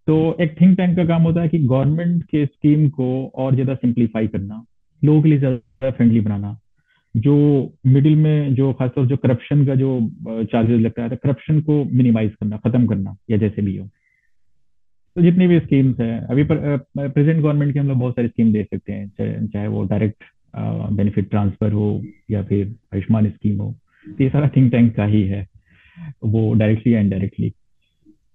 तो 0.07 0.35
एक 0.41 0.55
थिंक 0.61 0.77
टैंक 0.77 0.95
का 0.97 1.05
काम 1.05 1.21
होता 1.21 1.41
है 1.41 1.47
कि 1.49 1.59
गवर्नमेंट 1.59 2.23
के 2.23 2.45
स्कीम 2.45 2.88
को 2.89 3.09
और 3.35 3.53
ज़्यादा 3.53 3.75
सिंप्लीफाई 3.75 4.27
करना 4.27 4.63
लोगों 5.01 5.21
के 5.21 5.29
लिए 5.29 5.39
ज़्यादा 5.39 5.91
फ्रेंडली 5.91 6.19
बनाना। 6.19 6.57
जो 7.15 7.35
मिडिल 7.88 8.15
में 8.15 8.55
जो 8.55 8.71
खासतौर 8.73 9.05
जो 9.05 9.17
करप्शन 9.17 9.65
का 9.65 9.75
जो 9.75 9.99
चार्जेस 10.25 10.79
लगता 10.81 11.03
है 11.03 11.17
करप्शन 11.23 11.59
को 11.61 11.83
मिनिमाइज 11.85 12.33
करना 12.35 12.57
खत्म 12.57 12.88
करना 12.88 13.15
या 13.31 13.38
जैसे 13.38 13.61
भी 13.61 13.75
हो। 13.77 13.88
तो 15.15 15.21
जितनी 15.21 15.47
भी 15.47 15.59
स्कीम्स 15.59 15.99
है 15.99 16.19
अभी 16.27 16.43
प्रेजेंट 16.43 17.41
गवर्नमेंट 17.41 17.73
की 17.73 17.79
हम 17.79 17.88
लोग 17.88 17.97
बहुत 17.97 18.15
सारी 18.15 18.27
स्कीम 18.27 18.51
देख 18.53 18.67
सकते 18.67 18.93
हैं 18.93 19.07
चाहे, 19.09 19.47
चाहे 19.47 19.67
वो 19.67 19.83
डायरेक्ट 19.83 20.23
बेनिफिट 20.58 21.30
ट्रांसफ़र 21.30 21.72
हो 21.72 21.89
या 22.32 22.43
फिर 22.43 22.76
आयुष्मान 22.93 23.30
स्कीम 23.30 23.62
हो 23.62 23.72
तो 24.05 24.24
ये 24.24 24.30
सारा 24.30 24.49
थिंक 24.55 24.72
टैंक 24.72 24.95
का 24.95 25.05
ही 25.05 25.22
है 25.24 25.47
वो 26.26 26.53
डायरेक्टली 26.53 26.93
या 26.93 26.99
इनडायरेक्टली 26.99 27.51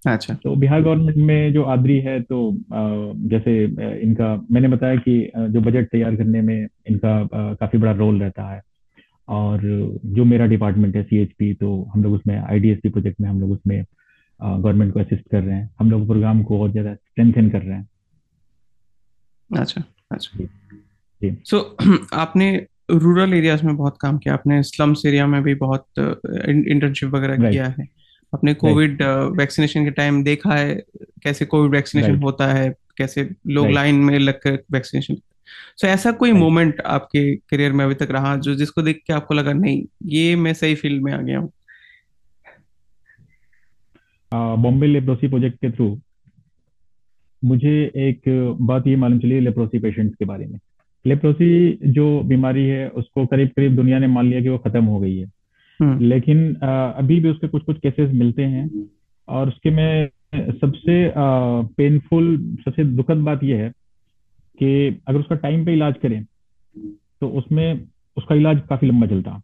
अच्छा। 0.07 0.35
तो 0.35 0.55
बिहार 0.57 0.83
गवर्नमेंट 0.83 1.17
में 1.17 1.53
जो 1.53 1.63
आदरी 1.63 1.99
है 2.01 2.21
तो 2.23 2.39
जैसे 3.29 3.53
इनका 4.03 4.35
मैंने 4.53 4.69
बताया 4.69 4.97
कि 4.99 5.15
जो 5.37 5.61
बजट 5.61 5.89
तैयार 5.89 6.17
करने 6.17 6.41
में 6.41 6.57
इनका 6.89 7.55
काफ़ी 7.55 7.79
बड़ा 7.79 7.93
रोल 7.93 8.21
रहता 8.23 8.49
है। 8.51 8.61
और 9.29 9.61
जो 10.07 10.25
मेरा 10.25 10.47
डिपार्टमेंट 10.47 10.97
है 10.97 11.03
सीएचपी 11.03 11.53
तो 11.55 11.71
हम 11.95 12.03
लोग 12.03 12.13
उसमें 12.15 12.37
आईडीएसपी 12.39 12.89
प्रोजेक्ट 12.89 13.21
में 13.21 13.29
हम 13.29 13.41
लोग 13.41 13.51
उसमें 13.51 13.85
गवर्नमेंट 14.41 14.93
को 14.95 15.01
असिस्ट 15.01 15.29
कर 15.31 15.43
रहे 15.43 15.57
हैं। 15.57 15.71
हम 15.81 15.91
लोग 15.91 16.07
प्रोग्राम 16.07 16.43
को 16.43 16.61
और 16.63 16.71
ज़्यादा 16.71 16.95
स्ट्रेंथन 16.95 17.51
कर 17.51 17.63
रहे 17.63 17.77
हैं। 17.77 17.89
अच्छा 19.51 19.83
अच्छा। 20.13 20.45
सो 21.31 21.77
so, 21.83 21.99
आपने 22.13 22.67
रूरल 22.91 23.35
एरियाज़ 23.35 23.67
में 23.67 23.77
बहुत 23.77 23.99
काम 24.01 24.19
किया 24.19 24.35
आपने 24.35 24.63
स्लम्स 24.63 25.07
एरिया 25.07 25.27
में 25.27 25.43
भी 25.43 25.55
बहुत 25.55 25.87
इंटर्नशिप 26.49 27.09
वगैरह 27.09 27.37
किया 27.51 27.67
है। 27.67 27.89
अपने 28.35 28.55
कोविड 28.55 29.03
वैक्सीनेशन 29.37 29.85
के 29.85 29.91
टाइम 29.91 30.25
देखा 30.25 30.55
है 30.55 30.83
कैसे 31.23 31.45
कोविड 31.45 31.71
वैक्सीनेशन 31.71 32.11
होता 32.23 32.47
है 32.47 32.75
कैसे 32.99 33.31
लोग 33.47 33.65
लाइन 33.75 33.95
में 33.95 34.19
लगकर 34.19 34.59
वैक्सीनेशन 34.73 35.15
सो 35.15 35.87
so, 35.87 35.93
ऐसा 35.93 36.13
कोई 36.13 36.33
मोमेंट 36.33 36.81
आपके 36.81 37.37
करियर 37.37 37.73
में 37.73 37.85
अभी 37.85 37.95
तक 37.95 38.09
रहा 38.11 38.37
जो 38.37 38.55
जिसको 38.55 38.83
देख 38.83 39.03
के 39.07 39.13
आपको 39.13 39.35
लगा 39.35 39.53
नहीं 39.53 39.85
ये 40.07 40.37
मैं 40.37 40.55
सही 40.55 40.75
फ़ील्ड 40.75 41.03
में 41.03 41.13
आ 41.13 41.21
गया 41.21 41.39
हूँ 41.39 41.53
बॉम्बे 44.35 44.87
लेप्रोसी 44.87 45.29
प्रोजेक्ट 45.29 45.57
के 45.57 45.71
थ्रू 45.71 46.01
मुझे 47.45 47.93
एक 47.97 48.23
बात 48.61 48.87
ये 48.87 48.97
मालूम 48.97 49.19
चली 49.19 49.41
लेप्रोसी 49.41 49.79
पेशेंट्स 49.79 50.15
के 50.19 50.25
बारे 50.25 50.47
में। 50.47 50.59
लेप्रोसी 51.05 51.79
जो 51.87 52.21
बीमारी 52.23 52.65
है 52.67 52.89
उसको 52.91 53.27
करीब 53.27 53.49
करीब 53.49 53.77
दुनिया 53.77 53.99
ने 53.99 54.07
मान 54.07 54.27
लिया 54.27 54.41
कि 54.41 54.49
वो 54.49 54.59
खत्म 54.59 54.85
हो 54.85 54.99
गई 55.01 55.17
है। 55.17 55.27
हम्म। 55.81 55.99
लेकिन 56.01 56.55
अभी 56.65 57.19
भी 57.21 57.31
उसके 57.31 57.49
कुछ 57.49 57.63
कुछ 57.63 57.79
केसेस 57.79 58.11
मिलते 58.15 58.43
हैं 58.45 58.71
और 59.29 59.49
उसके 59.49 59.71
में 59.71 60.09
सबसे 60.35 61.13
पेनफुल 61.77 62.37
सबसे 62.65 62.85
दुखद 62.87 63.17
बात 63.21 63.43
यह 63.45 63.63
है 63.63 63.71
कि 64.59 65.01
अगर 65.09 65.19
उसका 65.19 65.37
टाइम 65.37 65.65
पे 65.65 65.73
इलाज 65.73 65.95
करें 66.03 66.23
तो 67.21 67.29
उसमें 67.31 67.87
उसका 68.17 68.35
इलाज 68.35 68.61
काफ़ी 68.69 68.89
लंबा 68.89 69.07
चलता। 69.07 69.31
है 69.31 69.41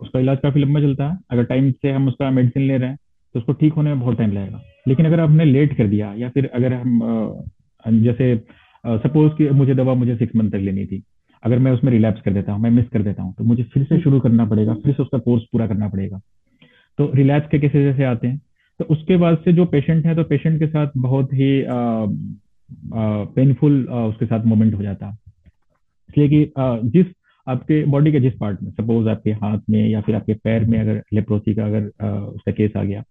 उसका 0.00 0.20
इलाज 0.20 0.38
काफ़ी 0.38 0.60
लंबा 0.60 0.80
चलता 0.80 1.08
है। 1.08 1.18
अगर 1.30 1.44
टाइम 1.44 1.70
से 1.72 1.90
हम 1.90 2.08
उसका 2.08 2.30
मेडिसिन 2.30 2.62
ले 2.62 2.76
रहे 2.78 2.88
हैं 2.88 2.96
तो 3.34 3.40
उसको 3.40 3.52
ठीक 3.52 3.72
होने 3.72 3.90
में 3.90 4.00
बहुत 4.00 4.18
टाइम 4.18 4.32
लगेगा। 4.32 4.62
लेकिन 4.88 5.06
अगर 5.06 5.20
हमने 5.20 5.44
लेट 5.44 5.76
कर 5.76 5.86
दिया 5.86 6.12
या 6.14 6.28
फिर 6.28 6.50
अगर 6.54 6.72
हम 6.72 8.02
जैसे 8.02 8.34
सपोज़ 8.84 9.32
कि 9.34 9.48
मुझे 9.52 9.74
दवा 9.74 9.94
मुझे 9.94 10.16
सिक्स 10.16 10.36
मंथ 10.36 10.50
तक 10.50 10.58
लेनी 10.58 10.84
थी। 10.86 11.02
अगर 11.42 11.58
मैं 11.58 11.72
उसमें 11.72 11.90
रिलैप्स 11.92 12.20
कर 12.20 12.32
देता 12.32 12.52
हूँ 12.52 12.62
मैं 12.62 12.70
मिस 12.70 12.88
कर 12.88 13.02
देता 13.02 13.22
हूँ 13.22 13.34
तो 13.38 13.44
मुझे 13.44 13.62
फिर 13.64 13.84
से 13.84 14.00
शुरू 14.00 14.20
करना 14.20 14.44
पड़ेगा 14.46 14.74
फिर 14.74 14.94
से 14.94 15.02
उसका 15.02 15.18
कोर्स 15.18 15.42
पूरा 15.52 15.66
करना 15.66 15.88
पड़ेगा। 15.88 16.20
तो 16.98 17.10
रिलैप्स 17.14 17.48
के 17.50 17.58
केसेस 17.58 17.84
जैसे 17.84 18.04
आते 18.04 18.28
हैं? 18.28 18.40
तो 18.80 18.84
उसके 18.84 19.16
बाद 19.16 19.38
से 19.44 19.52
जो 19.52 19.64
पेशेंट 19.66 20.06
है 20.06 20.14
तो 20.16 20.24
पेशेंट 20.24 20.58
के 20.58 20.66
साथ 20.66 20.86
बहुत 20.96 21.32
ही 21.32 21.50
पेनफुल 23.34 23.82
उसके 23.84 24.26
साथ 24.26 24.44
मोमेंट 24.44 24.74
हो 24.74 24.82
जाता। 24.82 25.16
इसलिए 26.08 26.28
कि 26.28 26.52
जिस 26.90 27.06
आपके 27.46 27.84
बॉडी 27.86 28.12
के 28.12 28.20
जिस 28.20 28.32
पार्ट 28.40 28.62
में 28.62 28.70
सपोज़ 28.70 29.08
आपके 29.08 29.30
हाथ 29.34 29.58
में 29.70 29.88
या 29.88 30.00
फिर 30.00 30.14
आपके 30.14 30.34
पैर 30.34 30.64
में 30.64 30.78
अगर 30.80 31.02
लेप्रोसी 31.12 31.54
का 31.54 31.64
अगर 31.66 31.90
आ, 32.02 32.08
उसका 32.08 32.52
केस 32.52 32.76
आ 32.76 32.82
गया 32.84 33.02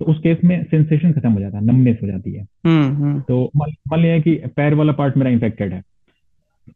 तो 0.00 0.04
उस 0.04 0.18
केस 0.18 0.38
में 0.44 0.64
सेंसेशन 0.64 1.12
खत्म 1.12 1.32
हो 1.32 1.40
जाता 1.40 1.58
है 1.58 1.64
नमनेस 1.64 1.98
हो 2.02 2.06
जाती 2.06 2.32
है। 2.32 2.46
हम्म, 2.66 2.94
हम्म। 2.96 3.20
तो 3.20 3.50
मान 3.56 4.00
लिया 4.00 4.18
कि 4.18 4.34
पैर 4.56 4.74
वाला 4.74 4.92
पार्ट 4.92 5.16
मेरा 5.16 5.30
इन्फेक्टेड 5.30 5.72
है 5.72 5.82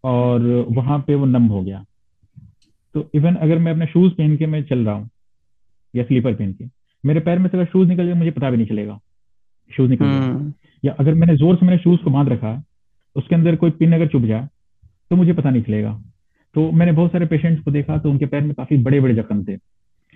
और 0.04 0.40
वहाँ 0.70 0.98
पे 1.06 1.14
वो 1.14 1.26
नम 1.26 1.42
हो 1.42 1.62
गया। 1.62 1.84
तो 2.94 3.08
इवन 3.14 3.34
अगर 3.34 3.58
मैं 3.58 3.72
अपने 3.72 3.86
शूज़ 3.86 4.12
पहन 4.12 4.36
के 4.36 4.46
मैं 4.46 4.62
चल 4.64 4.78
रहा 4.78 4.94
हूँ 4.94 5.08
या 5.96 6.04
स्लीपर 6.04 6.34
पहन 6.34 6.52
के 6.52 6.64
मेरे 7.04 7.20
पैर 7.20 7.38
में 7.38 7.48
से 7.50 7.56
अगर 7.56 7.66
शूज़ 7.66 7.88
निकल 7.88 8.06
जाए 8.06 8.14
मुझे 8.14 8.30
पता 8.30 8.50
भी 8.50 8.56
नहीं 8.56 8.66
चलेगा। 8.66 8.98
शूज़ 9.70 9.90
निकल 9.90 10.04
जाए 10.04 10.18
हम्म। 10.18 10.52
या 10.84 10.92
अगर 10.92 11.14
मैंने 11.14 11.36
ज़ोर 11.36 11.56
से 11.56 11.66
मैंने 11.66 11.78
शूज़ 11.78 12.00
को 12.00 12.10
बाँध 12.10 12.28
रखा 12.28 12.62
उसके 13.16 13.34
अंदर 13.34 13.56
कोई 13.56 13.70
पिन 13.70 13.92
अगर 13.92 14.06
चुभ 14.06 14.24
जाए 14.24 14.48
तो 15.10 15.16
मुझे 15.16 15.32
पता 15.32 15.50
नहीं 15.50 15.62
चलेगा। 15.62 16.02
तो 16.54 16.70
मैंने 16.72 16.92
बहुत 16.92 17.12
सारे 17.12 17.26
पेशेंट्स 17.26 17.62
को 17.62 17.70
देखा 17.70 17.98
तो 17.98 18.10
उनके 18.10 18.26
पैर 18.26 18.42
में 18.42 18.54
काफ़ी 18.54 18.76
बड़े 18.76 19.00
बड़े 19.00 19.14
जख्म 19.14 19.44
थे। 19.44 19.56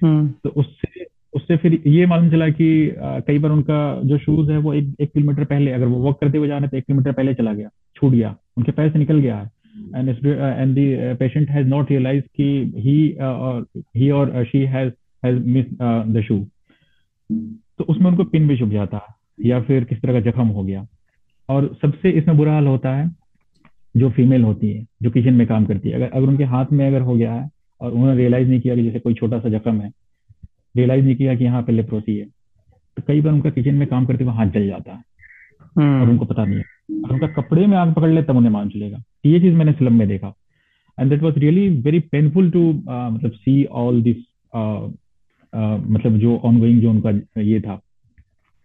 तो 0.04 0.48
उससे 0.50 1.06
उससे 1.34 1.56
फिर 1.56 1.82
ये 1.86 2.06
मालूम 2.06 2.30
चला 2.30 2.48
कि 2.48 2.68
कई 2.98 3.38
बार 3.38 3.50
उनका 3.50 4.00
जो 4.04 4.18
शूज़ 4.18 4.50
है 4.52 4.58
वो 4.58 4.74
एक 4.74 4.94
एक 5.00 5.10
किलोमीटर 5.10 5.44
पहले 5.44 5.72
अगर 5.72 5.86
वो 5.86 5.98
वॉक 5.98 6.20
करते 6.20 6.38
हुए 6.38 6.48
जा 6.48 6.58
रहे 6.58 6.68
थे 6.68 6.78
एक 6.78 6.84
किलोमीटर 6.84 7.12
पहले 7.12 7.34
चला 7.34 7.52
गया 7.52 7.68
छूट 7.96 8.12
गया 8.12 8.36
उनके 8.56 8.72
पैर 8.72 8.90
से 8.90 8.98
निकल 8.98 9.18
गया 9.18 9.50
and 9.94 10.08
and 10.08 10.76
the 10.76 11.16
patient 11.20 11.48
has 11.48 11.66
not 11.66 11.88
realized 11.90 12.26
कि 12.40 12.48
he 12.84 12.96
or 13.20 13.64
he 13.96 14.10
or 14.10 14.44
she 14.44 14.60
has 14.66 14.92
has 15.22 15.40
missed 15.56 15.72
the 16.14 16.22
shoe. 16.22 16.44
तो 17.78 17.84
उसमें 17.84 18.10
उनको 18.10 18.24
पिन 18.24 18.48
भी 18.48 18.58
छुप 18.58 18.68
जाता 18.68 18.96
है 18.96 19.14
या 19.48 19.60
फिर 19.62 19.84
किस 19.84 20.00
तरह 20.02 20.12
का 20.12 20.30
जख्म 20.30 20.46
हो 20.48 20.62
गया। 20.64 20.86
और 21.48 21.66
सबसे 21.82 22.10
इसमें 22.10 22.36
बुरा 22.36 22.52
हाल 22.52 22.66
होता 22.66 22.94
है 22.96 23.10
जो 23.96 24.10
फीमेल 24.10 24.42
होती 24.42 24.70
है 24.70 24.84
जो 25.02 25.10
किचन 25.10 25.34
में 25.34 25.46
काम 25.46 25.64
करती 25.64 25.88
है। 25.88 25.94
अगर 25.94 26.10
अगर 26.14 26.26
उनके 26.26 26.44
हाथ 26.44 26.72
में 26.72 26.86
अगर 26.86 27.00
हो 27.00 27.16
गया 27.16 27.32
है 27.32 27.48
और 27.80 27.92
उन्होंने 27.92 28.16
रियलाइज़ 28.16 28.48
नहीं 28.48 28.60
किया 28.60 28.74
कि 28.74 28.82
जैसे 28.82 28.98
कोई 28.98 29.14
छोटा 29.14 29.38
सा 29.38 29.48
जख्म 29.48 29.80
है 29.80 29.90
रियलाइज़ 30.76 31.04
नहीं 31.04 31.16
किया 31.16 31.34
कि 31.34 31.44
यहाँ 31.44 31.62
पे 31.62 31.72
लेप्रोसी 31.72 32.16
है। 32.16 32.24
तो 32.96 33.02
कई 33.08 33.20
बार 33.20 33.32
उनका 33.32 33.50
किचन 33.50 33.74
में 33.74 33.88
काम 33.88 34.06
करते 34.06 34.24
हुए 34.24 34.34
हाथ 34.34 34.46
जल 34.46 34.66
जाता 34.66 34.92
है। 34.92 35.02
हम्म। 35.76 36.02
और 36.02 36.10
उनको 36.10 36.24
पता 36.24 36.44
नहीं 36.44 36.58
है। 36.58 36.64
और 37.02 37.12
उनका 37.12 37.26
कपड़े 37.26 37.66
में 37.66 37.76
आग 37.76 37.94
पकड़ 37.94 38.10
ले 38.10 38.22
तब 38.22 38.36
उन्हें 38.36 38.50
मान 38.50 38.68
चलेगा। 38.68 39.02
ये 39.26 39.40
चीज़ 39.40 39.54
मैंने 39.54 39.72
फ़िल्म 39.72 39.94
में 39.98 40.08
देखा। 40.08 40.34
And 41.00 41.10
that 41.10 41.22
was 41.22 41.38
really 41.38 41.68
very 41.68 42.00
painful 42.00 42.50
to 42.50 42.72
मतलब 42.88 43.32
सी 43.32 43.64
ऑल 43.64 44.02
दिस 44.02 44.16
मतलब 45.90 46.18
जो 46.18 46.36
ऑनगोइंग 46.36 46.80
जो 46.82 46.90
उनका 46.90 47.40
ये 47.40 47.60
था। 47.60 47.80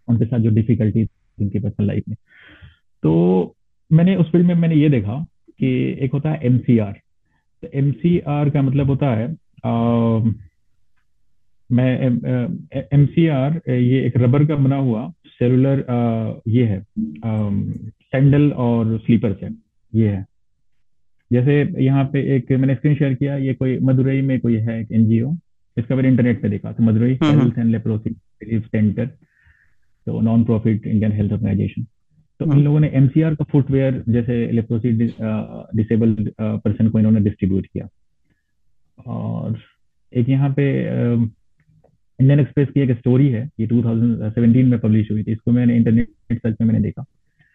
उनके 0.08 0.24
साथ 0.24 0.38
जो 0.38 0.50
डिफिकल्टी 0.50 1.02
उनकी 1.40 1.58
पर्सनल 1.58 1.86
लाइफ 1.86 2.02
में। 2.08 2.16
तो 3.02 3.54
मैंने 3.92 4.16
उस 4.16 4.32
फ़ील्ड 4.32 4.46
में 4.46 4.54
मैंने 4.54 4.74
ये 4.74 4.88
देखा 4.88 5.26
कि 5.58 5.96
एक 6.00 6.12
होता 6.12 6.30
है 6.30 6.40
एमसीआर 6.42 7.00
तो 7.64 8.30
आर 8.30 8.50
का 8.50 8.62
मतलब 8.62 8.86
होता 8.86 9.14
है 9.14 9.28
uh, 9.66 10.32
मैं 11.70 11.90
एम 12.92 13.06
सी 13.06 13.26
आर 13.28 13.60
ये 13.68 14.00
एक 14.06 14.16
रबर 14.16 14.44
का 14.46 14.56
बना 14.56 14.76
हुआ 14.78 15.08
सेलुलर 15.28 15.84
ये 16.48 16.64
है 16.64 16.82
सैंडल 18.12 18.50
और 18.58 18.98
स्लीपर 18.98 19.36
है 19.42 19.50
ये 19.92 20.08
है। 20.08 20.24
जैसे 21.30 21.60
यहाँ 21.84 22.04
पे 22.12 22.20
एक 22.36 22.50
मैंने 22.52 22.74
स्क्रीन 22.74 22.94
शेयर 22.96 23.14
किया 23.14 23.36
ये 23.38 23.54
कोई 23.54 23.78
मदुरई 23.82 24.20
में 24.22 24.38
कोई 24.40 24.56
है 24.58 24.80
एक 24.80 24.92
एनजीओ 24.92 25.32
इसका 25.76 25.96
मैंने 25.96 26.08
इंटरनेट 26.08 26.42
पे 26.42 26.48
देखा 26.48 26.72
तो 26.72 26.82
Madurai 26.82 27.18
health 27.22 27.58
and 27.58 27.70
leprosy 27.70 28.10
relief 28.10 28.66
centre 28.66 29.06
तो 29.06 30.20
non 30.20 30.44
profit 30.44 30.86
Indian 30.86 31.12
health 31.12 31.32
organisation 31.32 31.82
तो 31.82 32.44
इन 32.44 32.50
हम्म। 32.50 32.62
लोगों 32.64 32.80
ने 32.80 32.88
एमसीआर 32.94 33.34
का 33.34 33.44
फुटवेयर 33.44 34.02
जैसे 34.08 34.46
लेप्रोसी 34.52 34.92
डिसेबल्ड 34.92 36.30
पर्सन 36.40 36.88
को 36.88 36.98
इन्होंने 36.98 37.20
डिस्ट्रीब्यूट 37.20 37.66
किया। 37.66 37.88
और 38.98 39.58
एक 40.12 40.28
यहाँ 40.28 40.50
पे 40.58 40.64
इंडियन 42.20 42.40
एक्सप्रेस 42.40 42.68
की 42.68 42.80
एक 42.80 42.90
स्टोरी 42.98 43.28
है 43.28 43.48
ये 43.60 43.66
2017 43.66 44.64
में 44.64 44.78
पब्लिश 44.78 45.10
हुई 45.10 45.22
थी 45.22 45.32
इसको 45.32 45.52
मैंने 45.52 45.76
इंटरनेट 45.76 46.08
सर्च 46.32 46.56
में 46.60 46.68
मैंने 46.68 46.80
देखा। 46.80 47.04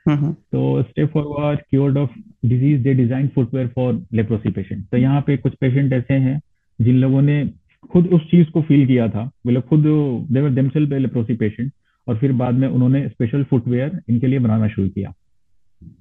हम्म 0.06 0.32
तो 0.32 0.84
step 0.84 1.10
forward 1.10 1.60
cured 1.70 1.98
of 1.98 2.10
disease 2.46 2.82
they 2.82 2.94
design 2.94 3.28
footwear 3.28 3.68
for 3.68 4.06
leprosy 4.14 4.50
patient 4.50 4.86
तो 4.88 4.98
यहाँ 4.98 5.22
पे 5.22 5.38
कुछ 5.38 5.54
पेशेंट 5.54 5.94
ऐसे 5.94 6.14
हैं 6.14 6.42
जिन 6.82 6.96
लोगों 6.96 7.22
ने 7.22 7.50
खुद 7.92 8.08
उस 8.08 8.22
चीज़ 8.22 8.50
को 8.50 8.62
फील 8.62 8.88
किया 8.88 9.10
था 9.10 9.32
मतलब 9.48 9.62
खुद 9.62 9.84
देवर 10.32 10.50
देमसेल्फ 10.50 10.92
लेप्रोसी 10.92 11.36
पेशेंट 11.36 11.72
और 12.08 12.18
फिर 12.18 12.32
बाद 12.32 12.54
में 12.54 12.68
उन्होंने 12.68 13.10
स्पेशल 13.10 13.44
फुटवेयर 13.44 14.02
इनके 14.10 14.28
लिए 14.28 14.40
बनाना 14.40 14.68
शुरू 14.68 14.90
किया। 14.90 15.14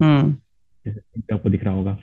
हम्म। 0.03 0.37
आपको 1.35 1.51
दिख 1.51 1.65
रहा 1.65 1.75
होगा। 1.75 1.99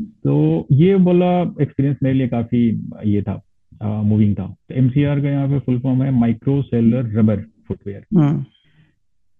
तो 0.00 0.66
ये 0.72 0.96
बोला 0.96 1.40
एक्सपीरियंस 1.42 1.96
मेरे 2.02 2.18
लिए 2.18 2.28
काफ़ी 2.28 2.68
ये 3.04 3.22
था। 3.22 3.42
मूविंग 3.82 4.34
था 4.34 4.46
तो 4.46 4.74
एमसीआर 4.74 5.20
का 5.20 5.28
यहाँ 5.28 5.48
पे 5.48 5.58
फुल 5.60 5.78
फॉर्म 5.80 6.02
है 6.02 6.10
माइक्रो 6.10 6.60
सेलर 6.62 7.12
रबर 7.18 7.44
फुटवेयर 7.68 8.02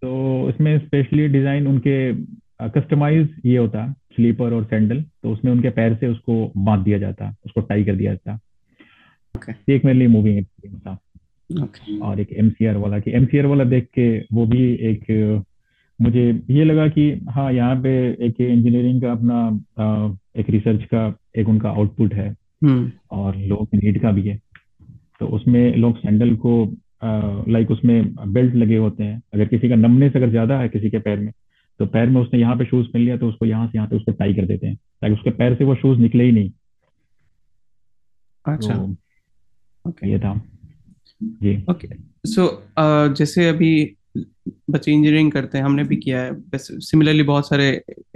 तो 0.02 0.48
इसमें 0.50 0.78
स्पेशली 0.78 1.28
डिज़ाइन 1.28 1.66
उनके 1.66 2.12
कस्टमाइज 2.70 3.28
ये 3.46 3.56
होता 3.56 3.86
स्लीपर 4.16 4.52
और 4.54 4.64
सैंडल 4.64 5.02
तो 5.22 5.32
उसमें 5.32 5.52
उनके 5.52 5.70
पैर 5.70 5.94
से 5.94 6.08
उसको 6.08 6.52
बाँध 6.56 6.84
दिया 6.84 6.98
जाता 6.98 7.34
उसको 7.46 7.60
टाई 7.60 7.84
कर 7.84 7.96
दिया 7.96 8.12
जाता। 8.14 8.38
ये 9.68 9.74
एक 9.76 9.84
मेरे 9.84 9.98
लिए 9.98 10.08
मूविंग 10.08 10.38
एक्सपीरियंस 10.38 10.80
था। 10.80 11.62
ओके 11.62 11.98
और 12.00 12.20
एक 12.20 12.32
एमसीआर 12.34 12.76
वाला 12.76 12.98
कि 12.98 13.10
एमसीआर 13.16 13.46
वाला 13.46 13.64
देख 13.64 13.88
के 13.94 14.06
वो 14.32 14.46
भी 14.46 14.62
एक 14.90 15.44
मुझे 16.00 16.22
ये 16.50 16.64
लगा 16.64 16.86
कि 16.88 17.10
हाँ 17.30 17.52
यहाँ 17.52 17.76
पे 17.82 17.90
एक 18.26 18.40
इंजीनियरिंग 18.40 19.02
का 19.02 19.12
अपना 19.12 20.16
एक 20.36 20.50
रिसर्च 20.50 20.84
का 20.84 21.12
एक 21.38 21.48
उनका 21.48 21.70
आउटपुट 21.70 22.14
है। 22.14 22.34
और 23.12 23.36
लोगों 23.38 23.64
की 23.64 23.76
नीड 23.78 24.00
का 24.02 24.10
भी 24.12 24.22
है। 24.22 24.38
तो 25.20 25.26
उसमें 25.28 25.76
लोग 25.76 25.98
सैंडल 25.98 26.34
को 26.36 26.64
लाइक 27.48 27.70
उसमें 27.70 28.32
बेल्ट 28.32 28.54
लगे 28.56 28.76
होते 28.76 29.04
हैं। 29.04 29.22
अगर 29.34 29.44
किसी 29.46 29.68
का 29.68 29.74
नमनेस 29.76 30.12
अगर 30.16 30.30
ज़्यादा 30.30 30.58
है 30.58 30.68
किसी 30.68 30.90
के 30.90 30.98
पैर 31.00 31.18
में 31.18 31.32
तो 31.80 31.86
पैर 31.88 32.08
में 32.08 32.20
उसने 32.20 32.40
यहाँ 32.40 32.56
पे 32.56 32.64
शूज़ 32.64 32.86
पहन 32.88 33.02
लिया 33.02 33.16
तो 33.16 33.28
उसको 33.28 33.46
यहाँ 33.46 33.66
से 33.66 33.78
यहाँ 33.78 33.88
पे 33.88 33.96
उसको 33.96 34.12
टाई 34.12 34.34
कर 34.34 34.46
देते 34.46 34.66
हैं। 34.66 34.76
ताकि 34.76 35.14
उसके 35.14 35.30
पैर 35.32 35.54
से 35.54 35.64
वो 35.64 35.74
शूज़ 35.74 35.98
निकले 36.00 36.24
ही 36.24 36.32
नहीं। 36.32 36.50
अच्छा। 38.44 38.74
तो 38.74 38.96
ओके 39.84 40.10
ये 40.10 40.18
था। 40.18 40.34
जी। 41.20 41.56
ओके 41.70 41.88
सो 42.26 42.46
जैसे 43.14 43.48
अभी 43.48 43.96
बच्चे 44.16 44.92
इंजीनियरिंग 44.92 45.30
करते 45.32 45.58
हैं 45.58 45.64
हमने 45.64 45.84
भी 45.84 45.96
किया 45.96 46.22
है। 46.22 46.58
सिमिलरली 46.58 47.22
बहुत 47.24 47.48
सारे 47.48 47.68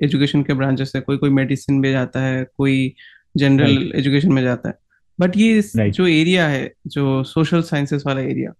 एजुकेशन 0.02 0.42
के 0.42 0.54
ब्रांचेस 0.54 0.92
है। 0.96 1.00
कोई 1.02 1.16
कोई 1.16 1.30
मेडिसिन 1.32 1.74
में 1.76 1.90
जाता 1.92 2.20
है 2.22 2.44
कोई 2.56 2.94
जनरल 3.38 3.92
एजुकेशन 3.96 4.32
में 4.32 4.42
जाता 4.42 4.68
है। 4.68 4.74
बट 5.18 5.36
ये 5.36 5.60
जो 5.90 6.06
एरिया 6.06 6.46
है 6.48 6.72
जो 6.86 7.22
सोशल 7.24 7.62
साइंसेस 7.62 8.02
वाला 8.06 8.20
एरिया 8.22 8.52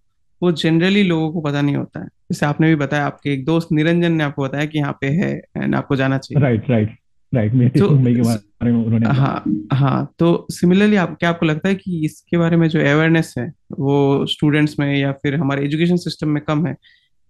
वो 0.42 0.50
जनरली 0.52 1.02
लोगों 1.02 1.30
को 1.32 1.40
पता 1.40 1.60
नहीं 1.60 1.76
होता 1.76 2.00
है। 2.00 2.06
जैसे 2.06 2.46
आपने 2.46 2.68
भी 2.68 2.74
बताया 2.76 3.06
आपके 3.06 3.32
एक 3.32 3.44
दोस्त 3.44 3.68
निरंजन 3.72 4.12
ने 4.12 4.24
आपको 4.24 4.42
बताया 4.42 4.64
कि 4.64 4.78
यहाँ 4.78 4.92
पे 5.00 5.06
है 5.06 5.30
एंड 5.56 5.74
आपको 5.74 5.96
जाना 5.96 6.18
चाहिए। 6.18 6.42
राइट 6.42 6.70
राइट 6.70 6.96
राइट 7.32 7.54
मेरे 7.54 7.80
तो 7.80 7.88
मुंबई 7.90 8.14
के 8.14 8.22
बारे 8.22 8.72
में 8.72 8.84
उन्होंने 8.84 9.06
हाँ 9.08 9.42
हाँ 9.72 10.14
तो 10.18 10.46
सिमिलरली 10.50 10.96
आप 10.96 11.16
क्या 11.20 11.30
आपको 11.30 11.46
लगता 11.46 11.68
है 11.68 11.74
कि 11.74 12.04
इसके 12.04 12.38
बारे 12.38 12.56
में 12.56 12.68
जो 12.68 12.78
अवेयरनेस 12.80 13.34
है 13.38 13.52
वो 13.78 14.26
स्टूडेंट्स 14.26 14.78
में 14.78 14.94
या 14.96 15.12
फिर 15.12 15.34
हमारे 15.34 15.64
एजुकेशन 15.64 15.96
सिस्टम 15.96 16.28
में 16.28 16.42
कम 16.42 16.66
है? 16.66 16.76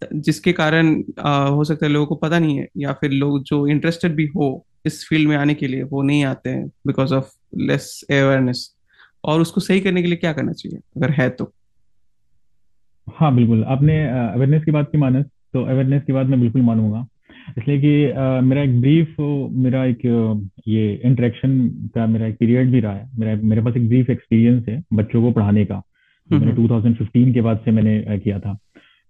जिसके 0.01 0.51
कारण 0.53 1.03
आ, 1.19 1.47
हो 1.47 1.63
सकता 1.63 1.85
है 1.85 1.91
लोगों 1.91 2.07
को 2.07 2.15
पता 2.15 2.39
नहीं 2.39 2.57
है 2.57 2.67
या 2.77 2.93
फिर 2.93 3.11
लोग 3.11 3.43
जो 3.43 3.65
इंटरेस्टेड 3.67 4.15
भी 4.15 4.25
हो 4.35 4.65
इस 4.85 5.03
फ़ील्ड 5.07 5.29
में 5.29 5.35
आने 5.37 5.53
के 5.53 5.67
लिए 5.67 5.83
वो 5.83 6.01
नहीं 6.01 6.23
आते 6.25 6.49
हैं 6.49 6.67
बिकॉज़ 6.87 7.13
ऑफ़ 7.13 7.31
लेस 7.57 8.03
अवेयरनेस 8.09 8.75
और 9.25 9.41
उसको 9.41 9.61
सही 9.61 9.79
करने 9.79 10.01
के 10.01 10.07
लिए 10.07 10.17
क्या 10.17 10.33
करना 10.33 10.51
चाहिए? 10.51 10.79
अगर 10.97 11.11
है 11.11 11.29
तो। 11.29 11.53
हाँ 13.15 13.35
बिल्कुल। 13.35 13.63
आपने 13.63 14.05
अवेयरनेस 14.07 14.63
की 14.63 14.71
बात 14.71 14.89
की 14.91 14.97
मानस 14.97 15.25
तो 15.25 15.63
अवेयरनेस 15.63 16.03
की 16.03 16.13
बात 16.13 16.27
मैं 16.27 16.41
बिल्कुल 16.41 16.61
मानूँगा। 16.61 17.07
इसलिए 17.57 17.81
कि 17.81 18.05
अ, 18.05 18.41
मेरा 18.41 18.61
एक 18.61 18.81
ब्रीफ 18.81 19.15
मेरा 19.51 19.85
एक 19.85 19.99
ये 20.67 21.01
इंटरेक्शन 21.05 21.69
का 21.95 22.05
मेरा 22.07 22.27
एक 22.27 22.37
पीरियड 22.37 22.71
भी 22.71 22.79
रहा 22.79 22.93
है। 22.93 23.09
मेरा 23.19 23.41
मेरे 23.41 23.61
पास 23.61 23.77
एक 23.77 23.87
ब्रीफ 23.87 24.09
एक्सपीरियंस 24.09 24.65
है 24.69 24.83
बच्चों 24.93 25.21
को 25.21 25.31
पढ़ाने 25.31 25.65
का। 25.65 25.81
मैंने 26.31 26.45
हम्म 26.45 26.55
2015 26.55 27.33
के 27.33 27.41
बाद 27.41 27.57
से 27.65 27.71
मैंने 27.71 28.19
किया 28.19 28.39
था। 28.39 28.57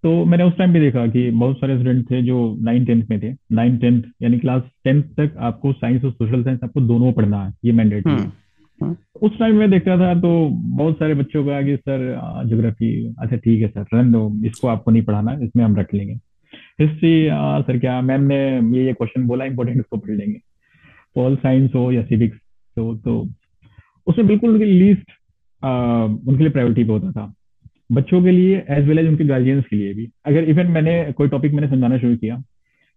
तो 0.04 0.26
मैंने 0.26 0.43
उस 0.43 0.54
टाइम 0.58 0.74
भी 0.74 0.80
देखा 0.80 1.06
कि 1.08 1.30
बहुत 1.32 1.58
सारे 1.58 1.76
स्टूडेंट 1.76 2.10
थे 2.12 2.22
जो 2.24 2.36
नाइन 2.62 2.86
टेंथ 2.86 3.04
में 3.10 3.20
थे। 3.22 3.34
नाइन 3.52 3.78
टेंथ 3.78 4.04
यानी 4.22 4.38
क्लास 4.39 4.62
टेंथ 4.84 5.02
तक 5.18 5.36
आपको 5.39 5.72
साइंस 5.74 6.04
और 6.06 6.12
सोशल 6.12 6.43
साइंस 6.43 6.60
आपको 6.64 6.82
दोनों 6.82 7.12
पढ़ना 7.14 7.43
है 7.45 7.54
ये 7.66 7.72
मैंडेट 7.72 8.08
है। 8.08 8.14
हम्म 8.14 8.32
हम्म। 8.82 8.95
उस 9.22 9.38
टाइम 9.39 9.56
में 9.56 9.70
देखता 9.72 9.97
था 9.97 10.14
तो 10.22 10.30
बहुत 10.50 10.95
सारे 10.95 11.14
बच्चों 11.16 11.43
को 11.45 11.64
कि 11.66 11.76
सर 11.78 12.45
ज्योग्राफी 12.47 12.91
अच्छा 13.20 13.36
ठीक 13.36 13.62
है 13.62 13.68
सर 13.68 13.86
रहने 13.93 14.12
दो 14.12 14.32
इसको 14.47 14.68
आपको 14.68 14.91
नहीं 14.91 15.04
पढ़ाना 15.04 15.34
इसमें 15.43 15.64
हम 15.64 15.76
रख 15.78 15.93
लेंगे। 15.93 16.14
हिस्ट्री 16.82 17.28
सर 17.64 17.80
क्या 17.80 18.00
मैम 18.02 18.22
ने 18.24 18.38
ये 18.78 18.86
ये 18.86 18.93
क्वेश्चन 18.93 19.28
बोला 19.28 19.45
इंपॉर्टेंट 19.45 19.80
इसको 19.80 19.97
पढ़ 19.97 20.12
लेंगे। 20.12 20.39
पॉल 21.16 21.36
साइंस 21.38 21.72
हो 21.76 21.91
या 21.91 22.04
सिविक्स 22.04 22.38
हो 22.78 22.93
तो 22.97 23.20
उसमें 24.08 24.28
बिल्कुल 24.28 24.58
लीस्ट 24.58 25.12
उनके 25.64 26.43
लिए 26.43 26.50
प्रायोरिटी 26.50 26.84
पे 26.84 26.91
होता 26.91 27.12
था। 27.12 27.34
बच्चों 27.89 28.21
के 28.23 28.31
लिए 28.31 28.63
एज 28.69 28.87
वेल 28.87 28.99
एज 28.99 29.07
उनके 29.07 29.25
गार्जियंस 29.25 29.63
के 29.69 29.75
लिए 29.75 29.93
भी। 29.93 30.07
अगर 30.25 30.49
इवन 30.49 30.67
मैंने 30.71 31.11
कोई 31.11 31.27
टॉपिक 31.27 31.53
मैंने 31.53 31.67
समझाना 31.67 31.97
शुरू 31.97 32.15
किया 32.17 32.35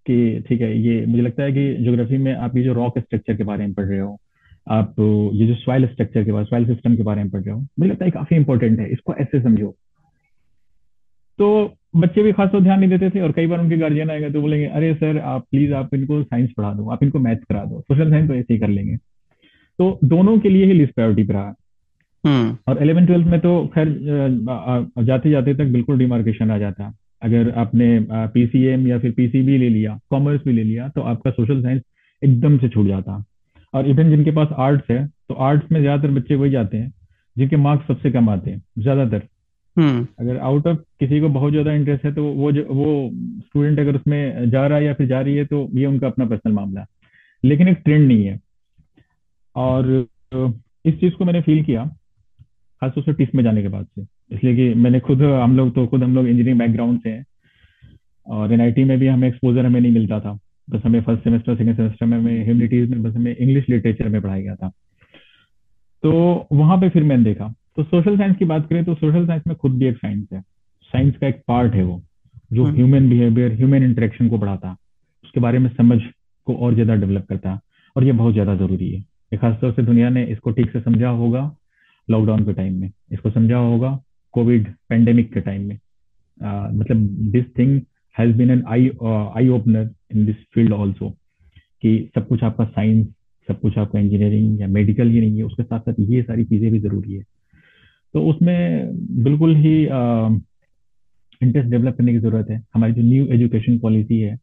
कि 0.07 0.43
ठीक 0.49 0.61
है, 0.61 0.77
ये 0.79 1.05
मुझे 1.07 1.23
लगता 1.23 1.43
है 1.43 1.53
कि 1.53 1.75
ज्योग्राफी 1.77 2.19
में 2.19 2.35
आप 2.35 2.57
ये 2.57 2.63
जो 2.63 2.73
रॉक 2.75 2.99
स्ट्रक्चर 2.99 3.37
के 3.37 3.45
बारे 3.45 3.67
में 3.67 3.75
पढ़ 3.75 3.85
रहे 3.85 3.99
हो, 3.99 4.17
आप 4.67 4.95
ये 5.35 5.47
जो 5.47 5.55
सॉइल 5.57 5.87
स्ट्रक्चर 5.87 6.25
के 6.25 6.33
बारे 6.33 6.45
सॉइल 6.47 6.67
सिस्टम 6.67 6.97
के 6.97 7.03
बारे 7.03 7.23
में 7.23 7.31
पढ़ 7.31 7.41
रहे 7.41 7.55
हो, 7.55 7.61
मुझे 7.61 7.91
लगता 7.91 8.05
है 8.05 8.11
काफ़ी 8.11 8.37
इंपॉर्टेंट 8.37 8.79
है, 8.81 8.91
इसको 8.93 9.15
ऐसे 9.15 9.41
समझो। 9.43 9.75
तो 11.39 11.77
बच्चे 11.97 12.23
भी 12.23 12.33
खासतौर 12.33 12.61
ध्यान 12.63 12.81
नहीं 12.81 12.91
देते 12.91 13.11
थे 13.11 13.21
और 13.21 13.33
कई 13.33 13.47
बार 13.47 13.61
उनके 13.61 13.77
गार्जियन 13.79 14.11
आएगा 14.11 14.29
तो 14.31 14.41
बोलेंगे, 14.41 14.67
अरे 14.67 14.93
सर 14.95 15.19
आप 15.21 15.47
प्लीज़ 15.51 15.73
आप 15.75 15.95
इनको 15.95 16.23
साइंस 16.23 16.51
पढ़ा 16.57 16.73
दो, 16.75 16.89
आप 16.91 17.03
इनको 17.03 17.19
मैथ्स 17.21 17.45
करा 17.45 17.65
दो 17.65 17.81
सोशल 17.81 18.11
साइंस 18.11 18.29
तो 18.29 18.35
ऐसे 18.35 18.53
ही 18.55 18.61
कर 18.61 18.69
लेंगे। 18.69 18.97
तो 19.79 19.99
दोनों 20.05 20.39
के 20.39 20.49
लिए 20.49 20.67
ही 20.67 20.73
लिस्ट 20.73 20.95
प्रायोरिटी 20.95 21.23
पर 21.23 21.35
रहा। 21.35 21.55
और 22.25 22.79
11 22.79 23.07
ट्वेल्थ 23.07 23.27
में 23.27 23.39
तो 23.41 23.53
खैर 23.75 23.89
जाते 25.05 25.31
जाते 25.31 25.55
तक 25.55 25.73
बिल्कुल 25.73 25.99
डिमार्केशन 25.99 26.51
आ 26.51 26.59
जाता। 26.59 26.85
है 26.85 26.93
अगर 27.23 27.51
आपने 27.59 27.87
पीसीएम 28.29 28.87
या 28.89 28.99
फिर 28.99 29.11
पीसीबी 29.13 29.59
ले 29.59 29.69
लिया 29.69 29.99
कॉमर्स 30.11 30.41
भी 30.45 30.53
ले 30.53 30.63
लिया 30.65 30.89
तो 30.89 31.01
आपका 31.05 31.31
सोशल 31.33 31.63
साइंस 31.63 31.83
एकदम 32.23 32.57
से 32.59 32.69
छूट 32.69 32.87
जाता। 32.87 33.23
और 33.75 33.89
इवन 33.89 34.11
जिनके 34.11 34.31
पास 34.31 34.49
आर्ट्स 34.61 34.91
है 34.91 35.07
तो 35.07 35.35
आर्ट्स 35.41 35.73
में 35.73 35.81
ज़्यादातर 35.81 36.11
बच्चे 36.15 36.35
वही 36.35 36.51
जाते 36.51 36.77
हैं 36.77 36.93
जिनके 37.37 37.57
मार्क्स 37.59 37.87
सबसे 37.87 38.11
कम 38.11 38.29
आते 38.31 38.51
हैं 38.51 38.63
ज़्यादातर। 38.79 39.23
हम्म। 39.77 40.07
अगर 40.21 40.37
आउट 40.39 40.67
ऑफ़ 40.67 40.79
किसी 41.01 41.21
को 41.21 41.29
बहुत 41.31 41.53
ज़्यादा 41.53 41.73
इंटरेस्ट 41.73 42.05
है 42.05 42.13
तो 42.15 42.25
वो 42.25 42.51
जो 42.53 42.65
वो 42.71 43.11
स्टूडेंट 43.41 43.79
अगर 43.81 43.97
उसमें 43.97 44.51
जा 44.51 44.67
रहा 44.67 44.79
है 44.79 44.85
या 44.85 44.93
फिर 44.95 45.07
जा 45.09 45.21
रही 45.21 45.37
है 45.37 45.45
तो 45.45 45.69
ये 45.75 45.87
उनका 45.87 46.07
अपना 46.07 46.25
पर्सनल 46.27 46.53
मामला 46.55 46.81
है। 46.81 46.87
लेकिन 47.45 47.69
एक 47.69 47.79
ट्रेंड 47.85 48.07
नहीं 48.09 48.27
है। 48.27 48.39
और 49.57 50.07
इस 50.35 51.01
चीज़ 51.01 51.15
को 51.15 51.25
मैंने 51.25 51.41
फील 51.43 51.63
किया 51.65 51.91
खासतौर 52.83 53.05
से 53.05 53.13
टिस 53.15 53.35
में 53.35 53.43
जाने 53.45 53.63
के 53.63 53.69
बाद 53.69 53.87
से। 53.87 54.03
इसलिए 54.35 54.55
कि 54.57 54.75
मैंने 54.77 55.01
खुद 55.01 55.23
हम 55.23 55.57
लोग 55.57 55.75
तो 55.75 55.87
खुद 55.87 56.03
हम 56.03 56.15
लोग 56.15 56.27
इंजीनियरिंग 56.27 56.59
बैकग्राउंड 56.59 57.01
से 57.01 57.11
हैं। 57.11 57.25
और 58.27 58.53
एनआईटी 58.53 58.85
में 58.85 58.99
भी 58.99 59.07
हमें 59.07 59.27
एक्सपोजर 59.29 59.67
हमें 59.67 59.81
नहीं 59.81 59.93
मिलता 59.93 60.21
था। 60.21 60.39
बस 60.69 60.81
हमें 60.85 61.01
फ़र्स्ट 61.03 61.25
सेमेस्टर 61.25 61.57
सेकेंड 61.57 61.77
सेमेस्टर 61.77 62.07
में 62.07 62.17
हमें 62.19 62.45
ह्यूमनिटीज 62.45 62.91
में 62.91 63.03
बस 63.03 63.15
हमें 63.17 63.35
इंग्लिश 63.37 63.69
लिटरेचर 63.71 64.09
में 64.09 64.21
पढ़ाया 64.21 64.43
गया 64.43 64.55
था। 64.55 64.69
तो 66.03 66.49
वहाँ 66.53 66.79
पे 66.81 66.89
फिर 66.89 67.03
मैंने 67.05 67.25
देखा। 67.25 67.49
तो 67.77 67.83
सोशल 67.85 68.17
साइंस 68.19 68.37
की 68.37 68.45
बात 68.45 68.69
करें 68.69 68.85
तो 68.85 68.95
सोशल 68.95 69.27
साइंस 69.27 69.43
में 69.47 69.57
खुद 69.57 69.79
भी 69.79 69.87
एक 69.87 69.97
साइंस 69.97 70.27
है। 70.33 70.41
साइंस 70.41 71.17
का 71.17 71.27
एक 71.27 71.43
पार्ट 71.49 71.75
है 71.75 71.83
वो 71.85 72.01
जो 72.51 72.65
ह्यूमन 72.67 73.09
बिहेवियर 73.11 73.53
ह्यूमन 73.53 73.83
इंटरेक्शन 73.83 74.29
को 74.29 74.39
बढ़ाता। 74.39 74.77
उसके 75.25 75.41
बारे 75.41 75.59
में 75.59 75.69
समझ 75.71 76.01
को 76.47 76.55
और 76.57 76.75
ज़्यादा 76.75 76.95
डेवलप 76.97 77.27
करता। 77.29 77.59
और 77.97 78.05
ये 78.05 78.13
बहुत 78.13 78.33
ज़्यादा 78.33 78.55
ज़रूरी 78.57 78.91
है। 78.91 79.39
खासतौर 79.39 79.73
से 79.73 79.83
दुनिया 79.83 80.09
ने 80.11 80.25
इसको 80.27 80.51
ठीक 80.51 80.71
से 80.73 80.81
समझा 80.81 81.09
होगा। 81.11 81.45
लॉकडाउन 82.09 82.45
के 82.45 82.53
टाइम 82.53 82.81
में। 82.81 82.91
इसको 83.13 83.31
समझा 83.31 83.57
होगा 83.57 83.99
कोविड 84.35 84.69
पेंडेमिक 84.89 85.33
के 85.35 85.41
टाइम 85.41 85.67
में। 85.69 85.77
अ, 85.77 86.71
मतलब 86.73 86.97
this 87.33 87.45
thing 87.59 87.81
has 88.17 88.37
been 88.37 88.51
an 88.51 88.63
eye 88.69 88.89
eye 89.37 89.49
opener 89.49 89.91
in 90.15 90.25
this 90.27 90.37
field 90.55 90.73
also 90.73 91.11
कि 91.83 92.11
सब 92.15 92.29
कुछ 92.29 92.43
आपका 92.45 92.65
साइंस 92.65 93.07
सब 93.49 93.61
कुछ 93.61 93.79
आपका 93.79 93.99
इंजीनियरिंग 93.99 94.61
या 94.61 94.67
मेडिकल 94.69 95.09
ही 95.09 95.21
नहीं 95.21 95.37
है 95.37 95.43
उसके 95.43 95.63
साथ 95.63 95.81
साथ 95.81 95.95
ये 96.01 96.23
सारी 96.23 96.45
चीज़ें 96.45 96.71
भी 96.73 96.79
ज़रूरी 96.79 97.15
है। 97.15 97.23
तो 98.15 98.25
उसमें 98.27 98.91
बिल्कुल 99.25 99.55
ही 99.57 99.83
इंटरेस्ट 99.83 101.69
डेवलप 101.71 101.97
करने 101.97 102.13
की 102.13 102.19
ज़रूरत 102.19 102.51
है। 102.51 102.63
हमारी 102.75 102.93
जो 102.93 103.03
न्यू 103.03 103.27
एजुकेशन 103.27 103.79
पॉलिसी 103.79 104.21
है 104.21 104.37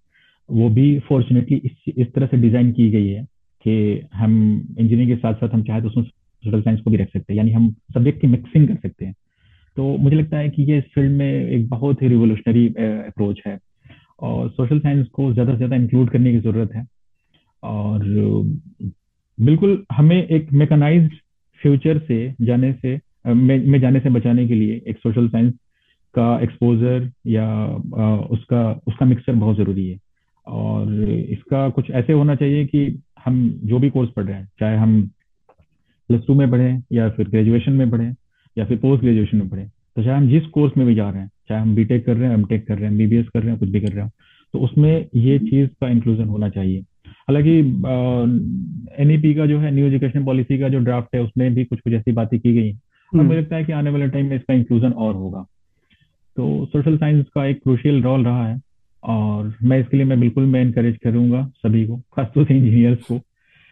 वो 0.49 0.69
भी 0.69 0.87
फॉर्चुनेटली 0.99 1.57
इस 1.57 1.93
इस 1.97 2.13
तरह 2.13 2.27
से 2.27 2.37
डिज़ाइन 2.37 2.71
की 2.71 2.89
गई 2.91 3.07
है 3.07 3.23
कि 3.65 4.01
हम 4.13 4.33
इंजीनियरिंग 4.79 5.09
के 5.09 5.15
साथ 5.15 5.33
साथ 5.33 5.49
हम 5.49 5.63
चाहे 5.63 5.81
तो 5.81 5.87
उसमें 5.87 6.03
सोशल 6.43 6.61
साइंस 6.61 6.81
को 6.81 6.91
भी 6.91 6.97
रख 6.97 7.07
सकते 7.07 7.33
हैं 7.33 7.37
यानी 7.37 7.51
हम 7.51 7.69
सब्जेक्ट 7.93 8.21
की 8.21 8.27
मिक्सिंग 8.27 8.67
कर 8.67 8.75
सकते 8.77 9.05
हैं। 9.05 9.13
तो 9.77 9.97
मुझे 9.97 10.15
लगता 10.15 10.37
है 10.37 10.49
कि 10.49 10.63
ये 10.63 10.77
इस 10.77 10.83
फ़ील्ड 10.95 11.11
में 11.11 11.49
एक 11.49 11.67
बहुत 11.69 12.01
ही 12.01 12.07
रिवोल्यूशनरी 12.07 12.67
अप्रोच 12.67 13.41
है। 13.47 13.57
और 14.21 14.49
सोशल 14.49 14.79
साइंस 14.79 15.07
को 15.07 15.31
ज़्यादा 15.33 15.51
से 15.51 15.57
ज़्यादा 15.57 15.75
इंक्लूड 15.75 16.09
करने 16.09 16.31
की 16.31 16.39
ज़रूरत 16.39 16.73
है। 16.75 16.85
और 17.63 18.03
बिल्कुल 19.37 19.83
हमें 19.91 20.17
एक 20.17 20.51
मैकेनाइज्ड 20.53 21.13
फ्यूचर 21.61 21.99
से 21.99 22.17
जाने 22.41 22.71
से 22.73 22.99
में, 23.27 23.65
में 23.65 23.79
जाने 23.81 23.99
से 23.99 24.09
बचाने 24.09 24.47
के 24.47 24.55
लिए 24.55 24.81
एक 24.87 24.97
सोशल 24.97 25.27
साइंस 25.27 25.53
का 26.15 26.39
एक्सपोजर 26.39 27.09
या 27.27 27.47
उसका 28.31 28.69
उसका 28.87 29.05
मिक्सचर 29.05 29.33
बहुत 29.35 29.57
ज़रूरी 29.57 29.87
है। 29.89 29.97
और 30.47 31.03
इसका 31.03 31.67
कुछ 31.69 31.89
ऐसे 31.91 32.13
होना 32.13 32.35
चाहिए 32.35 32.65
कि 32.65 33.01
हम 33.25 33.49
जो 33.63 33.79
भी 33.79 33.89
कोर्स 33.89 34.09
पढ़ 34.15 34.25
रहे 34.25 34.35
हैं 34.35 34.47
चाहे 34.59 34.77
हम 34.77 34.99
प्लस 36.09 36.21
टू 36.27 36.33
में 36.33 36.49
पढ़ें 36.51 36.81
या 36.91 37.09
फिर 37.09 37.29
ग्रेजुएशन 37.29 37.71
में 37.71 37.89
पढ़ें 37.91 38.13
या 38.57 38.65
फिर 38.65 38.77
पोस्ट 38.77 39.03
ग्रेजुएशन 39.03 39.37
में 39.37 39.49
पढ़ें 39.49 39.67
तो 39.67 40.03
चाहे 40.03 40.17
हम 40.17 40.27
जिस 40.29 40.45
कोर्स 40.47 40.77
में 40.77 40.85
भी 40.87 40.95
जा 40.95 41.09
रहे 41.09 41.21
हैं 41.21 41.29
चाहे 41.49 41.61
हम 41.61 41.75
बीटेक 41.75 42.05
कर 42.05 42.17
रहे 42.17 42.27
हैं 42.27 42.37
एमटेक 42.37 42.67
कर 42.67 42.75
रहे 42.75 42.85
हैं 42.85 42.91
एमबीबीएस 42.91 43.27
कर 43.27 43.39
रहे 43.39 43.49
हैं 43.49 43.59
कुछ 43.59 43.69
भी 43.69 43.81
कर 43.81 43.91
रहे 43.91 44.03
हैं 44.03 44.11
तो 44.53 44.59
उसमें 44.59 45.05
ये 45.15 45.37
चीज़ 45.39 45.69
का 45.81 45.87
इंक्लूजन 45.87 46.25
होना 46.25 46.49
चाहिए। 46.49 46.79
हालाँकि 47.07 47.57
एनईपी 49.03 49.33
का 49.33 49.45
जो 49.45 49.59
है 49.59 49.71
न्यू 49.71 49.87
एजुकेशन 49.87 50.25
पॉलिसी 50.25 50.57
का 50.59 50.69
जो 50.69 50.79
ड्राफ्ट 50.79 51.15
है 51.15 51.21
उसमें 51.23 51.53
भी 51.55 51.65
कुछ 51.65 51.79
कुछ 51.79 51.93
ऐसी 51.93 52.11
बातें 52.11 52.39
की 52.39 52.53
गई 52.53 52.67
हैं। 52.67 52.79
और 53.13 53.23
मुझे 53.23 53.39
लगता 53.39 53.55
है 53.55 53.63
कि 53.63 53.71
आने 53.71 53.89
वाले 53.89 54.07
टाइम 54.07 54.25
में 54.25 54.35
इसका 54.35 54.53
इंक्लूजन 54.53 54.91
और 54.91 55.13
होगा। 55.15 55.45
तो 56.37 56.65
सोशल 56.65 56.97
साइंस 56.97 57.25
का 57.35 57.45
एक 57.45 57.61
क्रूशियल 57.63 58.01
रोल 58.03 58.23
रहा 58.25 58.47
है 58.47 58.59
और 59.03 59.53
मैं 59.63 59.79
इसके 59.79 59.97
लिए 59.97 60.05
मैं 60.05 60.19
बिल्कुल 60.19 60.45
मैं 60.45 60.61
इनकरेज 60.61 60.97
करूँगा 60.97 61.43
सभी 61.57 61.85
को 61.87 61.97
खासतौर 62.15 62.45
से 62.45 62.57
इंजीनियर्स 62.57 63.03
को 63.03 63.19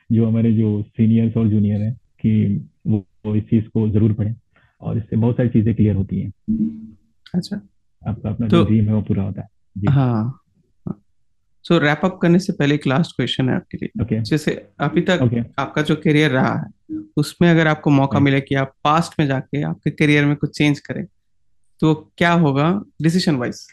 जो 0.09 0.27
हमारे 0.27 0.51
जो 0.53 0.81
सीनियर्स 0.81 1.37
और 1.37 1.47
जूनियर 1.47 1.81
हैं। 1.81 1.95
कि 2.19 2.69
वो, 2.87 3.05
वो 3.25 3.35
इस 3.35 3.43
चीज़ 3.43 3.65
को 3.65 3.89
ज़रूर 3.89 4.13
पढ़ें। 4.13 4.35
और 4.81 4.97
इससे 4.97 5.15
बहुत 5.15 5.35
सारी 5.35 5.49
चीज़ें 5.49 5.73
क्लियर 5.75 5.95
होती 5.95 6.19
हैं। 6.21 6.31
अच्छा। 7.35 7.61
आपका 8.01 8.29
अपना 8.29 8.47
तो 8.47 8.57
जो 8.57 8.65
ड्रीम 8.65 8.85
है 8.85 8.93
वो 8.93 9.01
पूरा 9.01 9.23
होता 9.23 9.41
है। 9.41 9.47
जी। 9.77 9.91
हाँ। 9.91 10.43
सो 11.65 11.77
रैप 11.77 12.01
अप 12.03 12.19
करने 12.21 12.39
से 12.39 12.53
पहले 12.53 12.75
एक 12.75 12.85
लास्ट 12.87 13.15
क्वेश्चन 13.15 13.49
है 13.49 13.55
आपके 13.55 13.77
लिए। 13.77 14.01
ओके 14.03 14.21
जैसे 14.21 14.51
अभी 14.79 15.01
तक 15.01 15.19
ओके 15.23 15.41
आपका 15.59 15.81
जो 15.81 15.95
करियर 15.95 16.31
रहा 16.31 16.53
है 16.53 16.99
उसमें 17.17 17.49
अगर 17.49 17.67
आपको 17.67 17.89
मौका 17.89 18.19
मिले 18.19 18.41
कि 18.41 18.55
आप 18.55 18.73
पास्ट 18.83 19.19
में 19.19 19.25
जाके 19.27 19.61
आपके 19.61 19.91
करियर 19.91 20.25
में 20.25 20.35
कुछ 20.35 20.57
चेंज 20.57 20.79
करें 20.79 21.05
तो 21.79 21.93
क्या 22.17 22.31
होगा 22.35 22.69
डिसीज़न 23.01 23.35
वाइज 23.35 23.65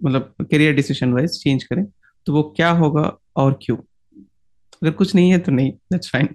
मतलब 0.00 0.34
करियर 0.42 0.74
डिसीज़न 0.74 1.12
वाइज 1.12 1.42
चेंज 1.42 1.64
करें 1.64 1.84
तो 2.26 2.32
वो 2.32 2.42
क्या 2.56 2.70
होगा 2.72 3.12
और 3.36 3.58
क्यों? 3.62 3.76
अगर 3.76 4.90
कुछ 4.90 5.14
नहीं 5.14 5.30
है 5.30 5.38
तो 5.38 5.52
नहीं 5.52 5.72
दैट्स 5.92 6.10
फाइन 6.12 6.28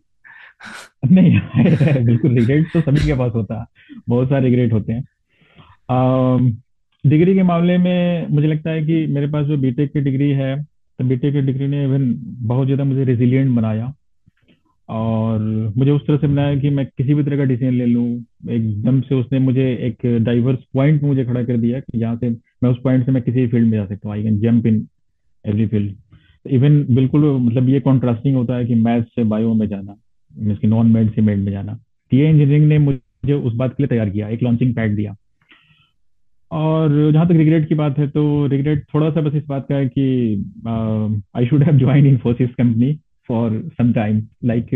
नहीं, 1.12 2.06
बिल्कुल 2.06 2.38
रिग्रेट 2.38 2.68
तो 2.74 2.82
सभी 2.82 3.06
के 3.06 3.14
पास 3.14 3.32
होता 3.36 3.60
है। 3.60 3.66
बहुत 4.10 4.30
सारे 4.30 4.46
रिग्रेट 4.46 4.74
होते 4.74 4.94
हैं। 4.94 5.04
डिग्री 7.04 7.34
के 7.36 7.44
मामले 7.44 7.78
में 7.78 8.28
मुझे 8.30 8.48
लगता 8.48 8.70
है 8.70 8.82
कि 8.86 9.06
मेरे 9.08 9.28
पास 9.28 9.46
जो 9.46 9.58
बीटेक 9.58 9.92
की 9.94 10.02
डिग्री 10.02 10.30
है 10.32 10.56
तो 10.64 11.06
बीटेक 11.06 11.34
की 11.34 11.42
डिग्री 11.42 11.68
ने 11.68 11.84
इवन 11.84 12.14
बहुत 12.48 12.66
ज़्यादा 12.66 12.84
मुझे 12.84 13.04
रेजिलियंट 13.04 13.56
बनाया। 13.56 13.94
और 14.90 15.40
मुझे 15.78 15.92
उस 15.92 16.02
तरह 16.08 16.18
से 16.18 16.28
बनाया 16.28 16.56
कि 16.60 16.70
मैं 16.70 16.86
किसी 16.88 17.14
भी 17.14 17.24
तरह 17.24 17.38
का 17.38 17.44
डिसीज़न 17.44 17.74
ले 17.74 17.86
लूँ। 17.86 18.08
एकदम 18.52 19.00
से 19.02 19.16
उसने 19.16 19.40
मुझे 19.40 19.64
एक 19.88 20.06
डाइवर्स 20.24 20.60
पॉइंट 20.74 21.02
में 21.02 21.10
मुझे 21.10 21.26
खड़ा 21.26 21.44
कर 21.44 21.58
दिया 21.58 21.80
कि 21.80 22.00
जहाँ 22.00 22.16
से 22.18 22.30
मैं 22.30 22.70
उस 22.70 22.78
पॉइंट 22.84 23.06
से 23.06 23.12
मैं 23.12 23.24
किसी 23.24 23.40
भी 23.42 23.48
फ़ील्ड 23.48 23.68
में 23.68 23.78
जा 23.78 23.86
सकता 23.86 24.10
हूँ। 24.10 24.16
I 24.18 24.24
can 24.24 24.40
jump 24.40 24.66
in 24.68 24.86
every 25.46 25.68
field 25.68 25.96
even 26.46 26.84
बिल्कुल 26.96 27.24
मतलब 27.42 27.70
ये 27.70 27.80
कॉन्ट्रास्टिंग 27.80 28.36
होता 28.36 28.56
है 28.56 28.66
कि 28.66 28.76
मैथ 28.76 29.04
से 29.16 29.24
बायो 29.26 29.54
में 29.54 29.68
जाना। 29.68 29.96
मीन्स 30.36 30.60
की 30.60 30.68
नॉन 30.68 30.92
मेड 30.92 31.12
से 31.16 31.22
मेड 31.22 31.40
में 31.40 31.52
जाना। 31.52 31.80
टीए 32.12 32.30
इंजीनियरिंग 32.30 32.68
ने 32.68 32.78
मुझे 32.80 33.34
उस 33.34 33.54
बात 33.54 33.72
के 33.72 33.84
लिए 33.84 33.88
तैयार 33.88 34.10
किया 34.10 34.28
एक 34.30 34.44
लॉन्चिंग 34.44 34.74
पैड 34.76 34.96
दिया। 34.96 35.16
और 36.52 37.12
जहाँ 37.12 37.28
तक 37.28 37.36
रिग्रेट 37.36 37.68
की 37.70 37.76
बात 37.76 37.98
है 38.00 38.08
तो 38.08 38.26
रिग्रेट 38.48 38.84
थोड़ा 38.94 39.10
सा 39.10 39.22
बस 39.22 39.36
इस 39.36 39.46
बात 39.48 39.66
का 39.70 39.76
है 39.76 39.88
कि 39.88 40.06
I 41.38 41.46
should 41.46 41.64
have 41.64 41.78
join 41.78 42.06
Infosys 42.08 42.50
company 42.58 42.94
for 43.30 43.62
some 43.74 43.92
time 43.94 44.22
like 44.46 44.70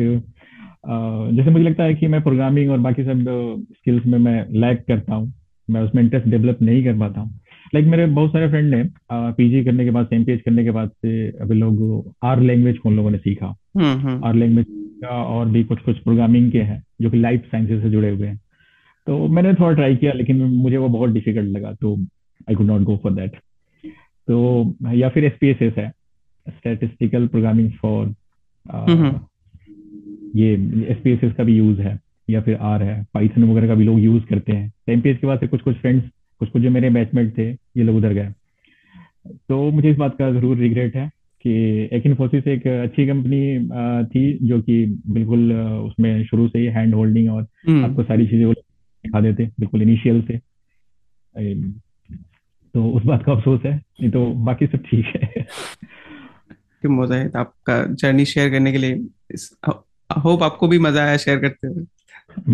जैसे 1.36 1.50
मुझे 1.52 1.64
लगता 1.64 1.84
है 1.84 1.94
कि 1.96 2.08
मैं 2.08 2.22
प्रोग्रामिंग 2.22 2.72
और 2.72 2.78
बाकी 2.80 3.04
सब 3.04 3.24
स्किल्स 3.72 4.06
में 4.06 4.18
मैं 4.20 4.46
लैक 4.52 4.84
करता 4.88 5.16
हूँ। 5.16 5.34
मैं 5.68 5.82
उसमें 5.82 6.02
इंटरेस्ट 6.04 6.28
डेवलप 6.28 6.62
नहीं 6.62 6.84
कर 6.84 6.98
पाता 7.00 7.22
हूँ। 7.22 7.30
लाइक 7.74 7.86
like, 7.86 7.98
मेरे 7.98 8.06
बहुत 8.08 8.32
सारे 8.32 8.48
फ्रेंड 8.50 8.74
ने 8.76 8.84
पीजी 9.12 9.64
करने 9.64 9.86
के 9.86 9.92
बाद 9.92 10.06
पेज 10.06 10.42
करने 10.42 10.64
के 10.64 10.72
बाद 10.72 10.90
से 10.90 11.28
अभी 11.42 11.56
लोग 11.56 12.14
आर 12.24 12.40
लैंग्वेज 12.42 12.80
उन 12.86 12.96
लोगों 12.96 13.12
ने 13.12 13.18
सीखा। 13.18 13.56
हम्म 13.76 14.00
हम्म। 14.00 14.38
लैंग्वेज 14.40 15.06
और 15.06 15.50
भी 15.50 15.64
कुछ 15.64 15.82
कुछ 15.82 15.98
प्रोग्रामिंग 15.98 16.52
के 16.52 16.62
हैं 16.62 16.84
जो 17.02 17.10
कि 17.10 17.18
लाइफ 17.18 17.46
साइंसेज 17.52 17.82
से 17.84 17.90
जुड़े 17.90 18.10
हुए 18.10 18.28
हैं। 18.28 18.40
तो 19.08 19.28
मैंने 19.28 19.54
थोड़ा 19.54 19.72
ट्राई 19.74 19.96
किया 19.96 20.12
लेकिन 20.14 20.42
मुझे 20.44 20.78
वो 20.78 20.90
बहुत 20.90 21.10
डिफ़िकल्ट 21.10 21.50
लगा 21.50 21.72
तो 21.74 21.96
I 22.50 22.56
could 22.56 22.66
not 22.66 22.82
go 22.82 22.98
for 23.04 23.14
that 23.14 23.36
तो 24.28 24.76
या 24.94 25.10
फिर 25.10 25.26
एसपीएसएस 25.26 25.74
है 25.78 25.92
स्टैटिस्टिकल 26.48 27.28
प्रोग्रामिंग 27.28 27.72
फॉर 27.82 28.14
हम्म 28.66 29.20
ये 30.36 30.54
एसपीएसएस 30.88 31.34
का 31.34 31.44
भी 31.44 31.58
यूज़ 31.58 31.82
है 31.82 32.00
या 32.30 32.42
फिर 32.42 32.58
आर 32.64 32.84
है 32.84 33.04
पाइथन 33.14 33.44
वगैरह 33.44 33.68
का 33.68 33.76
भी 33.76 33.84
लोग 33.84 34.00
यूज़ 34.00 34.24
करते 34.26 34.52
हैं। 34.52 34.72
एमपीएस 34.90 35.18
के 35.18 35.28
बाद 35.28 35.40
से 35.40 35.48
कुछ 35.48 35.62
कुछ 35.62 35.76
फ्रेंड्स 35.76 36.10
कुछ 36.42 36.50
कुछ 36.50 36.62
जो 36.62 36.70
मेरे 36.70 36.90
बैचमेट 36.90 37.38
थे 37.38 37.50
ये 37.50 37.84
लोग 37.84 37.96
उधर 37.96 38.14
गए। 38.14 38.34
तो 39.50 39.72
मुझे 39.72 39.90
इस 39.92 39.98
बात 39.98 40.18
का 40.18 40.32
ज़रूर 40.32 40.58
रिग्रेट 40.58 40.96
है 40.96 41.10
कि 41.46 41.52
एक 41.94 42.06
इन्फोसिस 42.06 42.48
एक 42.48 42.68
अच्छी 42.68 43.08
कंपनी 43.08 43.60
थी 44.06 44.48
जो 44.48 44.62
कि 44.62 44.86
बिल्कुल 45.08 45.54
उसमें 45.54 46.24
शुरू 46.26 46.48
से 46.48 46.60
ही 46.60 46.66
हैंड 46.66 46.96
होल्डिंग 46.96 47.30
और 47.30 47.48
हम्म। 47.68 47.86
आपको 47.86 48.04
सारी 48.04 48.28
चीज़ें 48.28 48.46
वो 48.46 48.54
सिखा 48.54 49.22
देते 49.22 49.46
बिल्कुल 49.46 49.82
इनिशियल 49.82 50.22
से। 50.22 50.38
तो 52.76 52.90
उस 52.92 53.04
बात 53.04 53.24
का 53.24 53.32
अफसोस 53.32 53.62
है 53.66 53.76
नहीं 53.76 54.12
तो 54.12 54.26
बाकी 54.26 54.68
सब 54.68 54.78
ठीक 54.78 55.06
है। 55.06 55.46
कि 56.82 56.88
मुजाहिद 56.88 57.36
आपका 57.36 57.84
जर्नी 57.94 58.26
शेयर 58.26 58.50
करने 58.50 58.72
के 58.72 58.78
लिए। 58.78 58.94
होप 60.24 60.44
आपको 60.44 60.68
भी 60.68 60.80
मज़ा 60.80 61.04
आया 61.04 61.18
शेयर 61.18 61.40
करते 61.40 61.68
हुए। 61.68 61.86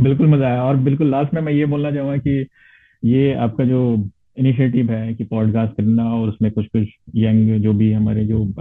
बिल्कुल 0.01 0.27
मज़ा 0.27 0.47
आया 0.47 0.63
और 0.63 0.75
बिल्कुल 0.75 1.11
लास्ट 1.11 1.33
में 1.33 1.41
मैं 1.41 1.53
ये 1.53 1.65
बोलना 1.65 1.91
चाहूँगा 1.91 2.17
कि 2.17 2.47
ये 3.05 3.33
आपका 3.33 3.63
जो 3.63 4.09
इनिशिएटिव 4.37 4.91
है 4.91 5.13
कि 5.13 5.23
पॉडकास्ट 5.23 5.73
करना 5.73 6.05
और 6.13 6.29
उसमें 6.29 6.51
कुछ 6.51 6.65
कुछ 6.65 6.87
यंग 7.15 7.61
जो 7.61 7.73
भी 7.73 7.91
हमारे 7.91 8.25
जो 8.25 8.53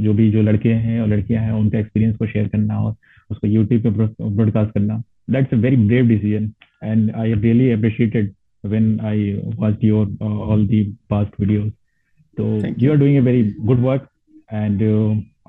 जो 0.00 0.14
भी 0.14 0.30
जो 0.30 0.42
लड़के 0.42 0.68
हैं 0.68 1.00
और 1.00 1.08
लड़कियाँ 1.08 1.42
हैं 1.42 1.52
उनके 1.52 1.78
एक्सपीरियंस 1.78 2.16
को 2.16 2.26
शेयर 2.26 2.48
करना 2.48 2.78
और 2.78 2.94
उसको 3.30 3.46
यूट्यूब 3.46 3.82
पे 3.82 3.90
ब्रॉडकास्ट 4.30 4.72
करना। 4.74 5.02
That's 5.30 5.54
a 5.54 5.56
very 5.56 5.76
brave 5.76 6.08
decision 6.08 6.52
and 6.84 7.10
I 7.10 7.32
really 7.32 7.70
appreciated 7.70 8.32
when 8.66 9.00
I 9.00 9.32
watch 9.34 9.84
your 9.84 10.16
all 10.22 10.66
the 10.66 10.96
past 11.10 11.40
videos 11.40 11.72
तो 12.38 12.62
you 12.78 12.90
are 12.90 12.96
doing 12.96 13.18
a 13.18 13.20
very 13.20 13.54
good 13.60 13.78
work 13.78 14.08
and 14.52 14.82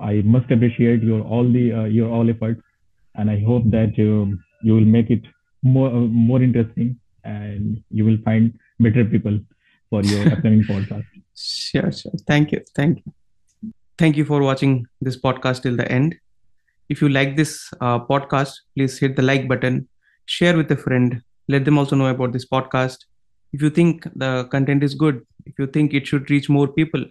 I 0.02 0.22
must 0.22 0.52
appreciate 0.52 1.04
your 1.04 1.20
all 1.20 1.52
the 1.52 1.68
your 1.96 2.08
all 2.08 2.30
efforts 2.30 2.62
and 3.20 3.30
I 3.30 3.42
hope 3.42 3.66
that 3.66 3.98
you 3.98 4.74
will 4.74 4.84
make 4.84 5.10
it 5.10 5.22
more 5.64 5.92
more 5.94 6.42
interesting 6.42 6.94
and 7.26 7.76
you 7.94 8.06
will 8.06 8.18
find 8.18 8.50
better 8.80 9.04
people 9.04 9.38
for 9.90 10.02
your 10.02 10.32
upcoming 10.32 10.62
podcast. 10.62 11.04
Sure, 11.36 11.90
sure. 11.92 12.12
Thank 12.26 12.52
you. 12.52 12.62
Thank 12.74 13.02
you. 13.04 13.12
Thank 13.98 14.16
you 14.16 14.24
for 14.24 14.42
watching 14.42 14.86
this 15.00 15.20
podcast 15.20 15.62
till 15.62 15.76
the 15.76 15.90
end. 15.90 16.16
If 16.88 17.00
you 17.00 17.08
like 17.08 17.36
this 17.36 17.70
uh, 17.80 18.00
podcast, 18.00 18.52
please 18.76 18.98
hit 18.98 19.16
the 19.16 19.22
like 19.22 19.48
button, 19.48 19.88
share 20.26 20.56
with 20.56 20.70
a 20.70 20.76
friend, 20.76 21.22
let 21.48 21.64
them 21.64 21.78
also 21.78 21.96
know 21.96 22.06
about 22.06 22.32
this 22.32 22.46
podcast. 22.46 22.98
If 23.52 23.62
you 23.62 23.70
think 23.70 24.04
the 24.16 24.46
content 24.50 24.82
is 24.82 24.94
good, 24.94 25.24
if 25.46 25.54
you 25.58 25.66
think 25.66 25.94
it 25.94 26.06
should 26.06 26.28
reach 26.30 26.48
more 26.48 26.66
people, 26.66 27.04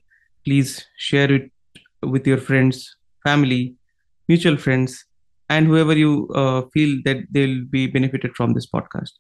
please 0.46 0.86
share 0.98 1.32
it 1.32 1.52
with 2.02 2.28
your 2.28 2.38
friends, 2.38 2.96
family, 3.24 3.76
mutual 4.28 4.58
friends, 4.58 5.06
and 5.50 5.68
whoever 5.68 5.96
you 5.98 6.28
uh, 6.36 6.64
feel 6.74 7.00
that 7.06 7.18
they'll 7.32 7.64
be 7.66 7.88
benefited 7.88 8.36
from 8.36 8.54
this 8.54 8.68
podcast. 8.68 9.12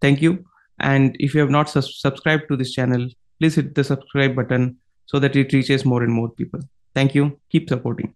Thank 0.00 0.20
you. 0.20 0.44
And 0.80 1.16
if 1.18 1.34
you 1.34 1.40
have 1.40 1.50
not 1.50 1.68
subscribed 1.68 2.48
to 2.48 2.56
this 2.56 2.72
channel, 2.72 3.08
please 3.38 3.56
hit 3.56 3.74
the 3.74 3.84
subscribe 3.84 4.36
button 4.36 4.76
so 5.06 5.18
that 5.18 5.36
it 5.36 5.52
reaches 5.52 5.84
more 5.84 6.02
and 6.02 6.12
more 6.12 6.28
people. 6.30 6.60
Thank 6.94 7.14
you. 7.14 7.38
Keep 7.50 7.68
supporting. 7.68 8.14